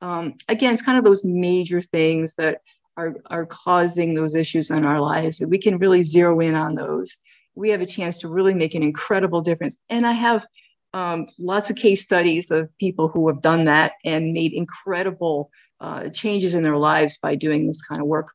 um, 0.00 0.34
again 0.48 0.72
it's 0.72 0.82
kind 0.82 0.96
of 0.96 1.04
those 1.04 1.24
major 1.24 1.82
things 1.82 2.34
that 2.36 2.60
are, 2.96 3.16
are 3.26 3.46
causing 3.46 4.14
those 4.14 4.34
issues 4.34 4.70
in 4.70 4.84
our 4.84 5.00
lives. 5.00 5.40
We 5.40 5.58
can 5.58 5.78
really 5.78 6.02
zero 6.02 6.40
in 6.40 6.54
on 6.54 6.74
those 6.74 7.16
we 7.54 7.70
have 7.70 7.80
a 7.80 7.86
chance 7.86 8.18
to 8.18 8.28
really 8.28 8.54
make 8.54 8.76
an 8.76 8.84
incredible 8.84 9.42
difference. 9.42 9.76
And 9.90 10.06
i 10.06 10.12
have 10.12 10.46
um, 10.94 11.26
lots 11.38 11.68
of 11.68 11.76
case 11.76 12.02
studies 12.02 12.50
of 12.50 12.70
people 12.78 13.08
who 13.08 13.28
have 13.28 13.42
done 13.42 13.66
that 13.66 13.92
and 14.04 14.32
made 14.32 14.54
incredible 14.54 15.50
uh, 15.80 16.08
changes 16.08 16.54
in 16.54 16.62
their 16.62 16.76
lives 16.76 17.18
by 17.18 17.34
doing 17.34 17.66
this 17.66 17.82
kind 17.82 18.00
of 18.00 18.06
work. 18.06 18.32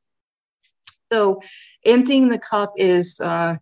So, 1.12 1.42
emptying 1.86 2.30
the 2.30 2.40
cup 2.40 2.72
is 2.78 3.20
uh, 3.20 3.58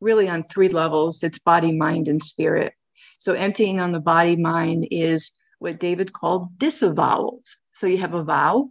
really 0.00 0.28
on 0.28 0.44
three 0.44 0.68
levels 0.68 1.22
it's 1.22 1.38
body, 1.38 1.72
mind, 1.72 2.08
and 2.08 2.22
spirit. 2.22 2.74
So, 3.18 3.32
emptying 3.32 3.80
on 3.80 3.92
the 3.92 4.00
body 4.00 4.36
mind 4.36 4.88
is 4.90 5.32
what 5.58 5.80
David 5.80 6.12
called 6.12 6.58
disavowals. 6.58 7.56
So, 7.72 7.86
you 7.86 7.98
have 7.98 8.14
a 8.14 8.22
vow, 8.22 8.70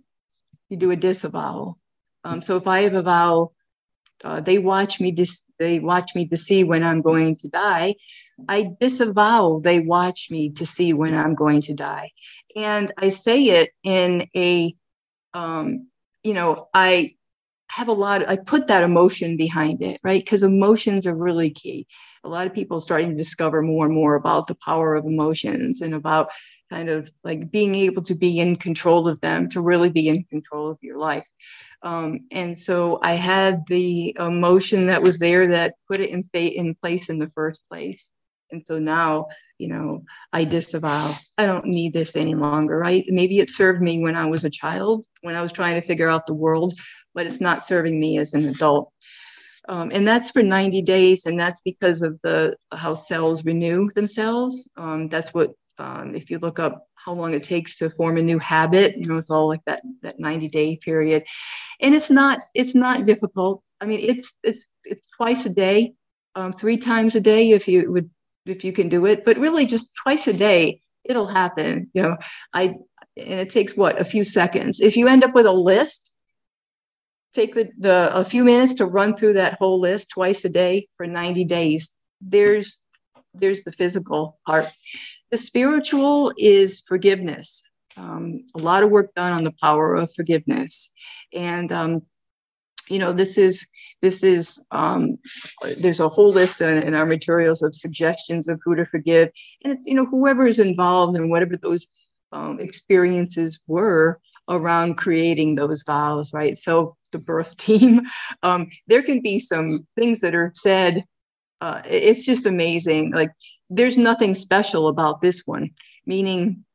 you 0.69 0.77
do 0.77 0.91
a 0.91 0.95
disavowal. 0.95 1.77
Um, 2.23 2.41
so, 2.41 2.55
if 2.57 2.67
I 2.67 2.83
have 2.83 2.93
a 2.93 3.01
vow, 3.01 3.51
uh, 4.23 4.39
they 4.39 4.59
watch 4.59 5.01
me 5.01 5.11
dis- 5.11 5.43
they 5.57 5.79
watch 5.79 6.11
me 6.15 6.27
to 6.27 6.37
see 6.37 6.63
when 6.63 6.83
I'm 6.83 7.01
going 7.01 7.35
to 7.37 7.47
die. 7.47 7.95
I 8.47 8.71
disavow 8.79 9.61
they 9.63 9.79
watch 9.79 10.29
me 10.31 10.51
to 10.51 10.65
see 10.65 10.93
when 10.93 11.13
I'm 11.13 11.35
going 11.35 11.61
to 11.63 11.73
die 11.73 12.11
and 12.55 12.91
I 12.97 13.09
say 13.09 13.43
it 13.61 13.71
in 13.83 14.27
a, 14.35 14.75
um, 15.33 15.87
you 16.23 16.33
know, 16.33 16.67
I 16.73 17.15
have 17.69 17.87
a 17.87 17.93
lot, 17.93 18.27
I 18.27 18.35
put 18.35 18.67
that 18.67 18.83
emotion 18.83 19.37
behind 19.37 19.81
it, 19.81 19.99
right? 20.03 20.23
Because 20.23 20.43
emotions 20.43 21.07
are 21.07 21.15
really 21.15 21.49
key. 21.49 21.87
A 22.23 22.29
lot 22.29 22.45
of 22.45 22.53
people 22.53 22.81
starting 22.81 23.11
to 23.11 23.15
discover 23.15 23.61
more 23.61 23.85
and 23.85 23.95
more 23.95 24.15
about 24.15 24.47
the 24.47 24.55
power 24.55 24.95
of 24.95 25.05
emotions 25.05 25.81
and 25.81 25.93
about 25.93 26.29
kind 26.69 26.89
of 26.89 27.09
like 27.23 27.51
being 27.51 27.75
able 27.75 28.03
to 28.03 28.15
be 28.15 28.39
in 28.39 28.55
control 28.55 29.07
of 29.07 29.19
them, 29.21 29.49
to 29.49 29.61
really 29.61 29.89
be 29.89 30.07
in 30.09 30.23
control 30.25 30.69
of 30.69 30.77
your 30.81 30.97
life. 30.97 31.25
Um, 31.83 32.21
and 32.31 32.57
so 32.57 32.99
I 33.01 33.13
had 33.13 33.63
the 33.67 34.15
emotion 34.19 34.85
that 34.87 35.01
was 35.01 35.17
there 35.17 35.47
that 35.47 35.75
put 35.89 35.99
it 35.99 36.09
in, 36.09 36.23
in 36.33 36.75
place 36.75 37.09
in 37.09 37.19
the 37.19 37.29
first 37.29 37.63
place. 37.69 38.11
And 38.51 38.63
so 38.67 38.79
now 38.79 39.27
you 39.61 39.67
know, 39.67 40.03
I 40.33 40.43
disavow. 40.43 41.13
I 41.37 41.45
don't 41.45 41.67
need 41.67 41.93
this 41.93 42.15
any 42.15 42.33
longer, 42.33 42.79
right? 42.79 43.05
Maybe 43.07 43.37
it 43.37 43.51
served 43.51 43.79
me 43.79 43.99
when 43.99 44.15
I 44.15 44.25
was 44.25 44.43
a 44.43 44.49
child, 44.49 45.05
when 45.21 45.35
I 45.35 45.41
was 45.43 45.51
trying 45.51 45.79
to 45.79 45.85
figure 45.85 46.09
out 46.09 46.25
the 46.25 46.33
world, 46.33 46.73
but 47.13 47.27
it's 47.27 47.39
not 47.39 47.63
serving 47.63 47.99
me 47.99 48.17
as 48.17 48.33
an 48.33 48.47
adult. 48.47 48.91
Um, 49.69 49.91
and 49.93 50.07
that's 50.07 50.31
for 50.31 50.41
90 50.41 50.81
days, 50.81 51.27
and 51.27 51.39
that's 51.39 51.61
because 51.61 52.01
of 52.01 52.19
the 52.23 52.55
how 52.73 52.95
cells 52.95 53.45
renew 53.45 53.87
themselves. 53.91 54.67
Um, 54.75 55.09
that's 55.09 55.31
what 55.31 55.51
um, 55.77 56.15
if 56.15 56.31
you 56.31 56.39
look 56.39 56.57
up 56.57 56.87
how 56.95 57.13
long 57.13 57.35
it 57.35 57.43
takes 57.43 57.75
to 57.75 57.91
form 57.91 58.17
a 58.17 58.23
new 58.23 58.39
habit, 58.39 58.97
you 58.97 59.05
know, 59.05 59.17
it's 59.17 59.29
all 59.29 59.47
like 59.47 59.63
that 59.67 59.83
that 60.01 60.19
90 60.19 60.49
day 60.49 60.75
period, 60.77 61.23
and 61.79 61.93
it's 61.93 62.09
not 62.09 62.39
it's 62.55 62.73
not 62.73 63.05
difficult. 63.05 63.61
I 63.79 63.85
mean, 63.85 63.99
it's 64.01 64.33
it's 64.41 64.71
it's 64.83 65.07
twice 65.15 65.45
a 65.45 65.49
day, 65.49 65.93
um, 66.33 66.51
three 66.51 66.77
times 66.77 67.13
a 67.15 67.21
day 67.21 67.51
if 67.51 67.67
you 67.67 67.91
would 67.91 68.09
if 68.45 68.63
you 68.63 68.73
can 68.73 68.89
do 68.89 69.05
it, 69.05 69.25
but 69.25 69.37
really 69.37 69.65
just 69.65 69.93
twice 69.95 70.27
a 70.27 70.33
day, 70.33 70.81
it'll 71.03 71.27
happen. 71.27 71.89
You 71.93 72.01
know, 72.03 72.17
I 72.53 72.75
and 73.17 73.39
it 73.39 73.49
takes 73.49 73.75
what 73.75 73.99
a 73.99 74.05
few 74.05 74.23
seconds. 74.23 74.79
If 74.79 74.95
you 74.95 75.07
end 75.07 75.23
up 75.23 75.35
with 75.35 75.45
a 75.45 75.51
list, 75.51 76.13
take 77.33 77.53
the, 77.53 77.69
the 77.77 78.09
a 78.13 78.23
few 78.23 78.43
minutes 78.43 78.75
to 78.75 78.85
run 78.85 79.15
through 79.15 79.33
that 79.33 79.57
whole 79.59 79.79
list 79.79 80.09
twice 80.09 80.43
a 80.45 80.49
day 80.49 80.87
for 80.97 81.05
90 81.05 81.45
days. 81.45 81.89
There's 82.21 82.79
there's 83.33 83.63
the 83.63 83.71
physical 83.71 84.39
part. 84.45 84.67
The 85.29 85.37
spiritual 85.37 86.33
is 86.37 86.81
forgiveness. 86.81 87.63
Um, 87.95 88.45
a 88.55 88.59
lot 88.59 88.83
of 88.83 88.89
work 88.89 89.13
done 89.15 89.31
on 89.31 89.43
the 89.43 89.53
power 89.61 89.95
of 89.95 90.13
forgiveness, 90.13 90.91
and 91.33 91.71
um, 91.71 92.01
you 92.89 92.99
know 92.99 93.13
this 93.13 93.37
is 93.37 93.65
this 94.01 94.23
is 94.23 94.61
um, 94.71 95.17
there's 95.77 95.99
a 95.99 96.09
whole 96.09 96.31
list 96.31 96.61
in, 96.61 96.77
in, 96.83 96.93
our 96.93 97.05
materials 97.05 97.61
of 97.61 97.75
suggestions 97.75 98.47
of 98.47 98.59
who 98.63 98.75
to 98.75 98.85
forgive, 98.85 99.29
and 99.63 99.73
it's 99.73 99.87
you 99.87 99.93
know 99.93 100.05
whoever 100.05 100.45
is 100.47 100.59
involved 100.59 101.15
and 101.17 101.29
whatever 101.29 101.57
those 101.57 101.87
um, 102.31 102.59
experiences 102.59 103.59
were 103.67 104.19
around 104.49 104.95
creating 104.95 105.55
those 105.55 105.83
vows, 105.83 106.33
right? 106.33 106.57
So 106.57 106.95
the 107.11 107.19
birth 107.19 107.57
team, 107.65 108.01
um, 108.43 108.69
there 108.87 109.03
can 109.03 109.21
be 109.21 109.39
some 109.39 109.87
things 109.95 110.19
that 110.21 110.35
are 110.35 110.51
said. 110.55 111.05
Uh, 111.59 111.81
it's 111.85 112.25
just 112.25 112.47
amazing. 112.47 113.11
Like 113.11 113.31
there's 113.69 113.97
nothing 113.97 114.33
special 114.33 114.87
about 114.87 115.21
this 115.21 115.43
one, 115.45 115.71
meaning 116.05 116.65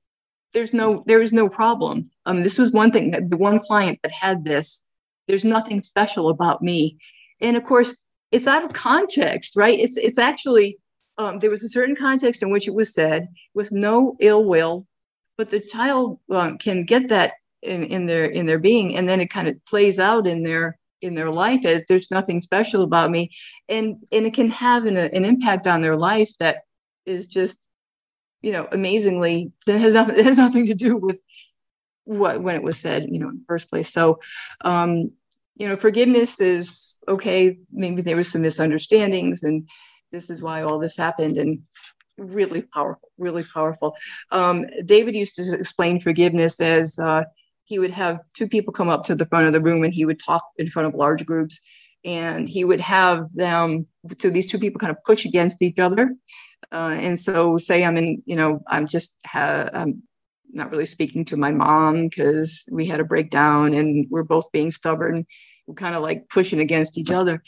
there's 0.54 0.72
no 0.72 1.02
there 1.06 1.20
is 1.20 1.32
no 1.32 1.48
problem. 1.48 2.10
Um, 2.24 2.42
this 2.42 2.58
was 2.58 2.70
one 2.70 2.90
thing 2.90 3.10
that 3.10 3.28
the 3.30 3.36
one 3.36 3.58
client 3.58 3.98
that 4.02 4.12
had 4.12 4.44
this. 4.44 4.82
There's 5.28 5.44
nothing 5.44 5.82
special 5.82 6.28
about 6.28 6.62
me, 6.62 6.98
and 7.40 7.56
of 7.56 7.64
course 7.64 7.96
it's 8.32 8.46
out 8.46 8.64
of 8.64 8.72
context, 8.72 9.56
right? 9.56 9.78
It's 9.78 9.96
it's 9.96 10.18
actually 10.18 10.78
um, 11.18 11.38
there 11.38 11.50
was 11.50 11.64
a 11.64 11.68
certain 11.68 11.96
context 11.96 12.42
in 12.42 12.50
which 12.50 12.68
it 12.68 12.74
was 12.74 12.92
said 12.92 13.28
with 13.54 13.72
no 13.72 14.16
ill 14.20 14.44
will, 14.44 14.86
but 15.38 15.50
the 15.50 15.60
child 15.60 16.18
um, 16.30 16.58
can 16.58 16.84
get 16.84 17.08
that 17.08 17.34
in, 17.62 17.84
in 17.84 18.06
their 18.06 18.26
in 18.26 18.46
their 18.46 18.58
being, 18.58 18.96
and 18.96 19.08
then 19.08 19.20
it 19.20 19.30
kind 19.30 19.48
of 19.48 19.64
plays 19.66 19.98
out 19.98 20.26
in 20.26 20.42
their 20.42 20.78
in 21.02 21.14
their 21.14 21.30
life 21.30 21.64
as 21.64 21.84
there's 21.88 22.10
nothing 22.10 22.42
special 22.42 22.82
about 22.82 23.10
me, 23.10 23.30
and 23.68 23.96
and 24.12 24.26
it 24.26 24.34
can 24.34 24.50
have 24.50 24.84
an, 24.84 24.96
an 24.96 25.24
impact 25.24 25.66
on 25.66 25.80
their 25.80 25.96
life 25.96 26.30
that 26.40 26.62
is 27.06 27.26
just 27.26 27.64
you 28.42 28.52
know 28.52 28.68
amazingly 28.72 29.52
that 29.66 29.80
has 29.80 29.94
nothing 29.94 30.16
it 30.18 30.26
has 30.26 30.36
nothing 30.36 30.66
to 30.66 30.74
do 30.74 30.96
with 30.96 31.20
what 32.04 32.40
when 32.42 32.54
it 32.54 32.62
was 32.62 32.78
said 32.78 33.06
you 33.10 33.18
know 33.18 33.28
in 33.28 33.36
the 33.38 33.44
first 33.46 33.70
place. 33.70 33.92
So 33.92 34.20
um 34.62 35.12
you 35.56 35.68
know 35.68 35.76
forgiveness 35.76 36.40
is 36.40 36.98
okay 37.08 37.58
maybe 37.72 38.02
there 38.02 38.16
was 38.16 38.30
some 38.30 38.42
misunderstandings 38.42 39.42
and 39.42 39.68
this 40.12 40.30
is 40.30 40.42
why 40.42 40.62
all 40.62 40.78
this 40.78 40.96
happened 40.96 41.36
and 41.36 41.60
really 42.18 42.62
powerful 42.62 43.08
really 43.18 43.44
powerful. 43.52 43.94
Um, 44.30 44.66
david 44.84 45.14
used 45.14 45.36
to 45.36 45.54
explain 45.54 46.00
forgiveness 46.00 46.60
as 46.60 46.98
uh, 46.98 47.24
he 47.64 47.78
would 47.78 47.90
have 47.90 48.20
two 48.34 48.48
people 48.48 48.72
come 48.72 48.88
up 48.88 49.04
to 49.04 49.14
the 49.14 49.26
front 49.26 49.46
of 49.46 49.52
the 49.52 49.60
room 49.60 49.84
and 49.84 49.92
he 49.92 50.04
would 50.04 50.20
talk 50.20 50.44
in 50.58 50.70
front 50.70 50.88
of 50.88 50.94
large 50.94 51.24
groups 51.26 51.60
and 52.04 52.48
he 52.48 52.64
would 52.64 52.80
have 52.80 53.32
them 53.32 53.86
so 54.18 54.30
these 54.30 54.46
two 54.46 54.58
people 54.58 54.78
kind 54.78 54.92
of 54.92 55.02
push 55.04 55.24
against 55.24 55.60
each 55.62 55.78
other. 55.78 56.14
Uh, 56.72 56.96
and 56.98 57.18
so 57.18 57.58
say 57.58 57.84
i'm 57.84 57.96
in 57.96 58.22
you 58.24 58.36
know 58.36 58.60
i'm 58.66 58.86
just 58.86 59.16
ha- 59.26 59.68
i'm 59.72 60.02
not 60.52 60.70
really 60.70 60.86
speaking 60.86 61.24
to 61.26 61.36
my 61.36 61.50
mom 61.50 62.08
because 62.08 62.64
we 62.70 62.86
had 62.86 63.00
a 63.00 63.04
breakdown 63.04 63.74
and 63.74 64.06
we're 64.10 64.22
both 64.22 64.50
being 64.52 64.70
stubborn. 64.70 65.26
We're 65.66 65.74
kind 65.74 65.94
of 65.94 66.02
like 66.02 66.28
pushing 66.28 66.60
against 66.60 66.98
each 66.98 67.10
other. 67.10 67.42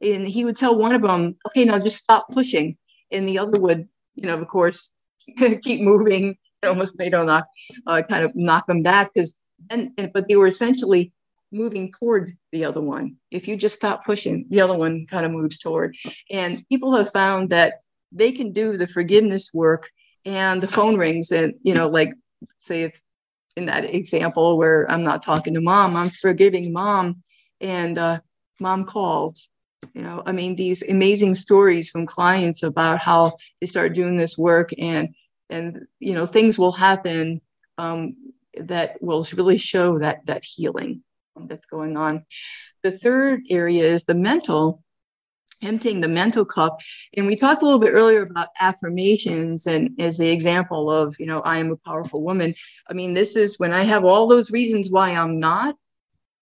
And 0.00 0.26
he 0.26 0.44
would 0.44 0.56
tell 0.56 0.76
one 0.76 0.94
of 0.94 1.02
them 1.02 1.36
okay 1.48 1.64
now 1.64 1.78
just 1.78 2.02
stop 2.02 2.26
pushing. 2.30 2.76
And 3.10 3.28
the 3.28 3.38
other 3.38 3.58
would 3.58 3.88
you 4.14 4.26
know 4.26 4.38
of 4.38 4.48
course 4.48 4.92
keep 5.62 5.80
moving. 5.80 6.36
Almost 6.62 6.98
they 6.98 7.10
don't 7.10 7.26
knock 7.26 7.46
uh, 7.86 8.02
kind 8.08 8.24
of 8.24 8.34
knock 8.34 8.66
them 8.66 8.82
back 8.82 9.12
because 9.14 9.36
and, 9.70 9.92
but 10.12 10.28
they 10.28 10.36
were 10.36 10.48
essentially 10.48 11.12
moving 11.50 11.92
toward 11.92 12.36
the 12.52 12.64
other 12.64 12.80
one. 12.80 13.16
If 13.30 13.48
you 13.48 13.56
just 13.56 13.76
stop 13.76 14.04
pushing 14.04 14.46
the 14.50 14.60
other 14.60 14.76
one 14.76 15.06
kind 15.08 15.24
of 15.24 15.32
moves 15.32 15.58
toward. 15.58 15.96
And 16.30 16.66
people 16.68 16.94
have 16.96 17.10
found 17.12 17.50
that 17.50 17.80
they 18.12 18.32
can 18.32 18.52
do 18.52 18.76
the 18.76 18.86
forgiveness 18.86 19.50
work 19.52 19.88
and 20.24 20.62
the 20.62 20.68
phone 20.68 20.96
rings 20.96 21.30
and 21.30 21.54
you 21.62 21.74
know 21.74 21.88
like 21.88 22.12
say 22.58 22.84
if 22.84 23.00
in 23.56 23.66
that 23.66 23.84
example 23.94 24.56
where 24.56 24.90
i'm 24.90 25.02
not 25.02 25.22
talking 25.22 25.54
to 25.54 25.60
mom 25.60 25.96
i'm 25.96 26.10
forgiving 26.10 26.72
mom 26.72 27.22
and 27.60 27.98
uh, 27.98 28.20
mom 28.60 28.84
called 28.84 29.36
you 29.94 30.02
know 30.02 30.22
i 30.26 30.32
mean 30.32 30.54
these 30.54 30.82
amazing 30.82 31.34
stories 31.34 31.88
from 31.88 32.06
clients 32.06 32.62
about 32.62 32.98
how 32.98 33.36
they 33.60 33.66
start 33.66 33.94
doing 33.94 34.16
this 34.16 34.38
work 34.38 34.70
and 34.78 35.14
and 35.50 35.86
you 35.98 36.14
know 36.14 36.26
things 36.26 36.58
will 36.58 36.72
happen 36.72 37.40
um, 37.78 38.14
that 38.60 39.00
will 39.02 39.26
really 39.34 39.58
show 39.58 39.98
that 39.98 40.24
that 40.26 40.44
healing 40.44 41.02
that's 41.46 41.66
going 41.66 41.96
on. 41.96 42.24
The 42.82 42.90
third 42.90 43.42
area 43.48 43.84
is 43.84 44.04
the 44.04 44.14
mental 44.14 44.82
emptying 45.62 46.00
the 46.00 46.08
mental 46.08 46.44
cup. 46.44 46.80
And 47.16 47.26
we 47.26 47.36
talked 47.36 47.62
a 47.62 47.64
little 47.64 47.80
bit 47.80 47.92
earlier 47.92 48.22
about 48.22 48.48
affirmations 48.60 49.66
and 49.66 49.90
as 50.00 50.18
the 50.18 50.28
example 50.28 50.90
of, 50.90 51.16
you 51.18 51.26
know, 51.26 51.40
I 51.40 51.58
am 51.58 51.70
a 51.70 51.76
powerful 51.76 52.22
woman. 52.22 52.54
I 52.88 52.92
mean, 52.94 53.14
this 53.14 53.36
is 53.36 53.58
when 53.58 53.72
I 53.72 53.84
have 53.84 54.04
all 54.04 54.28
those 54.28 54.50
reasons 54.50 54.90
why 54.90 55.10
I'm 55.10 55.38
not. 55.38 55.76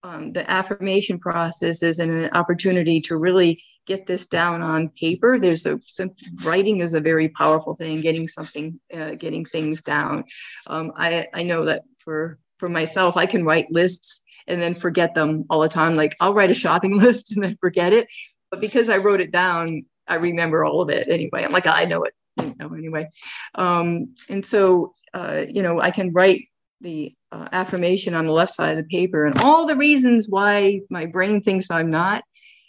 Um, 0.03 0.33
the 0.33 0.49
affirmation 0.49 1.19
process 1.19 1.83
is 1.83 1.99
an 1.99 2.31
opportunity 2.31 3.01
to 3.03 3.17
really 3.17 3.63
get 3.87 4.07
this 4.07 4.27
down 4.27 4.63
on 4.63 4.91
paper. 4.91 5.39
There's 5.39 5.67
a 5.67 5.81
some, 5.85 6.11
writing 6.43 6.81
is 6.81 6.95
a 6.95 7.01
very 7.01 7.29
powerful 7.29 7.75
thing. 7.75 8.01
Getting 8.03 8.29
something, 8.29 8.79
uh, 8.95 9.13
getting 9.13 9.45
things 9.45 9.83
down. 9.83 10.25
Um, 10.67 10.93
I 10.97 11.27
I 11.35 11.43
know 11.43 11.65
that 11.65 11.83
for 11.99 12.39
for 12.59 12.69
myself, 12.69 13.17
I 13.17 13.27
can 13.27 13.45
write 13.45 13.73
lists 13.73 14.23
and 14.47 14.63
then 14.63 14.75
forget 14.75 15.15
them 15.15 15.45
all 15.51 15.61
the 15.61 15.69
time. 15.69 15.97
Like 15.97 16.15
I'll 16.21 16.35
write 16.35 16.51
a 16.51 16.55
shopping 16.55 16.99
list 17.01 17.33
and 17.33 17.43
then 17.43 17.57
forget 17.61 17.93
it 17.93 18.07
but 18.51 18.61
because 18.61 18.89
I 18.89 18.99
wrote 18.99 19.21
it 19.21 19.33
down, 19.33 19.85
I 20.09 20.17
remember 20.17 20.65
all 20.65 20.83
of 20.83 20.89
it 20.89 21.09
anyway. 21.09 21.45
I'm 21.45 21.53
like, 21.53 21.67
I 21.67 21.85
know 21.85 22.05
it, 22.05 22.15
you 22.41 22.55
know, 22.59 22.73
anyway. 22.75 23.09
Um, 23.55 24.15
and 24.29 24.45
so, 24.45 24.95
uh, 25.15 25.45
you 25.49 25.63
know, 25.63 25.81
I 25.81 25.91
can 25.91 26.13
write 26.13 26.49
the 26.81 27.15
uh, 27.33 27.49
affirmation 27.53 28.15
on 28.15 28.27
the 28.27 28.33
left 28.33 28.53
side 28.53 28.77
of 28.79 28.85
the 28.85 28.89
paper 28.89 29.27
and 29.27 29.41
all 29.41 29.67
the 29.67 29.77
reasons 29.77 30.27
why 30.29 30.81
my 30.91 31.07
brain 31.07 31.43
thinks 31.43 31.71
I'm 31.71 31.91
not. 31.91 32.23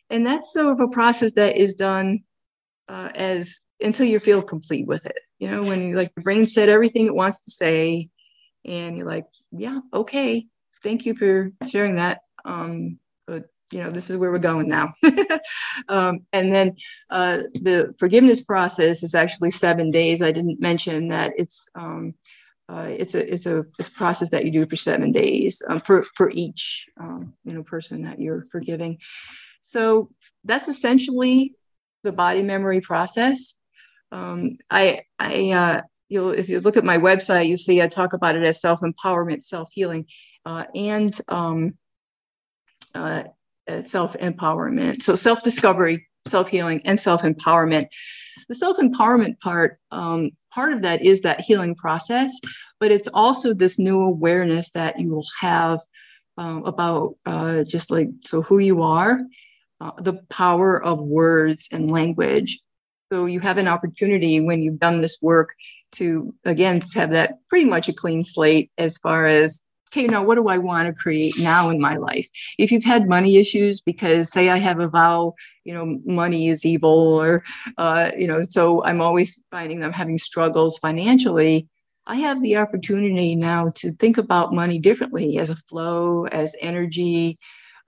And 0.09 0.25
that's 0.25 0.53
sort 0.53 0.67
of 0.67 0.79
a 0.79 0.87
process 0.87 1.33
that 1.33 1.57
is 1.57 1.73
done 1.73 2.21
uh, 2.87 3.09
as 3.13 3.59
until 3.81 4.05
you 4.05 4.19
feel 4.19 4.41
complete 4.41 4.87
with 4.87 5.05
it. 5.05 5.17
You 5.39 5.51
know, 5.51 5.63
when 5.63 5.89
you 5.89 5.95
like 5.95 6.13
the 6.15 6.21
brain 6.21 6.47
said 6.47 6.69
everything 6.69 7.05
it 7.05 7.13
wants 7.13 7.41
to 7.41 7.51
say, 7.51 8.09
and 8.65 8.97
you're 8.97 9.07
like, 9.07 9.25
yeah, 9.51 9.79
okay, 9.93 10.47
thank 10.81 11.05
you 11.05 11.15
for 11.15 11.51
sharing 11.69 11.95
that. 11.95 12.21
Um, 12.45 12.99
you 13.71 13.83
know 13.83 13.89
this 13.89 14.09
is 14.09 14.17
where 14.17 14.31
we're 14.31 14.39
going 14.39 14.67
now. 14.67 14.93
Um, 15.89 16.25
and 16.33 16.53
then 16.53 16.75
uh, 17.09 17.43
the 17.53 17.93
forgiveness 17.99 18.41
process 18.41 19.03
is 19.03 19.13
actually 19.13 19.51
seven 19.51 19.91
days. 19.91 20.21
I 20.21 20.31
didn't 20.31 20.59
mention 20.59 21.09
that 21.09 21.33
it's 21.37 21.69
um, 21.75 22.15
uh, 22.67 22.87
it's 22.89 23.13
a 23.13 23.33
it's 23.33 23.45
a 23.45 23.65
it's 23.79 23.87
a 23.87 23.91
process 23.91 24.29
that 24.31 24.43
you 24.43 24.51
do 24.51 24.65
for 24.65 24.75
seven 24.75 25.11
days 25.11 25.61
um, 25.69 25.81
for 25.81 26.03
for 26.15 26.29
each 26.31 26.87
um, 26.99 27.33
you 27.45 27.53
know 27.53 27.63
person 27.63 28.03
that 28.03 28.19
you're 28.19 28.47
forgiving. 28.51 28.97
So 29.61 30.09
that's 30.43 30.67
essentially 30.67 31.53
the 32.03 32.11
body 32.11 32.43
memory 32.43 32.81
process. 32.81 33.55
Um, 34.11 34.57
i 34.69 35.01
i 35.19 35.51
uh, 35.51 35.81
you'll 36.09 36.31
if 36.31 36.49
you 36.49 36.59
look 36.59 36.77
at 36.77 36.85
my 36.85 36.97
website 36.97 37.47
you 37.47 37.57
see 37.57 37.81
i 37.81 37.89
talk 37.89 38.13
about 38.13 38.37
it 38.37 38.43
as 38.43 38.61
self-empowerment 38.61 39.43
self-healing 39.43 40.05
uh, 40.45 40.63
and 40.73 41.19
um, 41.27 41.77
uh, 42.95 43.23
uh, 43.67 43.81
self 43.81 44.13
empowerment. 44.13 45.01
So, 45.01 45.15
self 45.15 45.43
discovery, 45.43 46.07
self 46.27 46.49
healing, 46.49 46.81
and 46.85 46.99
self 46.99 47.21
empowerment. 47.21 47.87
The 48.49 48.55
self 48.55 48.77
empowerment 48.77 49.39
part, 49.39 49.79
um, 49.91 50.31
part 50.53 50.73
of 50.73 50.81
that 50.83 51.03
is 51.03 51.21
that 51.21 51.41
healing 51.41 51.75
process, 51.75 52.33
but 52.79 52.91
it's 52.91 53.07
also 53.13 53.53
this 53.53 53.77
new 53.77 54.01
awareness 54.01 54.69
that 54.71 54.99
you 54.99 55.09
will 55.09 55.25
have 55.39 55.79
um, 56.37 56.63
about 56.65 57.15
uh, 57.25 57.63
just 57.63 57.91
like 57.91 58.09
so 58.25 58.41
who 58.41 58.59
you 58.59 58.83
are, 58.83 59.19
uh, 59.81 59.91
the 60.01 60.13
power 60.29 60.81
of 60.81 60.99
words 60.99 61.67
and 61.71 61.91
language. 61.91 62.59
So, 63.11 63.25
you 63.25 63.39
have 63.41 63.57
an 63.57 63.67
opportunity 63.67 64.39
when 64.39 64.61
you've 64.61 64.79
done 64.79 65.01
this 65.01 65.17
work 65.21 65.49
to 65.93 66.33
again 66.43 66.81
have 66.95 67.11
that 67.11 67.35
pretty 67.49 67.65
much 67.65 67.87
a 67.87 67.93
clean 67.93 68.23
slate 68.23 68.71
as 68.77 68.97
far 68.97 69.25
as 69.25 69.61
okay, 69.87 70.07
now 70.07 70.23
what 70.23 70.35
do 70.35 70.47
I 70.47 70.57
want 70.57 70.87
to 70.87 71.01
create 71.01 71.37
now 71.39 71.69
in 71.69 71.79
my 71.79 71.97
life? 71.97 72.27
If 72.57 72.71
you've 72.71 72.83
had 72.83 73.07
money 73.07 73.37
issues 73.37 73.81
because, 73.81 74.31
say, 74.31 74.49
I 74.49 74.57
have 74.57 74.79
a 74.79 74.87
vow, 74.87 75.33
you 75.63 75.73
know, 75.73 75.99
money 76.05 76.49
is 76.49 76.65
evil, 76.65 76.89
or, 76.89 77.43
uh, 77.77 78.11
you 78.17 78.27
know, 78.27 78.45
so 78.47 78.83
I'm 78.83 79.01
always 79.01 79.41
finding 79.51 79.83
I'm 79.83 79.93
having 79.93 80.17
struggles 80.17 80.77
financially. 80.79 81.67
I 82.05 82.15
have 82.17 82.41
the 82.41 82.57
opportunity 82.57 83.35
now 83.35 83.71
to 83.75 83.91
think 83.91 84.17
about 84.17 84.53
money 84.53 84.79
differently 84.79 85.37
as 85.39 85.49
a 85.49 85.55
flow, 85.55 86.25
as 86.25 86.55
energy. 86.61 87.37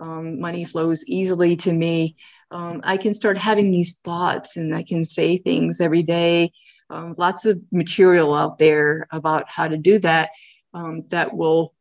Um, 0.01 0.39
money 0.39 0.65
flows 0.65 1.03
easily 1.07 1.55
to 1.57 1.73
me. 1.73 2.15
Um, 2.51 2.81
I 2.83 2.97
can 2.97 3.13
start 3.13 3.37
having 3.37 3.71
these 3.71 3.97
thoughts 3.99 4.57
and 4.57 4.75
I 4.75 4.83
can 4.83 5.05
say 5.05 5.37
things 5.37 5.79
every 5.79 6.03
day. 6.03 6.51
Um, 6.89 7.15
lots 7.17 7.45
of 7.45 7.61
material 7.71 8.33
out 8.33 8.57
there 8.57 9.07
about 9.11 9.49
how 9.49 9.67
to 9.67 9.77
do 9.77 9.99
that 9.99 10.29
um, 10.73 11.03
that 11.09 11.35
will 11.35 11.73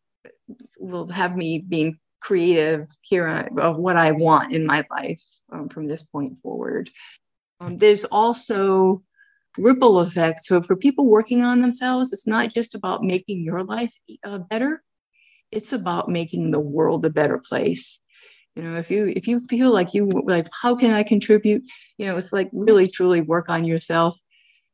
will 0.79 1.07
have 1.09 1.37
me 1.37 1.59
being 1.59 1.99
creative 2.21 2.89
here 3.03 3.49
of 3.59 3.77
what 3.77 3.97
I 3.97 4.13
want 4.13 4.53
in 4.53 4.67
my 4.67 4.85
life 4.91 5.23
um, 5.53 5.69
from 5.69 5.87
this 5.87 6.03
point 6.03 6.39
forward. 6.43 6.91
Um, 7.61 7.79
there's 7.79 8.05
also 8.05 9.03
ripple 9.57 10.01
effects. 10.01 10.47
So 10.49 10.63
for 10.63 10.77
people 10.77 11.07
working 11.07 11.43
on 11.43 11.61
themselves, 11.61 12.13
it's 12.13 12.27
not 12.27 12.55
just 12.55 12.75
about 12.75 13.03
making 13.03 13.45
your 13.45 13.63
life 13.65 13.93
uh, 14.25 14.39
better; 14.39 14.83
it's 15.51 15.73
about 15.73 16.09
making 16.09 16.51
the 16.51 16.61
world 16.61 17.05
a 17.05 17.11
better 17.11 17.39
place. 17.39 18.01
you 18.57 18.63
know 18.65 18.77
if 18.77 18.91
you 18.91 19.13
if 19.17 19.29
you 19.29 19.41
feel 19.49 19.71
like 19.71 19.95
you 19.95 20.11
like 20.27 20.49
how 20.63 20.75
can 20.75 20.93
i 20.93 21.03
contribute 21.03 21.63
you 21.99 22.07
know 22.07 22.17
it's 22.17 22.33
like 22.33 22.51
really 22.53 22.87
truly 22.89 23.21
work 23.21 23.49
on 23.49 23.65
yourself 23.65 24.19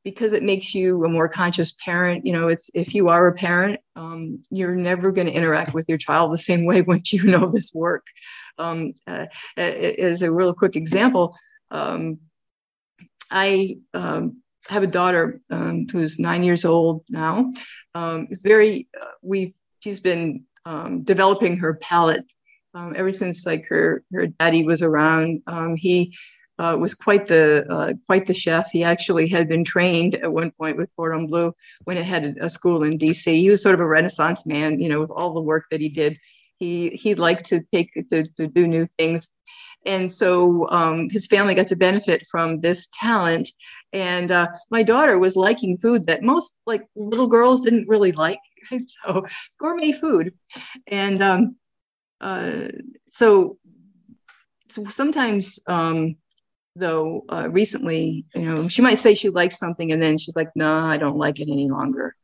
because 0.05 0.35
it 0.35 0.43
makes 0.43 0.75
you 0.75 1.03
a 1.05 1.09
more 1.09 1.29
conscious 1.29 1.75
parent 1.85 2.25
you 2.25 2.33
know 2.33 2.49
it's 2.49 2.71
if 2.75 2.95
you 2.95 3.09
are 3.09 3.27
a 3.27 3.33
parent 3.33 3.81
um, 3.97 4.37
you're 4.51 4.77
never 4.77 5.11
going 5.11 5.27
to 5.27 5.33
interact 5.33 5.75
with 5.75 5.89
your 5.89 5.99
child 5.99 6.33
the 6.33 6.39
same 6.39 6.65
way 6.65 6.83
once 6.93 7.13
you 7.13 7.25
know 7.25 7.51
this 7.51 7.73
work 7.75 8.07
um, 8.59 8.93
uh, 9.07 9.27
as 9.57 10.23
a 10.23 10.31
real 10.31 10.55
quick 10.55 10.77
example 10.77 11.37
um, 11.71 12.19
i 13.31 13.77
um, 13.95 14.41
have 14.69 14.83
a 14.83 14.89
daughter 14.89 15.41
um, 15.51 15.87
who's 15.91 16.19
nine 16.19 16.43
years 16.45 16.65
old 16.65 17.03
now 17.09 17.51
um, 17.95 18.29
it's 18.31 18.43
very 18.43 18.89
uh, 19.01 19.07
we've 19.23 19.55
she's 19.81 20.01
been 20.01 20.45
developing 21.05 21.59
her 21.59 21.75
palate 21.75 22.25
ever 22.75 23.13
since 23.13 23.45
like 23.47 23.67
her 23.67 24.03
her 24.13 24.27
daddy 24.27 24.65
was 24.65 24.81
around. 24.83 25.43
He 25.77 26.17
uh, 26.59 26.77
was 26.79 26.95
quite 26.95 27.27
the 27.27 27.65
uh, 27.71 27.93
quite 28.07 28.27
the 28.27 28.35
chef. 28.35 28.71
He 28.71 28.85
actually 28.85 29.29
had 29.29 29.49
been 29.49 29.65
trained 29.65 30.15
at 30.17 30.33
one 30.33 30.51
point 30.53 30.77
with 30.77 30.91
Cordon 30.97 31.27
Bleu 31.27 31.55
when 31.85 31.97
it 31.97 32.05
had 32.05 32.37
a 32.41 32.49
school 32.49 32.85
in 32.85 32.99
D.C. 32.99 33.41
He 33.41 33.51
was 33.51 33.63
sort 33.63 33.75
of 33.75 33.81
a 33.81 33.87
Renaissance 33.87 34.47
man, 34.47 34.81
you 34.81 34.89
know, 34.89 35.01
with 35.01 35.11
all 35.11 35.33
the 35.33 35.41
work 35.41 35.67
that 35.71 35.81
he 35.81 35.89
did. 35.89 36.19
He 36.59 36.91
he 36.91 37.15
liked 37.15 37.47
to 37.47 37.63
take 37.73 37.93
to, 38.11 38.25
to 38.25 38.47
do 38.47 38.67
new 38.67 38.87
things, 38.87 39.29
and 39.85 40.11
so 40.11 40.69
um, 40.71 41.09
his 41.11 41.27
family 41.27 41.55
got 41.55 41.69
to 41.69 41.77
benefit 41.77 42.27
from 42.31 42.61
this 42.61 42.89
talent. 42.93 43.51
And 43.93 44.31
uh, 44.31 44.49
my 44.71 44.83
daughter 44.83 45.19
was 45.19 45.37
liking 45.37 45.79
food 45.79 46.07
that 46.07 46.23
most 46.23 46.57
like 46.67 46.85
little 46.97 47.29
girls 47.29 47.63
didn't 47.63 47.89
really 47.89 48.13
like. 48.13 48.39
So 49.05 49.27
gourmet 49.61 49.93
food, 49.93 50.33
and 50.87 51.21
um, 51.21 51.57
uh, 52.25 52.69
so, 53.11 53.59
so 54.71 54.87
sometimes, 54.87 55.59
um, 55.67 56.17
though, 56.77 57.25
uh, 57.29 57.49
recently, 57.51 58.25
you 58.35 58.43
know, 58.43 58.69
she 58.69 58.83
might 58.83 58.99
say 58.99 59.15
she 59.15 59.31
likes 59.31 59.59
something 59.59 59.93
and 59.93 60.03
then 60.03 60.19
she's 60.19 60.37
like, 60.37 60.51
no, 60.55 60.81
nah, 60.81 60.91
I 60.91 60.97
don't 60.97 61.19
like 61.19 61.41
it 61.41 61.49
any 61.51 61.69
longer. 61.69 62.15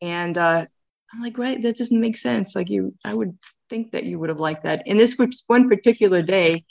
And 0.00 0.36
uh, 0.36 0.66
I'm 1.12 1.22
like, 1.22 1.38
right, 1.38 1.62
that 1.62 1.78
doesn't 1.78 2.00
make 2.00 2.16
sense. 2.16 2.54
Like 2.54 2.70
you, 2.70 2.94
I 3.04 3.14
would 3.14 3.38
think 3.70 3.92
that 3.92 4.04
you 4.04 4.18
would 4.18 4.28
have 4.28 4.40
liked 4.40 4.64
that. 4.64 4.82
And 4.86 4.98
this 4.98 5.16
was 5.16 5.44
one 5.46 5.68
particular 5.68 6.22
day, 6.22 6.64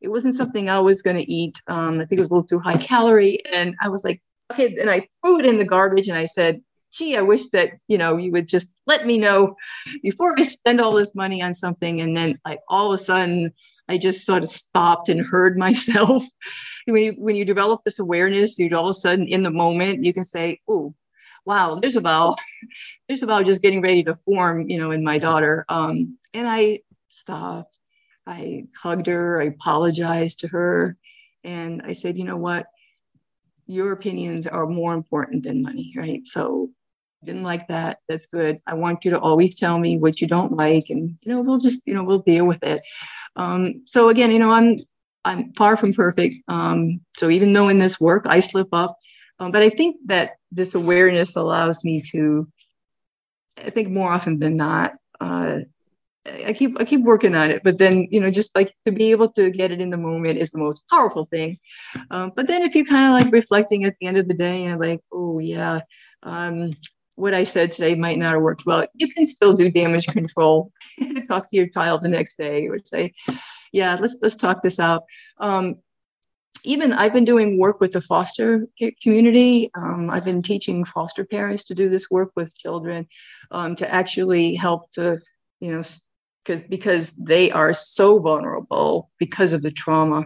it 0.00 0.08
wasn't 0.08 0.36
something 0.36 0.68
I 0.68 0.80
was 0.80 1.02
going 1.02 1.16
to 1.16 1.30
eat. 1.30 1.60
Um, 1.66 2.00
I 2.00 2.04
think 2.04 2.18
it 2.18 2.20
was 2.20 2.30
a 2.30 2.34
little 2.34 2.48
too 2.48 2.60
high 2.60 2.76
calorie. 2.76 3.44
And 3.52 3.74
I 3.82 3.88
was 3.88 4.04
like, 4.04 4.22
okay. 4.52 4.76
And 4.80 4.88
I 4.88 5.08
threw 5.22 5.40
it 5.40 5.46
in 5.46 5.58
the 5.58 5.64
garbage 5.64 6.08
and 6.08 6.16
I 6.16 6.24
said, 6.24 6.62
gee, 6.92 7.16
I 7.16 7.22
wish 7.22 7.48
that, 7.48 7.72
you 7.88 7.98
know, 7.98 8.16
you 8.16 8.32
would 8.32 8.48
just 8.48 8.74
let 8.86 9.06
me 9.06 9.18
know 9.18 9.56
before 10.02 10.34
I 10.38 10.42
spend 10.44 10.80
all 10.80 10.92
this 10.92 11.14
money 11.14 11.42
on 11.42 11.52
something. 11.52 12.00
And 12.00 12.16
then 12.16 12.38
like 12.44 12.60
all 12.68 12.92
of 12.92 13.00
a 13.00 13.02
sudden 13.02 13.52
I 13.88 13.98
just 13.98 14.24
sort 14.24 14.42
of 14.42 14.48
stopped 14.48 15.08
and 15.08 15.26
heard 15.26 15.58
myself. 15.66 16.24
When 16.92 17.02
you 17.02 17.12
when 17.12 17.36
you 17.36 17.44
develop 17.44 17.82
this 17.84 17.98
awareness, 17.98 18.58
you 18.58 18.74
all 18.76 18.88
of 18.88 18.90
a 18.90 18.94
sudden 18.94 19.26
in 19.26 19.42
the 19.42 19.50
moment 19.50 20.04
you 20.04 20.12
can 20.12 20.24
say, 20.24 20.60
oh, 20.68 20.94
wow, 21.44 21.76
there's 21.76 21.96
a 21.96 22.00
vow. 22.00 22.36
There's 23.08 23.22
a 23.22 23.26
vow 23.26 23.42
just 23.42 23.62
getting 23.62 23.80
ready 23.80 24.04
to 24.04 24.14
form, 24.14 24.68
you 24.68 24.76
know, 24.78 24.90
in 24.90 25.02
my 25.02 25.16
daughter. 25.16 25.64
Um, 25.70 26.18
and 26.34 26.46
I 26.46 26.80
stopped. 27.08 27.78
I 28.26 28.66
hugged 28.76 29.06
her, 29.06 29.40
I 29.40 29.44
apologized 29.44 30.40
to 30.40 30.48
her, 30.48 30.98
and 31.42 31.80
I 31.82 31.94
said, 31.94 32.18
you 32.18 32.24
know 32.24 32.36
what? 32.36 32.66
Your 33.66 33.92
opinions 33.92 34.46
are 34.46 34.66
more 34.66 34.92
important 34.92 35.44
than 35.44 35.62
money, 35.62 35.94
right? 35.96 36.20
So 36.26 36.68
didn't 37.24 37.42
like 37.42 37.66
that 37.66 37.98
that's 38.08 38.26
good 38.26 38.60
i 38.66 38.74
want 38.74 39.04
you 39.04 39.10
to 39.10 39.18
always 39.18 39.56
tell 39.56 39.78
me 39.78 39.98
what 39.98 40.20
you 40.20 40.28
don't 40.28 40.56
like 40.56 40.86
and 40.88 41.18
you 41.22 41.32
know 41.32 41.40
we'll 41.40 41.58
just 41.58 41.80
you 41.84 41.92
know 41.92 42.04
we'll 42.04 42.20
deal 42.20 42.46
with 42.46 42.62
it 42.62 42.80
um, 43.36 43.82
so 43.86 44.08
again 44.08 44.30
you 44.30 44.38
know 44.38 44.50
i'm 44.50 44.76
i'm 45.24 45.52
far 45.54 45.76
from 45.76 45.92
perfect 45.92 46.36
um, 46.48 47.00
so 47.16 47.30
even 47.30 47.52
though 47.52 47.68
in 47.68 47.78
this 47.78 48.00
work 48.00 48.24
i 48.26 48.40
slip 48.40 48.68
up 48.72 48.96
um, 49.38 49.50
but 49.52 49.62
i 49.62 49.70
think 49.70 49.96
that 50.06 50.32
this 50.52 50.74
awareness 50.74 51.36
allows 51.36 51.84
me 51.84 52.02
to 52.02 52.48
i 53.58 53.70
think 53.70 53.88
more 53.88 54.12
often 54.12 54.38
than 54.38 54.56
not 54.56 54.94
uh, 55.20 55.58
I 56.44 56.52
keep 56.52 56.78
I 56.80 56.84
keep 56.84 57.02
working 57.02 57.34
on 57.34 57.50
it, 57.50 57.62
but 57.62 57.78
then 57.78 58.06
you 58.10 58.20
know, 58.20 58.30
just 58.30 58.54
like 58.54 58.74
to 58.84 58.92
be 58.92 59.10
able 59.10 59.30
to 59.32 59.50
get 59.50 59.70
it 59.70 59.80
in 59.80 59.90
the 59.90 59.96
moment 59.96 60.38
is 60.38 60.50
the 60.50 60.58
most 60.58 60.82
powerful 60.90 61.24
thing. 61.24 61.58
Um, 62.10 62.32
but 62.34 62.46
then 62.46 62.62
if 62.62 62.74
you 62.74 62.84
kind 62.84 63.06
of 63.06 63.12
like 63.12 63.32
reflecting 63.32 63.84
at 63.84 63.94
the 64.00 64.06
end 64.06 64.16
of 64.16 64.28
the 64.28 64.34
day 64.34 64.64
and 64.64 64.80
like, 64.80 65.00
oh 65.12 65.38
yeah, 65.38 65.80
um, 66.22 66.72
what 67.14 67.34
I 67.34 67.44
said 67.44 67.72
today 67.72 67.94
might 67.94 68.18
not 68.18 68.32
have 68.32 68.42
worked 68.42 68.66
well. 68.66 68.86
You 68.94 69.08
can 69.08 69.26
still 69.26 69.54
do 69.54 69.70
damage 69.70 70.06
control. 70.06 70.72
talk 71.28 71.50
to 71.50 71.56
your 71.56 71.68
child 71.68 72.02
the 72.02 72.08
next 72.08 72.38
day 72.38 72.66
or 72.68 72.78
say, 72.84 73.12
yeah, 73.72 73.96
let's 74.00 74.16
let's 74.20 74.36
talk 74.36 74.62
this 74.62 74.78
out. 74.78 75.04
Um, 75.38 75.76
even 76.64 76.92
I've 76.92 77.12
been 77.12 77.24
doing 77.24 77.58
work 77.58 77.80
with 77.80 77.92
the 77.92 78.00
foster 78.00 78.66
community. 79.02 79.70
Um, 79.76 80.10
I've 80.10 80.24
been 80.24 80.42
teaching 80.42 80.84
foster 80.84 81.24
parents 81.24 81.64
to 81.64 81.74
do 81.74 81.88
this 81.88 82.10
work 82.10 82.32
with 82.36 82.56
children 82.56 83.06
um, 83.50 83.76
to 83.76 83.92
actually 83.92 84.54
help 84.54 84.90
to, 84.92 85.20
you 85.60 85.72
know, 85.72 85.82
because 86.44 86.62
because 86.62 87.10
they 87.12 87.50
are 87.50 87.72
so 87.72 88.18
vulnerable 88.18 89.10
because 89.18 89.52
of 89.52 89.62
the 89.62 89.70
trauma, 89.70 90.24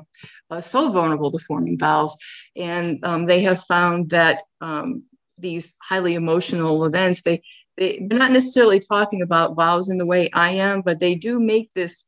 uh, 0.51 0.61
so 0.61 0.91
vulnerable 0.91 1.31
to 1.33 1.39
forming 1.39 1.79
vows, 1.79 2.17
and 2.57 3.05
um, 3.05 3.27
they 3.27 3.43
have 3.43 3.65
found 3.65 4.11
that 4.11 4.43
um, 4.61 5.03
these 5.39 5.77
highly 5.83 6.15
emotional 6.15 6.85
events, 6.85 7.23
they, 7.23 7.43
they 7.77 8.07
they're 8.09 8.19
not 8.19 8.33
necessarily 8.33 8.81
talking 8.81 9.23
about 9.23 9.57
vows 9.57 9.91
in 9.91 9.99
the 9.99 10.07
way 10.07 10.31
I 10.33 10.53
am, 10.53 10.83
but 10.83 11.01
they 11.01 11.15
do 11.15 11.41
make 11.41 11.73
this 11.75 12.05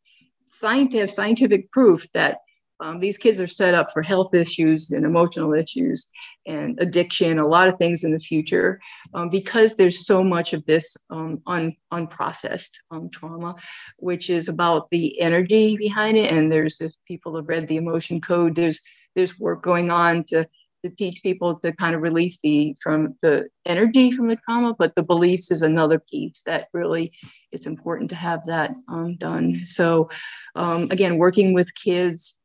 scientific 0.58 1.10
scientific 1.10 1.70
proof 1.72 2.10
that 2.12 2.38
um, 2.80 2.98
these 2.98 3.16
kids 3.16 3.38
are 3.40 3.46
set 3.46 3.72
up 3.72 3.92
for 3.92 4.02
health 4.02 4.34
issues 4.34 4.90
and 4.90 5.06
emotional 5.06 5.54
issues 5.54 6.08
and 6.46 6.78
addiction, 6.80 7.38
a 7.38 7.46
lot 7.46 7.68
of 7.68 7.76
things 7.76 8.02
in 8.02 8.12
the 8.12 8.18
future, 8.18 8.80
um, 9.14 9.30
because 9.30 9.76
there's 9.76 10.06
so 10.06 10.24
much 10.24 10.52
of 10.52 10.64
this 10.66 10.96
um, 11.08 11.40
un, 11.46 11.74
unprocessed 11.92 12.72
um, 12.90 13.08
trauma, 13.10 13.54
which 13.98 14.28
is 14.28 14.48
about 14.48 14.88
the 14.90 15.18
energy 15.20 15.76
behind 15.76 16.16
it. 16.16 16.32
And 16.32 16.50
there's, 16.50 16.80
if 16.80 16.92
people 17.06 17.36
have 17.36 17.48
read 17.48 17.68
the 17.68 17.76
emotion 17.76 18.20
code, 18.20 18.54
there's 18.54 18.80
there's 19.14 19.38
work 19.38 19.62
going 19.62 19.92
on 19.92 20.24
to 20.24 20.46
to 20.84 20.90
teach 20.90 21.22
people 21.22 21.58
to 21.60 21.72
kind 21.72 21.94
of 21.94 22.02
release 22.02 22.38
the 22.42 22.76
from 22.82 23.16
the 23.22 23.48
energy 23.64 24.12
from 24.12 24.28
the 24.28 24.36
trauma, 24.36 24.74
but 24.78 24.94
the 24.94 25.02
beliefs 25.02 25.50
is 25.50 25.62
another 25.62 25.98
piece 25.98 26.42
that 26.44 26.68
really 26.72 27.12
it's 27.52 27.66
important 27.66 28.10
to 28.10 28.16
have 28.16 28.44
that 28.46 28.74
um, 28.88 29.16
done. 29.16 29.62
So 29.64 30.10
um, 30.54 30.88
again, 30.90 31.18
working 31.18 31.54
with 31.54 31.74
kids. 31.74 32.38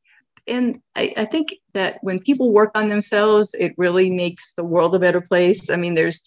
And 0.48 0.82
I, 0.96 1.14
I, 1.18 1.26
think 1.26 1.54
that 1.74 2.00
when 2.02 2.20
people 2.20 2.52
work 2.52 2.72
on 2.74 2.88
themselves, 2.88 3.54
it 3.60 3.74
really 3.78 4.10
makes 4.10 4.54
the 4.54 4.64
world 4.64 4.96
a 4.96 5.00
better 5.00 5.22
place. 5.22 5.70
I 5.70 5.76
mean, 5.76 5.94
there's 5.94 6.24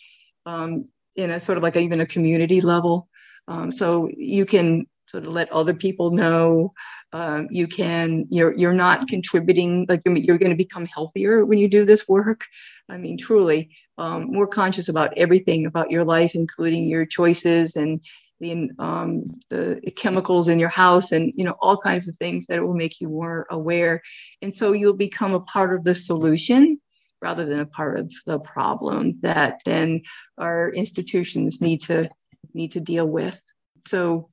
um, 0.47 0.87
in 1.17 1.31
a 1.31 1.41
sort 1.41 1.59
of 1.59 1.65
like 1.65 1.77
a, 1.77 1.81
even 1.81 2.01
a 2.01 2.07
community 2.07 2.61
level. 2.61 3.09
Um, 3.49 3.73
so 3.73 4.09
you 4.17 4.45
can 4.45 4.87
sort 5.07 5.25
of 5.25 5.33
let 5.33 5.51
other 5.51 5.75
people 5.75 6.11
know 6.11 6.73
um, 7.13 7.49
you 7.51 7.67
can 7.67 8.27
you're 8.31 8.55
you're 8.57 8.73
not 8.73 9.09
contributing 9.09 9.87
like 9.89 10.03
you're, 10.05 10.17
you're 10.17 10.39
going 10.39 10.51
to 10.51 10.57
become 10.57 10.87
healthier 10.87 11.45
when 11.45 11.59
you 11.59 11.69
do 11.69 11.85
this 11.85 12.09
work. 12.09 12.45
I 12.89 12.97
mean 12.97 13.19
truly 13.19 13.71
um, 13.99 14.33
more 14.33 14.47
conscious 14.47 14.89
about 14.89 15.17
everything 15.17 15.67
about 15.67 15.91
your 15.91 16.05
life 16.05 16.35
including 16.35 16.85
your 16.85 17.07
choices 17.07 17.77
and 17.77 18.01
the, 18.41 18.71
um, 18.81 19.39
the 19.51 19.81
chemicals 19.95 20.49
in 20.49 20.59
your 20.59 20.69
house 20.69 21.13
and 21.13 21.33
you 21.37 21.45
know 21.45 21.57
all 21.61 21.77
kinds 21.77 22.09
of 22.09 22.17
things 22.17 22.47
that 22.47 22.63
will 22.63 22.75
make 22.75 23.01
you 23.01 23.09
more 23.09 23.47
aware. 23.51 24.03
And 24.43 24.53
so 24.53 24.73
you'll 24.73 24.95
become 24.95 25.33
a 25.33 25.41
part 25.41 25.75
of 25.75 25.85
the 25.85 25.95
solution 25.95 26.81
rather 27.21 27.45
than 27.45 27.61
a 27.61 27.67
part 27.67 28.01
of 28.01 28.13
the 28.27 28.41
problem 28.41 29.19
that 29.23 29.61
then 29.65 30.03
our 30.39 30.71
institutions 30.73 31.61
need 31.61 31.81
to 31.83 32.11
need 32.53 32.73
to 32.73 32.81
deal 32.81 33.07
with. 33.07 33.41
So 33.87 34.29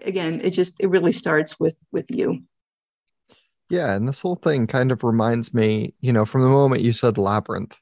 again, 0.00 0.40
it 0.42 0.50
just 0.50 0.74
it 0.80 0.88
really 0.88 1.12
starts 1.12 1.58
with 1.58 1.76
with 1.92 2.10
you. 2.10 2.42
Yeah, 3.70 3.94
and 3.94 4.06
this 4.06 4.20
whole 4.20 4.36
thing 4.36 4.66
kind 4.66 4.92
of 4.92 5.02
reminds 5.02 5.54
me, 5.54 5.94
you 6.00 6.12
know, 6.12 6.24
from 6.24 6.42
the 6.42 6.48
moment 6.48 6.82
you 6.82 6.92
said 6.92 7.16
labyrinth 7.16 7.74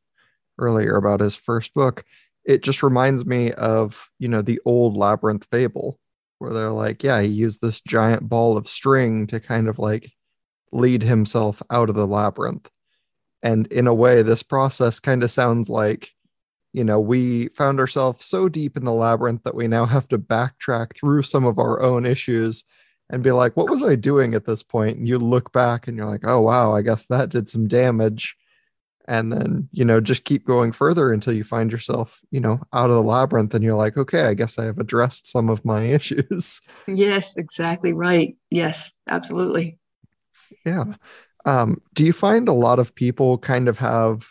earlier 0.58 0.96
about 0.96 1.20
his 1.20 1.34
first 1.34 1.74
book, 1.74 2.04
it 2.44 2.62
just 2.62 2.82
reminds 2.82 3.26
me 3.26 3.52
of, 3.52 4.08
you 4.18 4.28
know, 4.28 4.42
the 4.42 4.60
old 4.64 4.96
labyrinth 4.96 5.46
fable 5.50 5.98
where 6.38 6.52
they're 6.52 6.70
like, 6.70 7.02
yeah, 7.02 7.20
he 7.20 7.28
used 7.28 7.60
this 7.60 7.80
giant 7.80 8.28
ball 8.28 8.56
of 8.56 8.68
string 8.68 9.26
to 9.26 9.40
kind 9.40 9.68
of 9.68 9.78
like 9.78 10.12
lead 10.72 11.02
himself 11.02 11.62
out 11.70 11.88
of 11.88 11.96
the 11.96 12.06
labyrinth. 12.06 12.70
And 13.42 13.66
in 13.68 13.86
a 13.86 13.94
way, 13.94 14.22
this 14.22 14.42
process 14.42 15.00
kind 15.00 15.22
of 15.22 15.30
sounds 15.30 15.68
like 15.68 16.10
you 16.72 16.84
know, 16.84 17.00
we 17.00 17.48
found 17.48 17.80
ourselves 17.80 18.24
so 18.24 18.48
deep 18.48 18.76
in 18.76 18.84
the 18.84 18.92
labyrinth 18.92 19.42
that 19.44 19.54
we 19.54 19.66
now 19.66 19.86
have 19.86 20.08
to 20.08 20.18
backtrack 20.18 20.96
through 20.96 21.22
some 21.22 21.44
of 21.44 21.58
our 21.58 21.82
own 21.82 22.06
issues 22.06 22.64
and 23.10 23.22
be 23.22 23.32
like, 23.32 23.56
what 23.56 23.68
was 23.68 23.82
I 23.82 23.96
doing 23.96 24.34
at 24.34 24.44
this 24.44 24.62
point? 24.62 24.98
And 24.98 25.08
you 25.08 25.18
look 25.18 25.52
back 25.52 25.88
and 25.88 25.96
you're 25.96 26.06
like, 26.06 26.22
oh, 26.24 26.40
wow, 26.40 26.74
I 26.74 26.82
guess 26.82 27.06
that 27.06 27.30
did 27.30 27.48
some 27.48 27.66
damage. 27.66 28.36
And 29.08 29.32
then, 29.32 29.68
you 29.72 29.84
know, 29.84 30.00
just 30.00 30.24
keep 30.24 30.46
going 30.46 30.70
further 30.70 31.12
until 31.12 31.32
you 31.32 31.42
find 31.42 31.72
yourself, 31.72 32.20
you 32.30 32.38
know, 32.38 32.60
out 32.72 32.90
of 32.90 32.96
the 32.96 33.02
labyrinth 33.02 33.52
and 33.54 33.64
you're 33.64 33.74
like, 33.74 33.96
okay, 33.96 34.22
I 34.22 34.34
guess 34.34 34.56
I 34.56 34.66
have 34.66 34.78
addressed 34.78 35.26
some 35.26 35.48
of 35.48 35.64
my 35.64 35.82
issues. 35.86 36.60
Yes, 36.86 37.32
exactly 37.36 37.92
right. 37.92 38.36
Yes, 38.50 38.92
absolutely. 39.08 39.78
Yeah. 40.64 40.84
Um, 41.44 41.80
do 41.94 42.04
you 42.04 42.12
find 42.12 42.48
a 42.48 42.52
lot 42.52 42.78
of 42.78 42.94
people 42.94 43.38
kind 43.38 43.68
of 43.68 43.78
have 43.78 44.28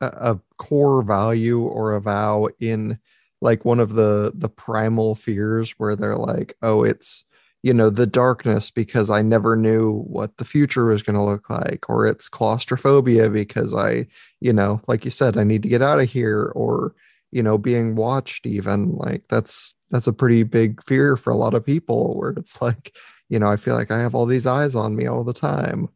a, 0.00 0.06
a 0.06 0.40
core 0.62 1.02
value 1.02 1.60
or 1.60 1.92
a 1.92 2.00
vow 2.00 2.48
in 2.60 2.96
like 3.40 3.64
one 3.64 3.80
of 3.80 3.94
the 3.94 4.30
the 4.36 4.48
primal 4.48 5.16
fears 5.16 5.72
where 5.72 5.96
they're 5.96 6.16
like, 6.16 6.56
oh, 6.62 6.84
it's 6.84 7.24
you 7.64 7.74
know 7.74 7.90
the 7.90 8.06
darkness 8.06 8.70
because 8.70 9.10
I 9.10 9.22
never 9.22 9.56
knew 9.56 10.04
what 10.04 10.36
the 10.36 10.44
future 10.44 10.84
was 10.84 11.02
going 11.02 11.16
to 11.16 11.22
look 11.22 11.50
like, 11.50 11.90
or 11.90 12.06
it's 12.06 12.28
claustrophobia 12.28 13.28
because 13.28 13.74
I, 13.74 14.06
you 14.40 14.52
know, 14.52 14.80
like 14.86 15.04
you 15.04 15.10
said, 15.10 15.36
I 15.36 15.42
need 15.42 15.64
to 15.64 15.68
get 15.68 15.82
out 15.82 15.98
of 15.98 16.08
here, 16.08 16.52
or 16.54 16.94
you 17.32 17.42
know, 17.42 17.58
being 17.58 17.96
watched 17.96 18.46
even 18.46 18.94
like 18.94 19.24
that's 19.28 19.74
that's 19.90 20.06
a 20.06 20.12
pretty 20.12 20.44
big 20.44 20.80
fear 20.84 21.16
for 21.16 21.30
a 21.32 21.36
lot 21.36 21.54
of 21.54 21.66
people 21.66 22.16
where 22.16 22.30
it's 22.30 22.62
like, 22.62 22.94
you 23.28 23.40
know, 23.40 23.48
I 23.48 23.56
feel 23.56 23.74
like 23.74 23.90
I 23.90 23.98
have 23.98 24.14
all 24.14 24.26
these 24.26 24.46
eyes 24.46 24.76
on 24.76 24.94
me 24.94 25.06
all 25.08 25.24
the 25.24 25.32
time. 25.32 25.88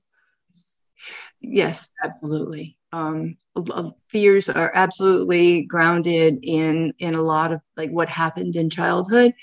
Yes, 1.41 1.89
absolutely. 2.03 2.77
Um, 2.97 3.37
fears 4.09 4.49
are 4.49 4.71
absolutely 4.75 5.63
grounded 5.63 6.39
in 6.43 6.93
in 6.99 7.15
a 7.15 7.23
lot 7.23 7.53
of 7.53 7.61
like 7.77 7.91
what 7.91 8.09
happened 8.09 8.57
in 8.57 8.71
childhood, 8.71 9.35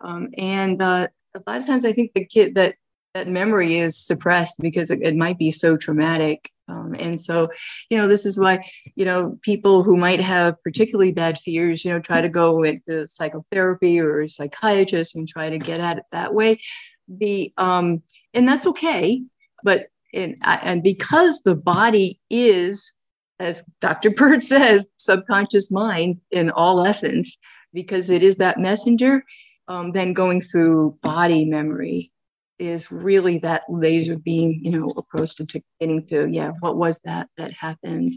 um, 0.00 0.28
and 0.36 0.80
uh, 0.80 1.08
a 1.34 1.42
lot 1.50 1.60
of 1.60 1.66
times 1.66 1.84
I 1.84 1.92
think 1.92 2.12
the 2.12 2.24
kid 2.24 2.54
that 2.54 2.76
that 3.14 3.28
memory 3.28 3.78
is 3.78 3.96
suppressed 3.96 4.56
because 4.60 4.90
it, 4.90 5.00
it 5.02 5.16
might 5.16 5.38
be 5.38 5.50
so 5.50 5.76
traumatic. 5.76 6.50
Um, 6.68 6.96
and 6.98 7.20
so, 7.20 7.48
you 7.90 7.98
know, 7.98 8.08
this 8.08 8.26
is 8.26 8.38
why, 8.38 8.64
you 8.96 9.04
know, 9.04 9.38
people 9.42 9.82
who 9.82 9.96
might 9.96 10.20
have 10.20 10.60
particularly 10.62 11.12
bad 11.12 11.38
fears, 11.38 11.84
you 11.84 11.92
know, 11.92 12.00
try 12.00 12.20
to 12.20 12.28
go 12.28 12.62
into 12.64 13.06
psychotherapy 13.06 14.00
or 14.00 14.22
a 14.22 14.28
psychiatrist 14.28 15.14
and 15.14 15.28
try 15.28 15.50
to 15.50 15.58
get 15.58 15.80
at 15.80 15.98
it 15.98 16.04
that 16.10 16.34
way. 16.34 16.60
The 17.08 17.52
um, 17.56 18.02
and 18.32 18.48
that's 18.48 18.66
okay, 18.66 19.22
but 19.62 19.88
and, 20.14 20.36
and 20.42 20.82
because 20.82 21.42
the 21.42 21.54
body 21.54 22.20
is, 22.30 22.92
as 23.38 23.62
Dr. 23.80 24.10
Pert 24.16 24.44
says, 24.44 24.86
subconscious 24.96 25.70
mind 25.70 26.20
in 26.30 26.50
all 26.50 26.86
essence, 26.86 27.36
because 27.72 28.10
it 28.10 28.22
is 28.22 28.36
that 28.36 28.58
messenger, 28.58 29.24
um, 29.68 29.92
then 29.92 30.12
going 30.12 30.40
through 30.40 30.98
body 31.02 31.44
memory 31.44 32.12
is 32.58 32.92
really 32.92 33.38
that 33.38 33.62
laser 33.68 34.16
beam, 34.16 34.60
you 34.62 34.70
know, 34.70 34.90
approach 34.96 35.34
to 35.36 35.62
getting 35.80 36.06
to, 36.06 36.28
yeah, 36.28 36.52
what 36.60 36.76
was 36.76 37.00
that 37.00 37.28
that 37.36 37.52
happened? 37.52 38.14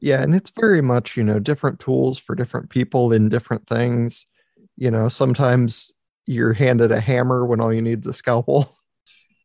Yeah, 0.00 0.22
and 0.22 0.34
it's 0.34 0.50
very 0.50 0.82
much, 0.82 1.16
you 1.16 1.24
know, 1.24 1.38
different 1.38 1.80
tools 1.80 2.18
for 2.18 2.34
different 2.34 2.70
people 2.70 3.12
in 3.12 3.28
different 3.28 3.66
things. 3.66 4.26
You 4.76 4.90
know, 4.90 5.08
sometimes 5.08 5.90
you're 6.26 6.52
handed 6.52 6.90
a 6.90 7.00
hammer 7.00 7.44
when 7.46 7.60
all 7.60 7.72
you 7.72 7.82
need 7.82 8.00
is 8.00 8.06
a 8.06 8.12
scalpel. 8.14 8.74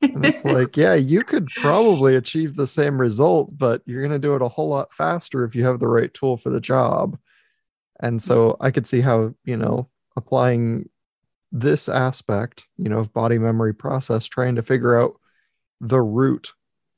and 0.01 0.25
it's 0.25 0.45
like, 0.45 0.77
yeah, 0.77 0.93
you 0.93 1.23
could 1.23 1.47
probably 1.57 2.15
achieve 2.15 2.55
the 2.55 2.67
same 2.67 2.99
result, 2.99 3.57
but 3.57 3.81
you're 3.85 4.01
going 4.01 4.11
to 4.11 4.19
do 4.19 4.35
it 4.35 4.41
a 4.41 4.47
whole 4.47 4.69
lot 4.69 4.93
faster 4.93 5.43
if 5.43 5.55
you 5.55 5.65
have 5.65 5.79
the 5.79 5.87
right 5.87 6.13
tool 6.13 6.37
for 6.37 6.49
the 6.49 6.61
job. 6.61 7.17
And 8.01 8.21
so 8.21 8.55
I 8.61 8.71
could 8.71 8.87
see 8.87 9.01
how, 9.01 9.33
you 9.43 9.57
know, 9.57 9.89
applying 10.15 10.89
this 11.51 11.89
aspect, 11.89 12.65
you 12.77 12.89
know, 12.89 12.99
of 12.99 13.13
body 13.13 13.37
memory 13.37 13.73
process, 13.73 14.25
trying 14.25 14.55
to 14.55 14.63
figure 14.63 14.99
out 14.99 15.19
the 15.81 16.01
root 16.01 16.53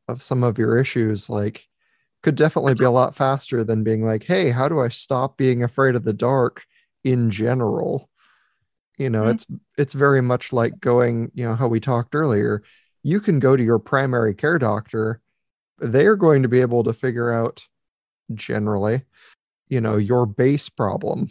of 0.08 0.22
some 0.22 0.44
of 0.44 0.60
your 0.60 0.78
issues, 0.78 1.30
like, 1.30 1.68
could 2.22 2.36
definitely 2.36 2.76
be 2.76 2.86
a 2.86 2.92
lot 2.92 3.16
faster 3.16 3.64
than 3.64 3.84
being 3.84 4.06
like, 4.06 4.24
hey, 4.24 4.52
how 4.52 4.70
do 4.70 4.80
I 4.80 4.90
stop 4.90 5.38
being 5.38 5.64
afraid 5.64 5.96
of 5.96 6.04
the 6.04 6.14
dark 6.14 6.64
in 7.04 7.32
general? 7.32 8.10
You 8.98 9.10
know, 9.10 9.22
mm-hmm. 9.22 9.32
it's 9.32 9.48
it's 9.78 9.94
very 9.96 10.22
much 10.22 10.54
like 10.54 10.80
going, 10.80 11.32
you 11.34 11.46
know, 11.46 11.56
how 11.56 11.68
we 11.68 11.80
talked 11.80 12.14
earlier 12.14 12.62
you 13.04 13.20
can 13.20 13.40
go 13.40 13.56
to 13.56 13.64
your 13.64 13.80
primary 13.80 14.34
care 14.34 14.60
doctor. 14.60 15.22
They're 15.80 16.16
going 16.16 16.44
to 16.44 16.48
be 16.48 16.62
able 16.62 16.84
to 16.84 16.94
figure 16.94 17.32
out 17.32 17.66
generally, 18.34 19.04
you 19.70 19.82
know, 19.82 19.98
your 19.98 20.26
base 20.26 20.70
problem. 20.70 21.30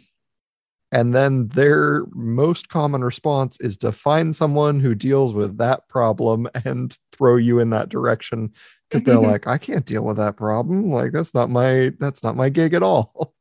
And 0.92 1.14
then 1.14 1.46
their 1.48 2.04
most 2.12 2.68
common 2.68 3.04
response 3.04 3.60
is 3.60 3.76
to 3.78 3.92
find 3.92 4.34
someone 4.34 4.80
who 4.80 4.94
deals 4.94 5.34
with 5.34 5.56
that 5.58 5.88
problem 5.88 6.48
and 6.64 6.96
throw 7.12 7.36
you 7.36 7.60
in 7.60 7.70
that 7.70 7.88
direction 7.88 8.52
because 8.88 9.04
they're 9.04 9.18
like, 9.20 9.46
I 9.46 9.56
can't 9.56 9.86
deal 9.86 10.04
with 10.04 10.16
that 10.16 10.36
problem. 10.36 10.90
Like 10.90 11.12
that's 11.12 11.32
not 11.32 11.48
my 11.48 11.92
that's 12.00 12.24
not 12.24 12.36
my 12.36 12.48
gig 12.48 12.74
at 12.74 12.82
all. 12.82 13.34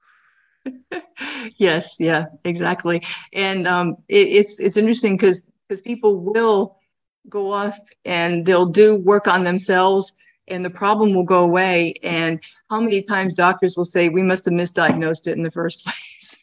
yes, 1.58 1.96
yeah, 1.98 2.26
exactly. 2.46 3.04
And 3.34 3.68
um, 3.68 3.98
it, 4.08 4.28
it's 4.28 4.60
it's 4.60 4.78
interesting 4.78 5.18
because 5.18 5.48
because 5.68 5.82
people 5.82 6.20
will 6.20 6.79
go 7.28 7.52
off 7.52 7.78
and 8.06 8.46
they'll 8.46 8.66
do 8.66 8.96
work 8.96 9.28
on 9.28 9.44
themselves 9.44 10.14
and 10.48 10.66
the 10.66 10.70
problem 10.70 11.14
will 11.14 11.24
go 11.24 11.44
away. 11.44 11.96
And 12.04 12.40
how 12.70 12.82
many 12.82 13.02
times 13.02 13.36
doctors 13.36 13.78
will 13.78 13.86
say, 13.86 14.10
we 14.10 14.24
must 14.24 14.46
have 14.46 14.54
misdiagnosed 14.54 15.28
it 15.28 15.38
in 15.38 15.44
the 15.44 15.52
first 15.52 15.86
place? 15.86 16.38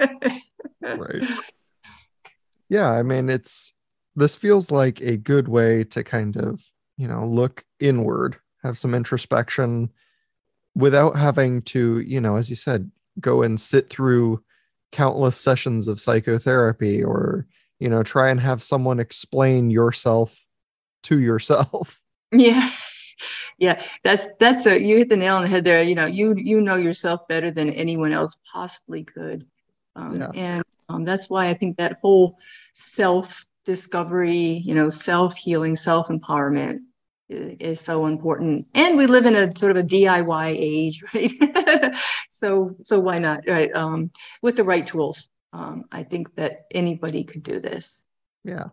right. 0.82 1.22
Yeah. 2.68 2.90
I 2.90 3.02
mean, 3.02 3.28
it's, 3.28 3.72
this 4.16 4.36
feels 4.36 4.70
like 4.70 5.00
a 5.00 5.16
good 5.16 5.48
way 5.48 5.84
to 5.84 6.04
kind 6.04 6.36
of, 6.36 6.62
you 6.96 7.08
know, 7.08 7.26
look 7.26 7.64
inward, 7.80 8.36
have 8.62 8.78
some 8.78 8.94
introspection 8.94 9.90
without 10.74 11.16
having 11.16 11.62
to, 11.62 12.00
you 12.00 12.20
know, 12.20 12.36
as 12.36 12.50
you 12.50 12.56
said, 12.56 12.90
go 13.20 13.42
and 13.42 13.60
sit 13.60 13.90
through 13.90 14.42
countless 14.92 15.38
sessions 15.38 15.88
of 15.88 16.00
psychotherapy 16.00 17.02
or 17.02 17.46
you 17.78 17.88
know 17.88 18.02
try 18.02 18.30
and 18.30 18.40
have 18.40 18.62
someone 18.62 19.00
explain 19.00 19.70
yourself 19.70 20.38
to 21.04 21.18
yourself. 21.18 22.02
Yeah. 22.30 22.70
Yeah 23.56 23.82
that's 24.04 24.26
that's 24.38 24.66
a 24.66 24.78
you 24.78 24.98
hit 24.98 25.08
the 25.08 25.16
nail 25.16 25.36
on 25.36 25.42
the 25.42 25.48
head 25.48 25.64
there. 25.64 25.82
You 25.82 25.94
know 25.94 26.04
you 26.04 26.34
you 26.36 26.60
know 26.60 26.76
yourself 26.76 27.26
better 27.26 27.50
than 27.50 27.72
anyone 27.72 28.12
else 28.12 28.36
possibly 28.52 29.02
could. 29.02 29.46
Um, 29.96 30.20
yeah. 30.20 30.30
and 30.34 30.64
um, 30.90 31.04
that's 31.04 31.30
why 31.30 31.48
i 31.48 31.54
think 31.54 31.78
that 31.78 31.98
whole 32.02 32.36
self 32.74 33.46
discovery 33.64 34.62
you 34.64 34.74
know 34.74 34.90
self 34.90 35.36
healing 35.36 35.74
self 35.74 36.08
empowerment 36.08 36.80
is, 37.28 37.56
is, 37.60 37.80
so 37.80 38.06
important. 38.06 38.66
And 38.74 38.96
we 38.96 39.06
live 39.06 39.26
in 39.26 39.34
a 39.34 39.56
sort 39.56 39.70
of 39.70 39.76
a 39.76 39.82
diy 39.82 40.56
age 40.58 41.02
right? 41.14 41.96
So 42.30 42.76
so 42.82 43.00
why 43.00 43.18
not 43.18 43.44
right? 43.46 43.72
Um, 43.74 44.10
with 44.42 44.56
the 44.56 44.64
right 44.64 44.86
tools 44.86 45.28
um, 45.52 45.84
I 45.92 46.02
think 46.02 46.34
that 46.36 46.66
anybody 46.70 47.24
could 47.24 47.42
do 47.42 47.60
this. 47.60 48.04
Yeah. 48.44 48.66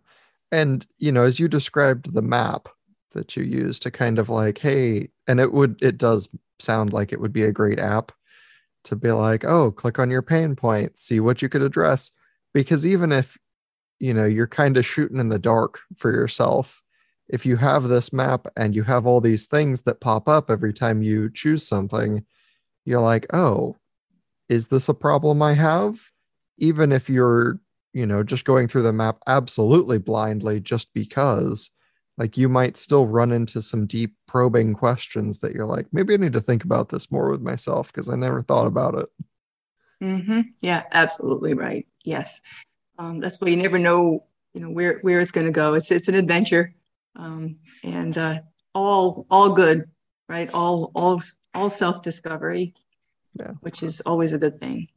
And, 0.52 0.86
you 0.98 1.12
know, 1.12 1.24
as 1.24 1.40
you 1.40 1.48
described 1.48 2.14
the 2.14 2.22
map 2.22 2.70
that 3.14 3.36
you 3.36 3.44
use 3.44 3.80
to 3.80 3.92
kind 3.92 4.20
of 4.20 4.30
like, 4.30 4.58
hey, 4.58 5.10
and 5.28 5.40
it 5.40 5.52
would, 5.52 5.82
it 5.82 5.98
does 5.98 6.30
sound 6.60 6.94
like 6.94 7.12
it 7.12 7.20
would 7.20 7.34
be 7.34 7.44
a 7.44 7.52
great 7.52 7.80
app 7.80 8.12
to 8.86 8.96
be 8.96 9.12
like, 9.12 9.44
oh, 9.44 9.72
click 9.72 10.00
on 10.00 10.12
your 10.12 10.22
pain 10.22 10.56
point, 10.56 10.98
see 10.98 11.20
what 11.20 11.42
you 11.42 11.50
could 11.50 11.62
address. 11.62 12.12
Because 12.54 12.86
even 12.86 13.12
if, 13.12 13.38
you 14.00 14.14
know, 14.14 14.26
you're 14.26 14.48
kind 14.48 14.78
of 14.78 14.86
shooting 14.86 15.20
in 15.20 15.30
the 15.30 15.40
dark 15.40 15.80
for 15.96 16.12
yourself, 16.12 16.82
if 17.28 17.46
you 17.46 17.56
have 17.56 17.84
this 17.84 18.14
map 18.14 18.46
and 18.56 18.76
you 18.76 18.84
have 18.84 19.08
all 19.08 19.20
these 19.20 19.46
things 19.46 19.82
that 19.84 20.00
pop 20.00 20.30
up 20.30 20.52
every 20.52 20.74
time 20.74 21.02
you 21.02 21.32
choose 21.34 21.68
something, 21.68 22.24
you're 22.86 23.02
like, 23.02 23.26
oh, 23.34 23.76
is 24.48 24.68
this 24.68 24.90
a 24.90 24.94
problem 24.94 25.42
I 25.42 25.54
have? 25.54 26.00
Even 26.58 26.92
if 26.92 27.10
you're 27.10 27.60
you 27.94 28.06
know 28.06 28.24
just 28.24 28.46
going 28.46 28.68
through 28.68 28.82
the 28.82 28.94
map 28.94 29.18
absolutely 29.28 29.98
blindly 29.98 30.60
just 30.60 30.94
because 30.94 31.72
like 32.18 32.38
you 32.38 32.48
might 32.48 32.78
still 32.78 33.08
run 33.08 33.32
into 33.32 33.62
some 33.62 33.86
deep 33.86 34.16
probing 34.28 34.74
questions 34.74 35.40
that 35.40 35.54
you're 35.54 35.66
like 35.66 35.86
maybe 35.92 36.14
i 36.14 36.18
need 36.18 36.34
to 36.34 36.42
think 36.42 36.64
about 36.64 36.90
this 36.90 37.12
more 37.12 37.30
with 37.30 37.42
myself 37.42 37.88
because 37.88 38.10
i 38.10 38.16
never 38.16 38.42
thought 38.42 38.68
about 38.68 38.96
it. 38.96 39.10
Mm-hmm. 40.04 40.42
yeah 40.62 40.84
absolutely 40.92 41.54
right. 41.54 41.88
Yes. 42.04 42.42
Um, 43.00 43.20
that's 43.20 43.40
why 43.42 43.48
you 43.48 43.58
never 43.58 43.80
know 43.80 44.26
you 44.54 44.62
know 44.62 44.70
where 44.70 45.00
where 45.00 45.20
it's 45.20 45.32
going 45.32 45.48
to 45.48 45.52
go. 45.52 45.74
It's 45.74 45.90
it's 45.90 46.08
an 46.08 46.16
adventure. 46.16 46.74
Um, 47.16 47.56
and 47.84 48.18
uh, 48.18 48.40
all 48.74 49.26
all 49.32 49.52
good 49.52 49.90
right? 50.28 50.50
All 50.54 50.92
all 50.96 51.22
all 51.54 51.70
self 51.70 52.02
discovery 52.02 52.74
yeah. 53.40 53.52
which 53.62 53.84
is 53.84 54.02
always 54.02 54.34
a 54.34 54.38
good 54.38 54.58
thing 54.58 54.88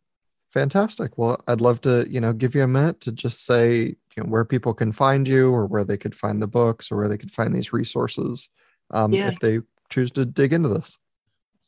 Fantastic. 0.53 1.19
Well, 1.19 1.43
I'd 1.47 1.61
love 1.61 1.81
to, 1.83 2.07
you 2.09 2.21
know, 2.21 2.33
give 2.33 2.55
you 2.55 2.63
a 2.63 2.69
minute 2.69 3.01
to 3.03 3.13
just 3.13 3.45
say, 3.45 3.79
you 3.79 3.97
know, 4.17 4.25
where 4.25 4.45
people 4.45 4.73
can 4.73 4.93
find 4.93 5.29
you 5.29 5.51
or 5.51 5.67
where 5.67 5.85
they 5.85 5.99
could 5.99 6.15
find 6.15 6.41
the 6.41 6.47
books 6.47 6.91
or 6.91 6.97
where 6.97 7.09
they 7.09 7.19
could 7.19 7.31
find 7.31 7.55
these 7.55 7.73
resources 7.73 8.49
um, 8.91 9.13
yeah. 9.13 9.29
if 9.29 9.39
they 9.41 9.61
choose 9.91 10.11
to 10.13 10.25
dig 10.25 10.55
into 10.55 10.71
this. 10.71 10.97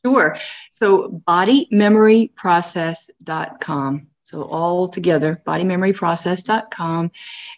Sure. 0.03 0.35
So 0.71 1.21
bodymemoryprocess.com. 1.27 4.07
So 4.23 4.43
all 4.43 4.87
together, 4.87 5.41
bodymemoryprocess.com. 5.45 7.11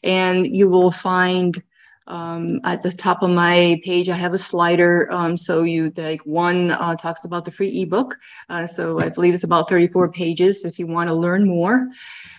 And 0.03 0.47
you 0.47 0.67
will 0.67 0.91
find 0.91 1.63
um, 2.07 2.59
at 2.63 2.83
the 2.83 2.91
top 2.91 3.23
of 3.23 3.29
my 3.29 3.79
page, 3.83 4.09
I 4.09 4.15
have 4.15 4.33
a 4.33 4.37
slider. 4.37 5.11
Um, 5.11 5.37
so 5.37 5.63
you 5.63 5.91
like 5.95 6.21
one 6.25 6.71
uh, 6.71 6.95
talks 6.95 7.23
about 7.23 7.45
the 7.45 7.51
free 7.51 7.81
ebook. 7.81 8.17
Uh, 8.49 8.67
so 8.67 8.99
I 8.99 9.09
believe 9.09 9.33
it's 9.33 9.45
about 9.45 9.69
34 9.69 10.11
pages 10.11 10.65
if 10.65 10.77
you 10.79 10.87
want 10.87 11.07
to 11.07 11.13
learn 11.13 11.47
more. 11.47 11.87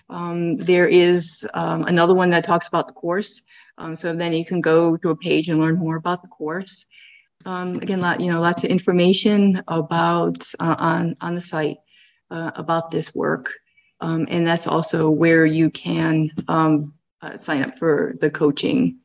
Um, 0.09 0.57
there 0.57 0.87
is 0.87 1.47
um, 1.55 1.83
another 1.83 2.13
one 2.13 2.29
that 2.29 2.43
talks 2.43 2.67
about 2.67 2.87
the 2.87 2.93
course. 2.93 3.41
Um, 3.77 3.95
so 3.95 4.13
then 4.13 4.33
you 4.33 4.45
can 4.45 4.61
go 4.61 4.97
to 4.97 5.09
a 5.09 5.15
page 5.15 5.49
and 5.49 5.59
learn 5.59 5.77
more 5.77 5.95
about 5.95 6.21
the 6.21 6.29
course. 6.29 6.85
Um, 7.45 7.75
again, 7.77 8.01
lot, 8.01 8.21
you 8.21 8.31
know, 8.31 8.41
lots 8.41 8.63
of 8.63 8.69
information 8.69 9.63
about 9.67 10.49
uh, 10.59 10.75
on 10.79 11.15
on 11.21 11.35
the 11.35 11.41
site 11.41 11.77
uh, 12.31 12.51
about 12.55 12.89
this 12.89 13.13
work, 13.13 13.53
and 14.01 14.47
that's 14.47 14.65
also 14.65 15.09
where 15.09 15.45
you 15.45 15.69
can 15.69 16.31
uh, 16.47 16.77
sign 17.37 17.61
up 17.61 17.77
for 17.77 18.15
the 18.19 18.29
coaching 18.31 18.99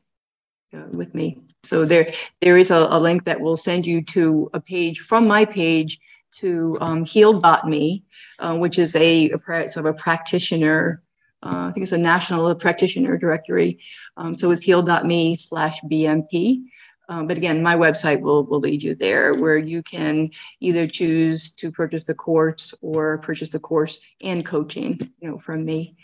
uh, 0.75 0.87
with 0.91 1.13
me. 1.13 1.41
So 1.63 1.85
there 1.85 2.11
there 2.41 2.57
is 2.57 2.71
a, 2.71 2.87
a, 2.89 2.99
link 2.99 3.25
that 3.25 3.39
will 3.39 3.57
send 3.57 3.85
you 3.85 4.01
to 4.03 4.49
a 4.53 4.59
page 4.59 4.99
from 4.99 5.27
my 5.27 5.45
page 5.45 5.99
to 6.39 6.77
um, 6.81 7.05
heal.me, 7.05 8.03
uh, 8.39 8.55
which 8.55 8.79
is 8.79 8.95
a, 8.95 9.31
a 9.31 9.39
sort 9.69 9.85
of 9.85 9.85
a 9.85 9.93
practitioner 9.93 11.01
uh, 11.43 11.67
I 11.69 11.71
think 11.71 11.83
it's 11.83 11.91
a 11.91 11.97
national 11.97 12.53
practitioner 12.55 13.17
directory. 13.17 13.79
Um, 14.17 14.37
so 14.37 14.51
it's 14.51 14.61
heal.me 14.61 15.37
slash 15.37 15.81
BMP. 15.81 16.65
Um, 17.09 17.27
but 17.27 17.35
again, 17.35 17.61
my 17.61 17.75
website 17.75 18.21
will, 18.21 18.45
will 18.45 18.59
lead 18.59 18.83
you 18.83 18.95
there 18.95 19.33
where 19.33 19.57
you 19.57 19.83
can 19.83 20.29
either 20.59 20.87
choose 20.87 21.51
to 21.53 21.71
purchase 21.71 22.05
the 22.05 22.13
course 22.13 22.73
or 22.81 23.17
purchase 23.17 23.49
the 23.49 23.59
course 23.59 23.99
and 24.21 24.45
coaching, 24.45 25.11
you 25.19 25.29
know, 25.29 25.39
from 25.39 25.65
me. 25.65 25.95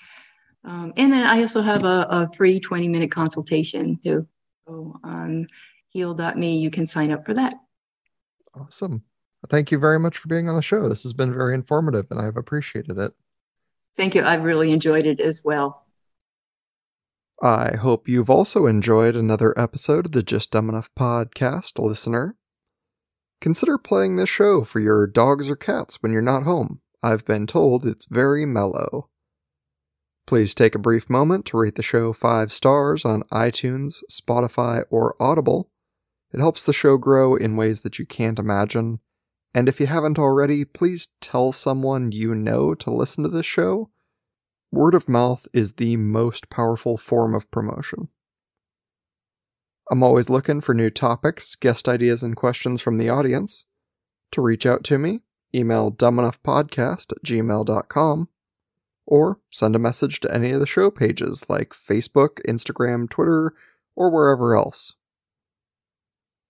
Um, 0.66 0.92
and 0.98 1.14
then 1.14 1.24
I 1.24 1.42
also 1.42 1.62
have 1.62 1.86
a, 1.86 2.08
a 2.10 2.30
free 2.36 2.60
20 2.60 2.90
minute 2.90 3.12
consultation 3.12 3.98
too. 4.04 4.28
So 4.68 5.00
on 5.04 5.48
heal.me, 5.90 6.58
you 6.58 6.70
can 6.70 6.86
sign 6.86 7.12
up 7.12 7.26
for 7.26 7.34
that. 7.34 7.56
Awesome. 8.54 9.04
Thank 9.50 9.72
you 9.72 9.80
very 9.80 10.00
much 10.00 10.18
for 10.18 10.28
being 10.28 10.50
on 10.50 10.56
the 10.56 10.62
show. 10.62 10.90
This 10.90 11.04
has 11.04 11.14
been 11.14 11.34
very 11.34 11.54
informative 11.54 12.08
and 12.12 12.20
I've 12.20 12.38
appreciated 12.38 12.98
it. 12.98 13.14
Thank 13.96 14.14
you. 14.14 14.24
I've 14.24 14.44
really 14.44 14.72
enjoyed 14.72 15.06
it 15.06 15.22
as 15.22 15.44
well. 15.44 15.86
I 17.42 17.76
hope 17.76 18.10
you've 18.10 18.32
also 18.32 18.66
enjoyed 18.66 19.16
another 19.16 19.58
episode 19.58 20.08
of 20.08 20.12
the 20.12 20.24
Just 20.24 20.52
Dumb 20.52 20.70
Enough 20.70 20.90
podcast, 20.96 21.80
listener. 21.80 22.36
Consider 23.40 23.78
playing 23.78 24.16
this 24.16 24.30
show 24.30 24.64
for 24.64 24.80
your 24.80 25.06
dogs 25.06 25.48
or 25.48 25.56
cats 25.56 26.02
when 26.02 26.12
you're 26.12 26.22
not 26.22 26.44
home. 26.44 26.82
I've 27.04 27.26
been 27.26 27.46
told 27.46 27.86
it's 27.86 28.08
very 28.08 28.46
mellow. 28.46 29.10
Please 30.28 30.54
take 30.54 30.76
a 30.76 30.80
brief 30.80 31.10
moment 31.10 31.46
to 31.46 31.58
rate 31.58 31.76
the 31.76 31.82
show 31.82 32.12
five 32.12 32.52
stars 32.52 33.06
on 33.06 33.24
iTunes, 33.32 34.04
Spotify, 34.12 34.84
or 34.90 35.16
Audible. 35.22 35.72
It 36.34 36.42
helps 36.42 36.64
the 36.64 36.74
show 36.74 36.98
grow 36.98 37.36
in 37.36 37.56
ways 37.56 37.80
that 37.82 37.98
you 37.98 38.06
can't 38.06 38.38
imagine. 38.38 39.00
And 39.56 39.70
if 39.70 39.80
you 39.80 39.88
haven't 39.88 40.20
already, 40.20 40.66
please 40.66 41.08
tell 41.22 41.54
someone 41.54 42.12
you 42.12 42.36
know 42.36 42.76
to 42.76 42.92
listen 42.92 43.24
to 43.24 43.30
this 43.30 43.46
show 43.46 43.90
Word 44.70 44.94
of 44.94 45.08
mouth 45.08 45.48
is 45.54 45.74
the 45.74 45.96
most 45.96 46.50
powerful 46.50 46.98
form 46.98 47.34
of 47.34 47.50
promotion. 47.50 48.10
I'm 49.90 50.04
always 50.04 50.30
looking 50.30 50.60
for 50.60 50.76
new 50.76 50.90
topics, 50.90 51.56
guest 51.56 51.88
ideas, 51.88 52.22
and 52.22 52.36
questions 52.36 52.82
from 52.82 52.98
the 52.98 53.08
audience. 53.08 53.64
To 54.34 54.42
reach 54.42 54.66
out 54.66 54.84
to 54.86 54.98
me, 54.98 55.22
email 55.56 55.90
dumbenoughpodcast 55.90 57.14
at 57.14 57.24
gmail.com 57.24 58.28
or 59.08 59.40
send 59.50 59.76
a 59.76 59.80
message 59.80 60.20
to 60.20 60.34
any 60.34 60.52
of 60.52 60.60
the 60.60 60.68
show 60.68 60.92
pages 60.92 61.46
like 61.50 61.70
Facebook, 61.70 62.40
Instagram, 62.48 63.10
Twitter, 63.10 63.54
or 63.96 64.12
wherever 64.12 64.56
else. 64.56 64.94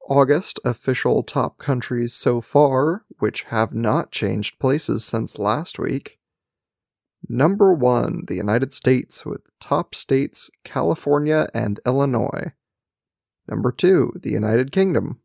August 0.10 0.60
official 0.66 1.24
top 1.24 1.58
countries 1.58 2.14
so 2.14 2.42
far, 2.42 3.06
which 3.20 3.44
have 3.44 3.74
not 3.74 4.12
changed 4.12 4.60
places 4.60 5.06
since 5.06 5.40
last 5.40 5.80
week, 5.80 6.18
Number 7.30 7.74
one, 7.74 8.24
the 8.28 8.36
United 8.36 8.74
States, 8.74 9.26
with 9.26 9.42
top 9.60 9.94
states 9.96 10.50
California 10.64 11.50
and 11.54 11.80
Illinois. 11.86 12.54
Number 13.48 13.72
two, 13.72 14.14
the 14.22 14.32
United 14.32 14.72
Kingdom. 14.72 15.20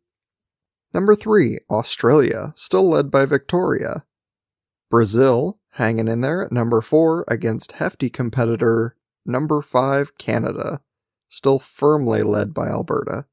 Number 0.93 1.15
three, 1.15 1.59
Australia, 1.69 2.53
still 2.55 2.89
led 2.89 3.09
by 3.09 3.25
Victoria. 3.25 4.05
Brazil, 4.93 5.57
hanging 5.71 6.07
in 6.07 6.21
there 6.21 6.45
at 6.45 6.51
number 6.51 6.79
four 6.79 7.25
against 7.27 7.71
hefty 7.71 8.11
competitor 8.11 8.95
number 9.25 9.59
five, 9.63 10.15
Canada, 10.19 10.81
still 11.29 11.57
firmly 11.57 12.21
led 12.21 12.53
by 12.53 12.67
Alberta. 12.67 13.25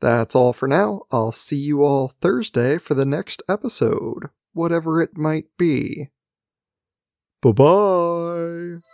That's 0.00 0.34
all 0.34 0.54
for 0.54 0.66
now. 0.66 1.02
I'll 1.10 1.32
see 1.32 1.58
you 1.58 1.84
all 1.84 2.08
Thursday 2.08 2.78
for 2.78 2.94
the 2.94 3.04
next 3.04 3.42
episode, 3.46 4.30
whatever 4.54 5.02
it 5.02 5.18
might 5.18 5.54
be. 5.58 6.08
Bye 7.42 7.52
bye. 7.52 8.87